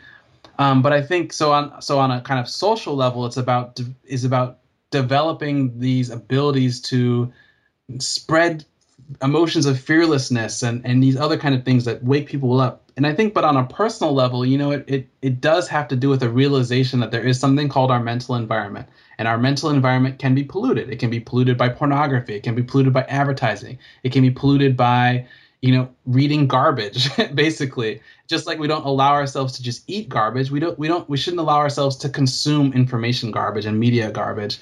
Um, 0.57 0.81
but 0.81 0.93
I 0.93 1.01
think 1.01 1.33
so 1.33 1.51
on 1.51 1.81
so 1.81 1.99
on 1.99 2.11
a 2.11 2.21
kind 2.21 2.39
of 2.39 2.47
social 2.47 2.95
level, 2.95 3.25
it's 3.25 3.37
about 3.37 3.79
is 4.05 4.23
about 4.23 4.59
developing 4.91 5.79
these 5.79 6.09
abilities 6.09 6.79
to 6.81 7.33
spread 7.99 8.63
emotions 9.21 9.65
of 9.65 9.79
fearlessness 9.79 10.63
and 10.63 10.85
and 10.85 11.03
these 11.03 11.17
other 11.17 11.37
kind 11.37 11.53
of 11.55 11.65
things 11.65 11.85
that 11.85 12.03
wake 12.03 12.27
people 12.27 12.61
up 12.61 12.85
And 12.97 13.05
I 13.05 13.13
think, 13.13 13.33
but 13.33 13.43
on 13.43 13.57
a 13.57 13.65
personal 13.65 14.13
level, 14.13 14.45
you 14.45 14.57
know, 14.57 14.71
it, 14.71 14.85
it, 14.87 15.07
it 15.21 15.41
does 15.41 15.67
have 15.67 15.87
to 15.89 15.95
do 15.95 16.09
with 16.09 16.23
a 16.23 16.29
realization 16.29 17.01
that 17.01 17.11
there 17.11 17.23
is 17.23 17.39
something 17.39 17.67
called 17.67 17.91
our 17.91 17.99
mental 17.99 18.35
environment. 18.35 18.87
And 19.17 19.27
our 19.27 19.37
mental 19.37 19.69
environment 19.69 20.19
can 20.19 20.33
be 20.33 20.43
polluted. 20.43 20.89
It 20.89 20.99
can 20.99 21.09
be 21.09 21.19
polluted 21.19 21.57
by 21.57 21.69
pornography. 21.69 22.35
It 22.35 22.43
can 22.43 22.55
be 22.55 22.63
polluted 22.63 22.93
by 22.93 23.03
advertising. 23.03 23.79
It 24.03 24.13
can 24.13 24.21
be 24.21 24.31
polluted 24.31 24.77
by, 24.77 25.27
you 25.61 25.71
know, 25.71 25.89
reading 26.05 26.47
garbage, 26.47 27.09
basically. 27.35 28.01
Just 28.27 28.47
like 28.47 28.59
we 28.59 28.67
don't 28.67 28.85
allow 28.85 29.13
ourselves 29.13 29.53
to 29.53 29.63
just 29.63 29.83
eat 29.87 30.09
garbage, 30.09 30.51
we 30.51 30.59
don't 30.59 30.77
we 30.77 30.87
don't 30.87 31.07
we 31.09 31.17
shouldn't 31.17 31.39
allow 31.39 31.57
ourselves 31.57 31.95
to 31.97 32.09
consume 32.09 32.73
information 32.73 33.31
garbage 33.31 33.65
and 33.65 33.79
media 33.79 34.11
garbage. 34.11 34.59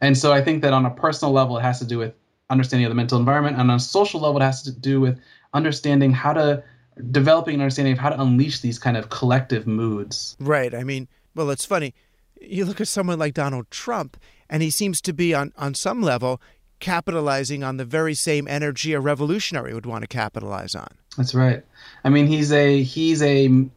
And 0.00 0.18
so 0.18 0.32
I 0.32 0.42
think 0.42 0.62
that 0.62 0.72
on 0.72 0.84
a 0.84 0.90
personal 0.90 1.32
level, 1.32 1.56
it 1.58 1.62
has 1.62 1.78
to 1.78 1.84
do 1.84 1.98
with 1.98 2.14
understanding 2.50 2.86
of 2.86 2.90
the 2.90 2.96
mental 2.96 3.18
environment. 3.18 3.58
And 3.58 3.70
on 3.70 3.76
a 3.76 3.80
social 3.80 4.20
level, 4.20 4.40
it 4.40 4.44
has 4.44 4.62
to 4.62 4.72
do 4.72 5.00
with 5.00 5.18
understanding 5.52 6.12
how 6.12 6.32
to 6.32 6.62
developing 7.10 7.54
an 7.54 7.60
understanding 7.60 7.92
of 7.92 7.98
how 7.98 8.10
to 8.10 8.20
unleash 8.20 8.60
these 8.60 8.78
kind 8.78 8.96
of 8.96 9.08
collective 9.08 9.66
moods. 9.66 10.36
Right. 10.38 10.74
I 10.74 10.84
mean, 10.84 11.08
well, 11.34 11.50
it's 11.50 11.64
funny. 11.64 11.94
You 12.40 12.64
look 12.64 12.80
at 12.80 12.88
someone 12.88 13.18
like 13.18 13.34
Donald 13.34 13.70
Trump, 13.70 14.16
and 14.50 14.62
he 14.62 14.70
seems 14.70 15.00
to 15.02 15.12
be 15.12 15.34
on 15.34 15.52
on 15.56 15.74
some 15.74 16.02
level 16.02 16.40
capitalizing 16.80 17.62
on 17.62 17.76
the 17.76 17.84
very 17.84 18.14
same 18.14 18.46
energy 18.48 18.92
a 18.92 19.00
revolutionary 19.00 19.74
would 19.74 19.86
want 19.86 20.02
to 20.02 20.08
capitalize 20.08 20.74
on. 20.74 20.88
That's 21.16 21.34
right. 21.34 21.62
I 22.04 22.08
mean, 22.08 22.26
he's 22.26 22.52
a 22.52 22.82
he's 22.82 23.22
a 23.22 23.68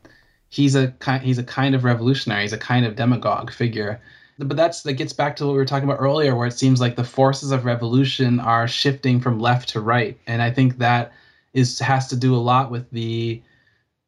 he's 0.50 0.76
a 0.76 0.94
he's 1.22 1.38
a 1.38 1.44
kind 1.44 1.76
of 1.76 1.84
revolutionary. 1.84 2.44
He's 2.44 2.54
a 2.54 2.58
kind 2.58 2.86
of 2.86 2.96
demagogue 2.96 3.52
figure 3.52 4.02
but 4.38 4.58
that's 4.58 4.84
that 4.84 4.94
gets 4.94 5.14
back 5.14 5.36
to 5.36 5.46
what 5.46 5.54
we 5.54 5.58
were 5.58 5.66
talking 5.66 5.90
about 5.90 6.02
earlier 6.02 6.36
where 6.36 6.48
it 6.48 6.58
seems 6.58 6.80
like 6.80 6.96
the 6.96 7.04
forces 7.04 7.52
of 7.52 7.66
revolution 7.66 8.40
are 8.40 8.68
shifting 8.68 9.20
from 9.20 9.40
left 9.40 9.70
to 9.70 9.82
right 9.82 10.20
and 10.28 10.42
i 10.42 10.52
think 10.52 10.78
that 10.78 11.12
is 11.54 11.80
has 11.80 12.08
to 12.08 12.16
do 12.16 12.36
a 12.36 12.38
lot 12.38 12.70
with 12.70 12.90
the 12.92 13.42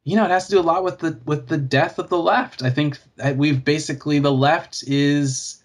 you 0.04 0.16
know 0.16 0.26
it 0.26 0.32
has 0.32 0.46
to 0.46 0.52
do 0.52 0.60
a 0.60 0.62
lot 0.62 0.84
with 0.84 1.00
the 1.00 1.20
with 1.26 1.48
the 1.48 1.58
death 1.58 1.98
of 1.98 2.10
the 2.10 2.18
left 2.18 2.62
i 2.62 2.70
think 2.70 2.98
we've 3.36 3.64
basically 3.64 4.20
the 4.20 4.32
left 4.32 4.84
is 4.88 5.62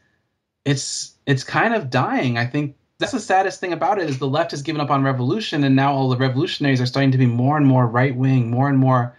it's 0.64 1.14
it's 1.26 1.44
kind 1.44 1.74
of 1.74 1.90
dying 1.90 2.38
i 2.38 2.46
think 2.46 2.74
that's 2.98 3.12
the 3.12 3.20
saddest 3.20 3.60
thing 3.60 3.72
about 3.72 3.98
it 3.98 4.08
is 4.08 4.18
the 4.18 4.28
left 4.28 4.52
has 4.52 4.62
given 4.62 4.80
up 4.80 4.90
on 4.90 5.02
revolution 5.02 5.64
and 5.64 5.74
now 5.74 5.92
all 5.92 6.08
the 6.08 6.16
revolutionaries 6.16 6.80
are 6.80 6.86
starting 6.86 7.12
to 7.12 7.18
be 7.18 7.26
more 7.26 7.56
and 7.56 7.66
more 7.66 7.86
right 7.86 8.14
wing 8.14 8.50
more 8.50 8.68
and 8.68 8.78
more 8.78 9.16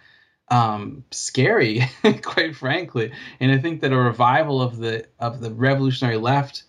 um, 0.50 1.04
scary, 1.12 1.82
quite 2.22 2.56
frankly. 2.56 3.12
And 3.40 3.52
I 3.52 3.58
think 3.58 3.82
that 3.82 3.92
a 3.92 3.98
revival 3.98 4.62
of 4.62 4.78
the 4.78 5.06
of 5.20 5.42
the 5.42 5.52
revolutionary 5.52 6.18
left, 6.18 6.64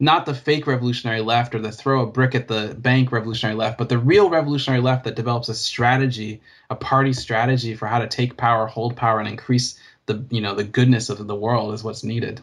not 0.00 0.26
the 0.26 0.34
fake 0.34 0.66
revolutionary 0.66 1.20
left 1.20 1.54
or 1.54 1.58
the 1.58 1.72
throw 1.72 2.02
a 2.02 2.06
brick 2.06 2.34
at 2.34 2.48
the 2.48 2.74
bank 2.78 3.12
revolutionary 3.12 3.56
left, 3.56 3.78
but 3.78 3.88
the 3.88 3.98
real 3.98 4.30
revolutionary 4.30 4.82
left 4.82 5.04
that 5.04 5.16
develops 5.16 5.48
a 5.48 5.54
strategy, 5.54 6.40
a 6.70 6.76
party 6.76 7.12
strategy 7.12 7.74
for 7.74 7.86
how 7.86 7.98
to 7.98 8.08
take 8.08 8.36
power, 8.36 8.66
hold 8.66 8.96
power, 8.96 9.20
and 9.20 9.28
increase 9.28 9.78
the 10.06 10.24
you 10.30 10.40
know 10.40 10.54
the 10.54 10.64
goodness 10.64 11.10
of 11.10 11.26
the 11.26 11.36
world 11.36 11.74
is 11.74 11.84
what's 11.84 12.04
needed. 12.04 12.40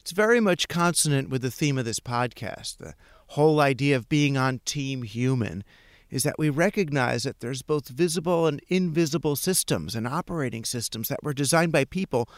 It's 0.00 0.12
very 0.12 0.40
much 0.40 0.68
consonant 0.68 1.30
with 1.30 1.40
the 1.40 1.50
theme 1.50 1.78
of 1.78 1.86
this 1.86 2.00
podcast, 2.00 2.76
the 2.76 2.94
whole 3.28 3.60
idea 3.60 3.96
of 3.96 4.08
being 4.08 4.36
on 4.36 4.60
team 4.64 5.02
human 5.02 5.64
is 6.10 6.22
that 6.22 6.38
we 6.38 6.48
recognize 6.48 7.24
that 7.24 7.40
there's 7.40 7.62
both 7.62 7.88
visible 7.88 8.46
and 8.46 8.60
invisible 8.68 9.34
systems 9.34 9.94
and 9.96 10.06
operating 10.06 10.64
systems 10.64 11.08
that 11.08 11.24
were 11.24 11.34
designed 11.34 11.72
by 11.72 11.84
people, 11.84 12.28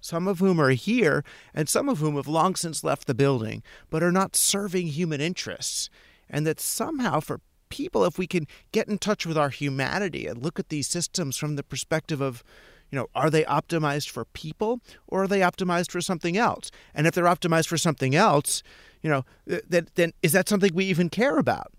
some 0.00 0.28
of 0.28 0.38
whom 0.38 0.60
are 0.60 0.70
here 0.70 1.24
and 1.52 1.68
some 1.68 1.88
of 1.88 1.98
whom 1.98 2.14
have 2.14 2.28
long 2.28 2.54
since 2.54 2.84
left 2.84 3.06
the 3.06 3.14
building, 3.14 3.62
but 3.90 4.02
are 4.02 4.12
not 4.12 4.36
serving 4.36 4.86
human 4.86 5.20
interests. 5.20 5.90
And 6.30 6.46
that 6.46 6.60
somehow, 6.60 7.20
for 7.20 7.40
people, 7.70 8.04
if 8.04 8.18
we 8.18 8.28
can 8.28 8.46
get 8.70 8.86
in 8.86 8.98
touch 8.98 9.26
with 9.26 9.36
our 9.36 9.50
humanity 9.50 10.28
and 10.28 10.40
look 10.40 10.60
at 10.60 10.68
these 10.68 10.86
systems 10.86 11.36
from 11.36 11.56
the 11.56 11.64
perspective 11.64 12.20
of, 12.20 12.44
you 12.90 12.96
know, 12.96 13.08
are 13.16 13.30
they 13.30 13.42
optimized 13.44 14.10
for 14.10 14.26
people 14.26 14.80
or 15.08 15.24
are 15.24 15.28
they 15.28 15.40
optimized 15.40 15.90
for 15.90 16.00
something 16.00 16.36
else? 16.36 16.70
And 16.94 17.08
if 17.08 17.14
they're 17.14 17.24
optimized 17.24 17.66
for 17.66 17.78
something 17.78 18.14
else, 18.14 18.62
you 19.04 19.10
know, 19.10 19.24
then, 19.46 19.86
then 19.94 20.12
is 20.22 20.32
that 20.32 20.48
something 20.48 20.74
we 20.74 20.86
even 20.86 21.10
care 21.10 21.38
about? 21.38 21.70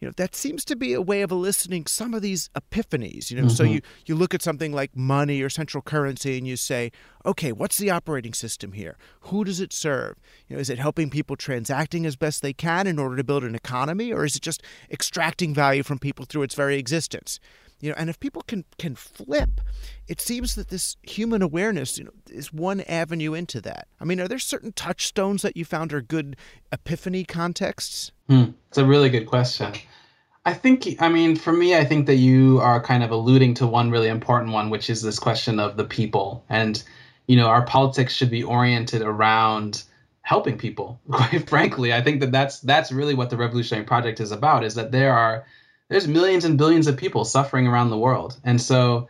you 0.00 0.08
know 0.08 0.12
that 0.18 0.34
seems 0.34 0.66
to 0.66 0.76
be 0.76 0.92
a 0.92 1.00
way 1.00 1.22
of 1.22 1.30
eliciting 1.30 1.86
some 1.86 2.12
of 2.12 2.20
these 2.20 2.50
epiphanies 2.54 3.30
you 3.30 3.38
know 3.38 3.44
mm-hmm. 3.44 3.54
so 3.54 3.62
you 3.62 3.80
you 4.04 4.14
look 4.14 4.34
at 4.34 4.42
something 4.42 4.70
like 4.70 4.94
money 4.94 5.40
or 5.40 5.48
central 5.48 5.80
currency 5.80 6.36
and 6.36 6.46
you 6.46 6.56
say 6.56 6.92
okay 7.24 7.52
what's 7.52 7.78
the 7.78 7.90
operating 7.90 8.34
system 8.34 8.72
here 8.72 8.98
who 9.20 9.44
does 9.44 9.60
it 9.60 9.72
serve 9.72 10.16
you 10.46 10.56
know 10.56 10.60
is 10.60 10.68
it 10.68 10.78
helping 10.78 11.08
people 11.08 11.36
transacting 11.36 12.04
as 12.04 12.16
best 12.16 12.42
they 12.42 12.52
can 12.52 12.86
in 12.86 12.98
order 12.98 13.16
to 13.16 13.24
build 13.24 13.44
an 13.44 13.54
economy 13.54 14.12
or 14.12 14.26
is 14.26 14.36
it 14.36 14.42
just 14.42 14.62
extracting 14.90 15.54
value 15.54 15.82
from 15.82 15.98
people 15.98 16.26
through 16.26 16.42
its 16.42 16.54
very 16.54 16.76
existence 16.76 17.40
you 17.80 17.90
know 17.90 17.94
and 17.98 18.10
if 18.10 18.18
people 18.20 18.42
can 18.42 18.64
can 18.78 18.94
flip 18.94 19.60
it 20.08 20.20
seems 20.20 20.54
that 20.54 20.68
this 20.68 20.96
human 21.02 21.42
awareness 21.42 21.98
you 21.98 22.04
know 22.04 22.10
is 22.30 22.52
one 22.52 22.80
avenue 22.82 23.34
into 23.34 23.60
that 23.60 23.88
i 24.00 24.04
mean 24.04 24.20
are 24.20 24.28
there 24.28 24.38
certain 24.38 24.72
touchstones 24.72 25.42
that 25.42 25.56
you 25.56 25.64
found 25.64 25.92
are 25.92 26.00
good 26.00 26.36
epiphany 26.72 27.24
contexts 27.24 28.12
hmm. 28.28 28.44
it's 28.68 28.78
a 28.78 28.84
really 28.84 29.08
good 29.08 29.26
question 29.26 29.72
I 30.46 30.52
think, 30.52 30.86
I 31.00 31.08
mean, 31.08 31.36
for 31.36 31.52
me, 31.52 31.74
I 31.74 31.84
think 31.84 32.06
that 32.06 32.16
you 32.16 32.60
are 32.60 32.82
kind 32.82 33.02
of 33.02 33.10
alluding 33.10 33.54
to 33.54 33.66
one 33.66 33.90
really 33.90 34.08
important 34.08 34.52
one, 34.52 34.68
which 34.68 34.90
is 34.90 35.00
this 35.00 35.18
question 35.18 35.58
of 35.58 35.78
the 35.78 35.84
people. 35.84 36.44
And, 36.50 36.82
you 37.26 37.36
know, 37.36 37.46
our 37.46 37.64
politics 37.64 38.12
should 38.12 38.30
be 38.30 38.42
oriented 38.42 39.00
around 39.00 39.84
helping 40.20 40.58
people. 40.58 41.00
Quite 41.10 41.48
frankly, 41.48 41.94
I 41.94 42.02
think 42.02 42.20
that 42.20 42.32
that's 42.32 42.60
that's 42.60 42.92
really 42.92 43.14
what 43.14 43.30
the 43.30 43.38
Revolutionary 43.38 43.86
Project 43.86 44.20
is 44.20 44.32
about. 44.32 44.64
Is 44.64 44.74
that 44.74 44.92
there 44.92 45.14
are 45.14 45.46
there's 45.88 46.08
millions 46.08 46.44
and 46.44 46.58
billions 46.58 46.86
of 46.86 46.96
people 46.96 47.24
suffering 47.24 47.66
around 47.66 47.90
the 47.90 47.98
world, 47.98 48.36
and 48.44 48.60
so 48.60 49.08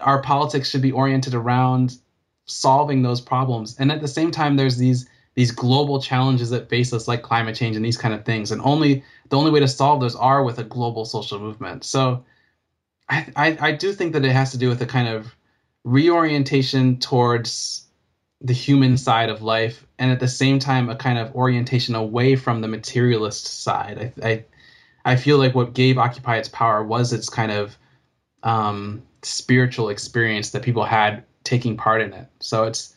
our 0.00 0.20
politics 0.22 0.70
should 0.70 0.82
be 0.82 0.92
oriented 0.92 1.34
around 1.34 1.98
solving 2.46 3.02
those 3.02 3.20
problems. 3.20 3.76
And 3.78 3.90
at 3.92 4.00
the 4.00 4.08
same 4.08 4.30
time, 4.30 4.56
there's 4.56 4.76
these 4.76 5.08
these 5.34 5.50
global 5.50 6.00
challenges 6.00 6.50
that 6.50 6.68
face 6.68 6.92
us 6.92 7.08
like 7.08 7.22
climate 7.22 7.56
change 7.56 7.74
and 7.74 7.84
these 7.84 7.96
kind 7.96 8.14
of 8.14 8.24
things. 8.24 8.52
And 8.52 8.62
only 8.62 9.02
the 9.30 9.36
only 9.36 9.50
way 9.50 9.60
to 9.60 9.68
solve 9.68 10.00
those 10.00 10.14
are 10.14 10.44
with 10.44 10.58
a 10.58 10.64
global 10.64 11.04
social 11.04 11.40
movement. 11.40 11.84
So 11.84 12.24
I, 13.08 13.26
I, 13.34 13.58
I 13.60 13.72
do 13.72 13.92
think 13.92 14.12
that 14.12 14.24
it 14.24 14.32
has 14.32 14.52
to 14.52 14.58
do 14.58 14.68
with 14.68 14.80
a 14.80 14.86
kind 14.86 15.08
of 15.08 15.34
reorientation 15.82 16.98
towards 16.98 17.86
the 18.40 18.52
human 18.52 18.96
side 18.96 19.28
of 19.28 19.42
life 19.42 19.86
and 19.98 20.10
at 20.10 20.20
the 20.20 20.28
same 20.28 20.58
time 20.58 20.88
a 20.88 20.96
kind 20.96 21.18
of 21.18 21.34
orientation 21.34 21.94
away 21.94 22.36
from 22.36 22.60
the 22.60 22.68
materialist 22.68 23.62
side. 23.62 24.12
I 24.22 24.28
i, 24.28 24.44
I 25.04 25.16
feel 25.16 25.38
like 25.38 25.54
what 25.54 25.74
gave 25.74 25.98
occupy 25.98 26.36
its 26.36 26.48
power 26.48 26.82
was 26.82 27.12
its 27.12 27.28
kind 27.28 27.52
of 27.52 27.76
um, 28.42 29.02
spiritual 29.22 29.88
experience 29.88 30.50
that 30.50 30.62
people 30.62 30.84
had 30.84 31.24
taking 31.44 31.76
part 31.76 32.00
in 32.00 32.12
it 32.12 32.26
so 32.40 32.64
it's 32.64 32.94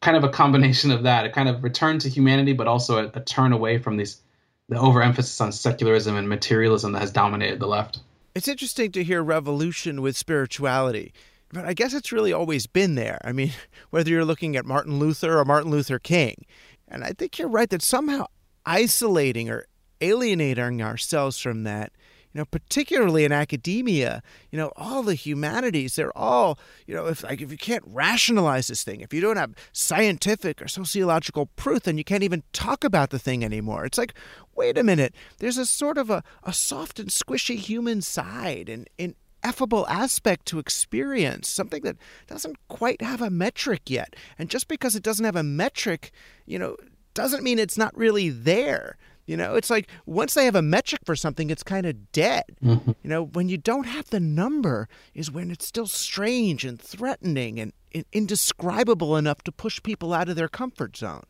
kind 0.00 0.16
of 0.16 0.24
a 0.24 0.28
combination 0.28 0.90
of 0.90 1.02
that, 1.02 1.24
a 1.24 1.30
kind 1.30 1.48
of 1.48 1.62
return 1.64 1.98
to 2.00 2.08
humanity, 2.08 2.52
but 2.52 2.66
also 2.66 3.04
a, 3.04 3.10
a 3.14 3.20
turn 3.20 3.52
away 3.52 3.78
from 3.78 3.96
these 3.96 4.20
the 4.68 4.78
overemphasis 4.78 5.40
on 5.40 5.50
secularism 5.50 6.14
and 6.14 6.28
materialism 6.28 6.92
that 6.92 7.00
has 7.00 7.10
dominated 7.10 7.58
the 7.58 7.66
left. 7.66 8.00
It's 8.34 8.48
interesting 8.48 8.92
to 8.92 9.02
hear 9.02 9.22
revolution 9.22 10.02
with 10.02 10.14
spirituality. 10.14 11.14
But 11.50 11.64
I 11.64 11.72
guess 11.72 11.94
it's 11.94 12.12
really 12.12 12.34
always 12.34 12.66
been 12.66 12.94
there. 12.94 13.18
I 13.24 13.32
mean, 13.32 13.52
whether 13.90 14.10
you're 14.10 14.26
looking 14.26 14.56
at 14.56 14.66
Martin 14.66 14.98
Luther 14.98 15.38
or 15.38 15.44
Martin 15.46 15.70
Luther 15.70 15.98
King. 15.98 16.44
And 16.86 17.02
I 17.02 17.12
think 17.12 17.38
you're 17.38 17.48
right 17.48 17.70
that 17.70 17.80
somehow 17.80 18.26
isolating 18.66 19.48
or 19.48 19.64
alienating 20.00 20.82
ourselves 20.82 21.38
from 21.38 21.64
that 21.64 21.92
you 22.32 22.40
know, 22.40 22.44
particularly 22.44 23.24
in 23.24 23.32
academia, 23.32 24.22
you 24.50 24.58
know, 24.58 24.70
all 24.76 25.02
the 25.02 25.14
humanities, 25.14 25.96
they're 25.96 26.16
all, 26.16 26.58
you 26.86 26.94
know, 26.94 27.06
if 27.06 27.22
like 27.22 27.40
if 27.40 27.50
you 27.50 27.56
can't 27.56 27.82
rationalize 27.86 28.66
this 28.68 28.84
thing, 28.84 29.00
if 29.00 29.14
you 29.14 29.20
don't 29.20 29.38
have 29.38 29.54
scientific 29.72 30.60
or 30.60 30.68
sociological 30.68 31.46
proof, 31.56 31.84
then 31.84 31.96
you 31.96 32.04
can't 32.04 32.22
even 32.22 32.42
talk 32.52 32.84
about 32.84 33.10
the 33.10 33.18
thing 33.18 33.44
anymore. 33.44 33.86
It's 33.86 33.98
like, 33.98 34.14
wait 34.54 34.76
a 34.76 34.84
minute, 34.84 35.14
there's 35.38 35.56
a 35.56 35.64
sort 35.64 35.96
of 35.96 36.10
a, 36.10 36.22
a 36.42 36.52
soft 36.52 37.00
and 37.00 37.08
squishy 37.08 37.56
human 37.56 38.02
side 38.02 38.68
and 38.68 38.88
an 38.98 39.14
effable 39.42 39.88
aspect 39.88 40.44
to 40.46 40.58
experience, 40.58 41.48
something 41.48 41.82
that 41.82 41.96
doesn't 42.26 42.56
quite 42.68 43.00
have 43.00 43.22
a 43.22 43.30
metric 43.30 43.88
yet. 43.88 44.14
And 44.38 44.50
just 44.50 44.68
because 44.68 44.94
it 44.94 45.02
doesn't 45.02 45.24
have 45.24 45.36
a 45.36 45.42
metric, 45.42 46.10
you 46.44 46.58
know, 46.58 46.76
doesn't 47.14 47.42
mean 47.42 47.58
it's 47.58 47.78
not 47.78 47.96
really 47.96 48.28
there. 48.28 48.98
You 49.28 49.36
know, 49.36 49.56
it's 49.56 49.68
like 49.68 49.90
once 50.06 50.32
they 50.32 50.46
have 50.46 50.54
a 50.54 50.62
metric 50.62 51.02
for 51.04 51.14
something, 51.14 51.50
it's 51.50 51.62
kind 51.62 51.84
of 51.84 52.10
dead. 52.12 52.44
Mm-hmm. 52.64 52.92
You 53.02 53.10
know, 53.10 53.24
when 53.24 53.50
you 53.50 53.58
don't 53.58 53.84
have 53.84 54.08
the 54.08 54.20
number 54.20 54.88
is 55.14 55.30
when 55.30 55.50
it's 55.50 55.66
still 55.66 55.86
strange 55.86 56.64
and 56.64 56.80
threatening 56.80 57.60
and 57.60 57.72
indescribable 58.10 59.18
enough 59.18 59.42
to 59.42 59.52
push 59.52 59.82
people 59.82 60.14
out 60.14 60.30
of 60.30 60.36
their 60.36 60.48
comfort 60.48 60.96
zone. 60.96 61.24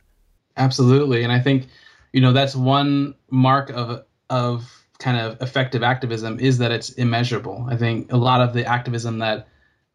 Absolutely, 0.56 1.24
and 1.24 1.32
I 1.32 1.40
think 1.40 1.66
you 2.12 2.20
know 2.20 2.32
that's 2.32 2.54
one 2.54 3.14
mark 3.30 3.70
of 3.70 4.04
of 4.30 4.86
kind 5.00 5.18
of 5.18 5.42
effective 5.42 5.82
activism 5.82 6.38
is 6.38 6.58
that 6.58 6.70
it's 6.70 6.90
immeasurable. 6.90 7.66
I 7.68 7.76
think 7.76 8.12
a 8.12 8.16
lot 8.16 8.40
of 8.40 8.54
the 8.54 8.64
activism 8.64 9.18
that 9.18 9.48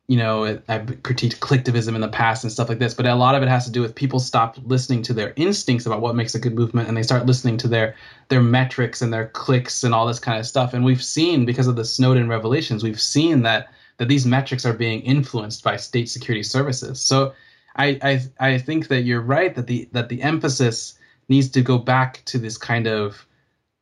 you 0.07 0.17
know, 0.17 0.43
I've 0.67 0.85
critiqued 1.01 1.39
clicktivism 1.39 1.95
in 1.95 2.01
the 2.01 2.09
past 2.09 2.43
and 2.43 2.51
stuff 2.51 2.67
like 2.67 2.79
this, 2.79 2.93
but 2.93 3.05
a 3.05 3.15
lot 3.15 3.35
of 3.35 3.43
it 3.43 3.47
has 3.47 3.65
to 3.65 3.71
do 3.71 3.81
with 3.81 3.95
people 3.95 4.19
stop 4.19 4.57
listening 4.65 5.01
to 5.03 5.13
their 5.13 5.33
instincts 5.37 5.85
about 5.85 6.01
what 6.01 6.15
makes 6.15 6.35
a 6.35 6.39
good 6.39 6.53
movement 6.53 6.89
and 6.89 6.97
they 6.97 7.03
start 7.03 7.25
listening 7.25 7.57
to 7.57 7.69
their 7.69 7.95
their 8.27 8.41
metrics 8.41 9.01
and 9.01 9.13
their 9.13 9.27
clicks 9.27 9.83
and 9.83 9.95
all 9.95 10.05
this 10.05 10.19
kind 10.19 10.37
of 10.37 10.45
stuff. 10.45 10.73
And 10.73 10.83
we've 10.83 11.03
seen 11.03 11.45
because 11.45 11.67
of 11.67 11.77
the 11.77 11.85
Snowden 11.85 12.27
revelations, 12.27 12.83
we've 12.83 12.99
seen 12.99 13.43
that 13.43 13.69
that 13.97 14.09
these 14.09 14.25
metrics 14.25 14.65
are 14.65 14.73
being 14.73 15.01
influenced 15.01 15.63
by 15.63 15.77
state 15.77 16.09
security 16.09 16.43
services. 16.43 16.99
So 16.99 17.33
I, 17.77 17.97
I 18.01 18.21
I 18.53 18.57
think 18.57 18.89
that 18.89 19.03
you're 19.03 19.21
right 19.21 19.55
that 19.55 19.67
the 19.67 19.87
that 19.93 20.09
the 20.09 20.21
emphasis 20.21 20.99
needs 21.29 21.49
to 21.51 21.61
go 21.61 21.77
back 21.77 22.21
to 22.25 22.37
this 22.37 22.57
kind 22.57 22.87
of 22.87 23.25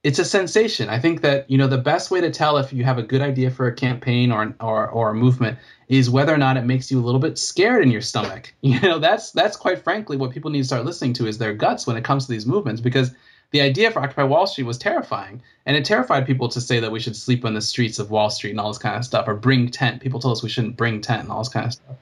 it's 0.04 0.18
a 0.18 0.26
sensation. 0.26 0.89
I 0.89 0.99
think 0.99 1.22
that 1.22 1.49
you 1.49 1.58
know 1.58 1.68
the 1.68 1.78
best 1.78 2.10
way 2.10 2.22
to 2.22 2.32
tell 2.32 2.58
if 2.58 2.74
you 2.74 2.84
have 2.84 2.97
a 2.97 3.04
good 3.04 3.22
idea 3.22 3.52
for 3.52 3.68
a 3.68 3.74
campaign 3.74 4.32
or 4.32 4.54
or 4.60 4.89
or 4.89 5.10
a 5.12 5.14
movement 5.14 5.60
is 5.89 6.10
whether 6.10 6.34
or 6.34 6.38
not 6.38 6.58
it 6.58 6.64
makes 6.64 6.89
you 6.89 6.99
a 6.99 7.04
little 7.04 7.20
bit 7.20 7.38
scared 7.38 7.84
in 7.84 7.91
your 7.91 8.02
stomach. 8.02 8.54
You 8.62 8.80
know, 8.80 8.99
that's 8.99 9.32
that's 9.32 9.58
quite 9.58 9.84
frankly 9.84 10.18
what 10.18 10.32
people 10.32 10.49
need 10.49 10.60
to 10.60 10.66
start 10.66 10.86
listening 10.86 11.14
to 11.14 11.28
is 11.28 11.38
their 11.38 11.54
guts 11.54 11.86
when 11.86 11.97
it 11.97 12.04
comes 12.04 12.26
to 12.26 12.32
these 12.32 12.45
movements 12.45 12.82
because 12.82 13.12
the 13.52 13.62
idea 13.62 13.91
for 13.91 14.02
Occupy 14.02 14.24
Wall 14.24 14.47
Street 14.47 14.64
was 14.64 14.78
terrifying, 14.78 15.41
and 15.66 15.76
it 15.76 15.84
terrified 15.84 16.26
people 16.26 16.47
to 16.49 16.62
say 16.62 16.80
that 16.80 16.91
we 16.91 17.02
should 17.02 17.18
sleep 17.18 17.43
on 17.43 17.54
the 17.54 17.62
streets 17.62 17.99
of 17.99 18.10
Wall 18.10 18.30
Street 18.30 18.52
and 18.52 18.60
all 18.60 18.70
this 18.70 18.78
kind 18.78 18.95
of 18.95 19.04
stuff, 19.04 19.28
or 19.28 19.36
bring 19.36 19.70
tent. 19.70 20.02
People 20.02 20.22
told 20.22 20.38
us 20.38 20.43
we 20.43 20.49
shouldn't 20.49 20.78
bring 20.78 21.02
tent 21.02 21.24
and 21.24 21.32
all 21.32 21.39
this 21.39 21.49
kind 21.49 21.66
of 21.66 21.74
stuff. 21.74 21.95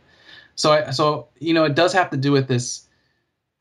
So, 0.55 0.71
I, 0.73 0.91
so 0.91 1.27
you 1.39 1.53
know, 1.53 1.63
it 1.63 1.73
does 1.73 1.91
have 1.93 2.11
to 2.11 2.17
do 2.17 2.31
with 2.31 2.47
this 2.47 2.87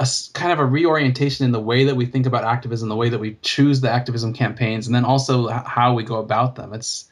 a 0.01 0.09
kind 0.35 0.53
of 0.53 0.59
a 0.61 0.65
reorientation 0.65 1.45
in 1.45 1.53
the 1.53 1.61
way 1.61 1.85
that 1.85 1.97
we 1.97 2.07
think 2.07 2.27
about 2.27 2.45
activism, 2.45 2.89
the 2.89 2.97
way 2.97 3.09
that 3.09 3.19
we 3.19 3.37
choose 3.43 3.81
the 3.81 3.91
activism 3.91 4.33
campaigns, 4.33 4.87
and 4.87 4.95
then 4.95 5.05
also 5.05 5.49
how 5.49 5.95
we 5.95 6.05
go 6.05 6.17
about 6.17 6.55
them. 6.55 6.73
It's 6.73 7.11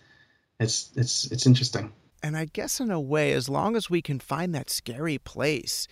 it's 0.61 0.91
it's 0.97 1.31
it's 1.33 1.47
interesting. 1.47 1.93
And 2.23 2.37
I 2.37 2.47
guess 2.47 2.81
in 2.81 2.91
a 2.91 3.01
way, 3.01 3.33
as 3.33 3.49
long 3.49 3.77
as 3.77 3.91
we 3.91 4.03
can 4.03 4.19
find 4.19 4.55
that 4.55 4.71
scary 4.71 5.19
place, 5.19 5.87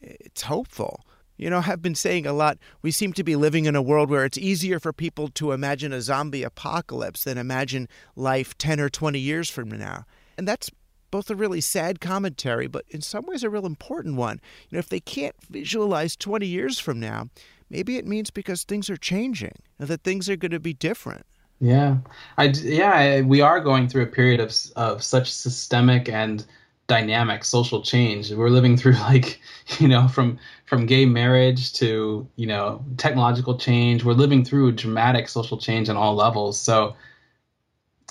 it's 0.00 0.42
hopeful. 0.42 1.04
You 1.36 1.48
know, 1.48 1.62
I've 1.66 1.80
been 1.80 1.94
saying 1.94 2.26
a 2.26 2.34
lot, 2.34 2.58
we 2.82 2.90
seem 2.90 3.14
to 3.14 3.24
be 3.24 3.34
living 3.34 3.64
in 3.64 3.74
a 3.74 3.80
world 3.80 4.10
where 4.10 4.26
it's 4.26 4.36
easier 4.36 4.78
for 4.78 4.92
people 4.92 5.28
to 5.28 5.52
imagine 5.52 5.92
a 5.92 6.02
zombie 6.02 6.42
apocalypse 6.42 7.24
than 7.24 7.38
imagine 7.38 7.88
life 8.14 8.58
10 8.58 8.78
or 8.78 8.90
20 8.90 9.18
years 9.18 9.48
from 9.48 9.70
now. 9.70 10.04
And 10.36 10.46
that's 10.46 10.70
both 11.10 11.30
a 11.30 11.34
really 11.34 11.60
sad 11.60 12.00
commentary, 12.00 12.66
but 12.66 12.84
in 12.88 13.00
some 13.00 13.26
ways 13.26 13.42
a 13.42 13.50
real 13.50 13.66
important 13.66 14.16
one. 14.16 14.40
You 14.68 14.76
know, 14.76 14.78
if 14.80 14.88
they 14.88 15.00
can't 15.00 15.36
visualize 15.48 16.16
20 16.16 16.46
years 16.46 16.78
from 16.78 17.00
now, 17.00 17.28
maybe 17.68 17.96
it 17.96 18.06
means 18.06 18.30
because 18.30 18.64
things 18.64 18.90
are 18.90 18.96
changing, 18.96 19.54
that 19.78 20.02
things 20.02 20.28
are 20.28 20.36
going 20.36 20.52
to 20.52 20.60
be 20.60 20.74
different. 20.74 21.26
Yeah, 21.62 21.98
I 22.38 22.46
yeah 22.46 23.20
we 23.20 23.42
are 23.42 23.60
going 23.60 23.86
through 23.86 24.04
a 24.04 24.06
period 24.06 24.40
of 24.40 24.54
of 24.76 25.02
such 25.02 25.30
systemic 25.30 26.08
and 26.08 26.44
dynamic 26.90 27.44
social 27.44 27.82
change. 27.82 28.32
We're 28.32 28.48
living 28.48 28.76
through 28.76 28.92
like, 29.10 29.40
you 29.78 29.86
know, 29.86 30.08
from 30.08 30.38
from 30.66 30.86
gay 30.86 31.06
marriage 31.06 31.72
to, 31.74 32.26
you 32.36 32.46
know, 32.46 32.84
technological 32.96 33.56
change. 33.56 34.04
We're 34.04 34.12
living 34.14 34.44
through 34.44 34.72
dramatic 34.72 35.28
social 35.28 35.56
change 35.56 35.88
on 35.88 35.96
all 35.96 36.14
levels. 36.16 36.60
So 36.60 36.96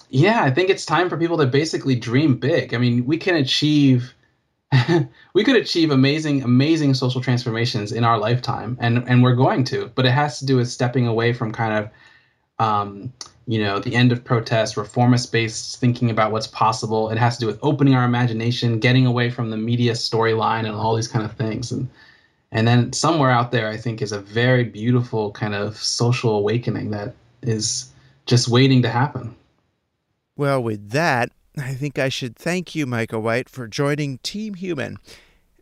yeah, 0.09 0.43
I 0.43 0.51
think 0.51 0.69
it's 0.69 0.85
time 0.85 1.09
for 1.09 1.17
people 1.17 1.37
to 1.37 1.45
basically 1.45 1.95
dream 1.95 2.37
big. 2.37 2.73
I 2.73 2.77
mean, 2.77 3.05
we 3.05 3.17
can 3.17 3.35
achieve 3.35 4.13
we 5.33 5.43
could 5.43 5.55
achieve 5.55 5.89
amazing 5.91 6.43
amazing 6.43 6.93
social 6.93 7.21
transformations 7.21 7.91
in 7.91 8.03
our 8.03 8.19
lifetime 8.19 8.77
and 8.79 9.03
and 9.07 9.23
we're 9.23 9.35
going 9.35 9.63
to, 9.65 9.91
but 9.95 10.05
it 10.05 10.11
has 10.11 10.39
to 10.39 10.45
do 10.45 10.57
with 10.57 10.69
stepping 10.69 11.07
away 11.07 11.33
from 11.33 11.51
kind 11.51 11.73
of 11.73 11.89
um, 12.59 13.13
you 13.47 13.63
know, 13.63 13.79
the 13.79 13.95
end 13.95 14.11
of 14.11 14.23
protest, 14.23 14.77
reformist 14.77 15.31
based 15.31 15.79
thinking 15.79 16.11
about 16.11 16.31
what's 16.31 16.45
possible. 16.45 17.09
It 17.09 17.17
has 17.17 17.35
to 17.37 17.41
do 17.41 17.47
with 17.47 17.57
opening 17.63 17.95
our 17.95 18.05
imagination, 18.05 18.79
getting 18.79 19.07
away 19.07 19.31
from 19.31 19.49
the 19.49 19.57
media 19.57 19.93
storyline 19.93 20.65
and 20.65 20.75
all 20.75 20.95
these 20.95 21.07
kind 21.07 21.25
of 21.25 21.33
things. 21.33 21.71
And 21.71 21.89
and 22.51 22.67
then 22.67 22.93
somewhere 22.93 23.31
out 23.31 23.51
there 23.51 23.69
I 23.69 23.77
think 23.77 24.01
is 24.01 24.11
a 24.11 24.19
very 24.19 24.63
beautiful 24.63 25.31
kind 25.31 25.55
of 25.55 25.77
social 25.77 26.35
awakening 26.35 26.91
that 26.91 27.15
is 27.41 27.91
just 28.25 28.47
waiting 28.47 28.81
to 28.83 28.89
happen. 28.89 29.35
Well, 30.39 30.63
with 30.63 30.91
that, 30.91 31.33
I 31.57 31.73
think 31.73 31.99
I 31.99 32.07
should 32.07 32.37
thank 32.37 32.73
you, 32.73 32.85
Micah 32.85 33.19
White, 33.19 33.49
for 33.49 33.67
joining 33.67 34.19
Team 34.19 34.53
Human 34.53 34.95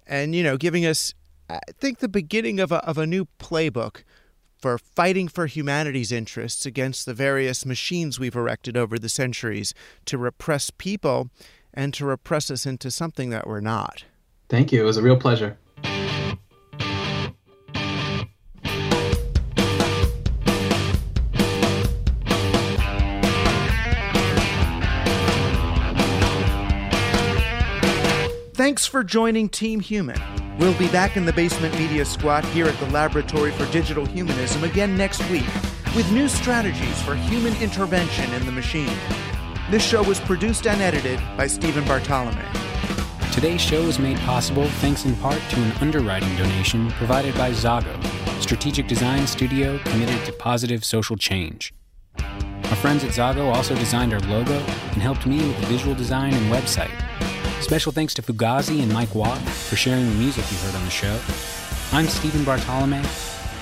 and, 0.05 0.35
you 0.35 0.43
know, 0.43 0.55
giving 0.55 0.85
us, 0.85 1.15
I 1.49 1.61
think, 1.79 1.97
the 1.97 2.07
beginning 2.07 2.59
of 2.59 2.71
a, 2.71 2.75
of 2.85 2.99
a 2.99 3.07
new 3.07 3.25
playbook 3.39 4.03
for 4.61 4.77
fighting 4.77 5.29
for 5.29 5.47
humanity's 5.47 6.11
interests 6.11 6.67
against 6.67 7.07
the 7.07 7.15
various 7.15 7.65
machines 7.65 8.19
we've 8.19 8.35
erected 8.35 8.77
over 8.77 8.99
the 8.99 9.09
centuries 9.09 9.73
to 10.05 10.15
repress 10.15 10.69
people 10.69 11.31
and 11.73 11.91
to 11.95 12.05
repress 12.05 12.51
us 12.51 12.67
into 12.67 12.91
something 12.91 13.31
that 13.31 13.47
we're 13.47 13.61
not. 13.61 14.03
Thank 14.47 14.71
you. 14.71 14.79
It 14.79 14.85
was 14.85 14.97
a 14.97 15.01
real 15.01 15.17
pleasure. 15.17 15.57
Thanks 28.67 28.85
for 28.85 29.01
joining 29.01 29.47
Team 29.47 29.79
Human. 29.79 30.21
We'll 30.59 30.77
be 30.77 30.89
back 30.89 31.15
in 31.15 31.23
the 31.23 31.31
Basement 31.31 31.73
Media 31.79 32.03
Squad 32.03 32.43
here 32.43 32.65
at 32.65 32.77
the 32.79 32.89
Laboratory 32.89 33.51
for 33.51 33.65
Digital 33.71 34.05
Humanism 34.05 34.65
again 34.65 34.97
next 34.97 35.21
week 35.29 35.45
with 35.95 36.11
new 36.11 36.27
strategies 36.27 37.01
for 37.03 37.15
human 37.15 37.55
intervention 37.61 38.29
in 38.33 38.45
the 38.45 38.51
machine. 38.51 38.91
This 39.71 39.87
show 39.87 40.03
was 40.03 40.19
produced 40.19 40.67
and 40.67 40.81
edited 40.81 41.17
by 41.37 41.47
Stephen 41.47 41.85
Bartolome. 41.85 42.43
Today's 43.31 43.61
show 43.61 43.85
was 43.85 43.99
made 43.99 44.17
possible 44.17 44.67
thanks 44.81 45.05
in 45.05 45.15
part 45.15 45.41
to 45.51 45.61
an 45.61 45.71
underwriting 45.79 46.35
donation 46.35 46.91
provided 46.91 47.35
by 47.35 47.51
Zago, 47.51 47.95
strategic 48.41 48.89
design 48.89 49.27
studio 49.27 49.77
committed 49.85 50.25
to 50.25 50.33
positive 50.33 50.83
social 50.83 51.15
change. 51.15 51.73
Our 52.19 52.75
friends 52.75 53.05
at 53.05 53.11
Zago 53.11 53.45
also 53.45 53.75
designed 53.75 54.13
our 54.13 54.19
logo 54.19 54.57
and 54.57 55.01
helped 55.01 55.25
me 55.25 55.37
with 55.37 55.57
the 55.61 55.67
visual 55.67 55.95
design 55.95 56.33
and 56.33 56.51
website. 56.51 56.91
Special 57.61 57.91
thanks 57.91 58.13
to 58.13 58.21
Fugazi 58.21 58.81
and 58.81 58.93
Mike 58.93 59.13
Watt 59.13 59.39
for 59.39 59.75
sharing 59.75 60.07
the 60.07 60.15
music 60.15 60.49
you 60.51 60.57
heard 60.59 60.75
on 60.75 60.85
the 60.85 60.91
show. 60.91 61.19
I'm 61.91 62.07
Stephen 62.07 62.43
Bartolome, 62.45 63.01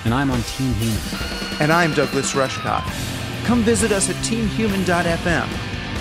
and 0.04 0.14
I'm 0.14 0.30
on 0.30 0.40
Team 0.42 0.72
Human. 0.74 1.60
And 1.60 1.72
I'm 1.72 1.92
Douglas 1.92 2.32
Rushkoff. 2.34 2.84
Come 3.46 3.62
visit 3.62 3.92
us 3.92 4.08
at 4.08 4.16
teamhuman.fm, 4.16 5.48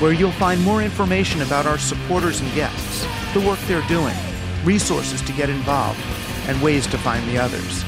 where 0.02 0.14
you'll 0.14 0.32
find 0.34 0.62
more 0.62 0.84
information 0.84 1.42
about 1.42 1.66
our 1.66 1.80
supporters 1.80 2.42
and 2.42 2.54
guests, 2.54 3.08
the 3.34 3.42
work 3.42 3.60
they're 3.62 3.88
doing, 3.88 4.16
resources 4.64 5.22
to 5.24 5.32
get 5.34 5.50
involved, 5.50 6.00
and 6.48 6.62
ways 6.62 6.86
to 6.88 6.98
find 6.98 7.28
the 7.30 7.38
others. 7.38 7.84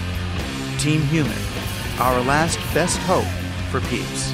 Team 0.79 1.01
Human, 1.03 1.37
our 1.99 2.21
last 2.21 2.57
best 2.73 2.97
hope 2.99 3.25
for 3.71 3.81
peace. 3.89 4.33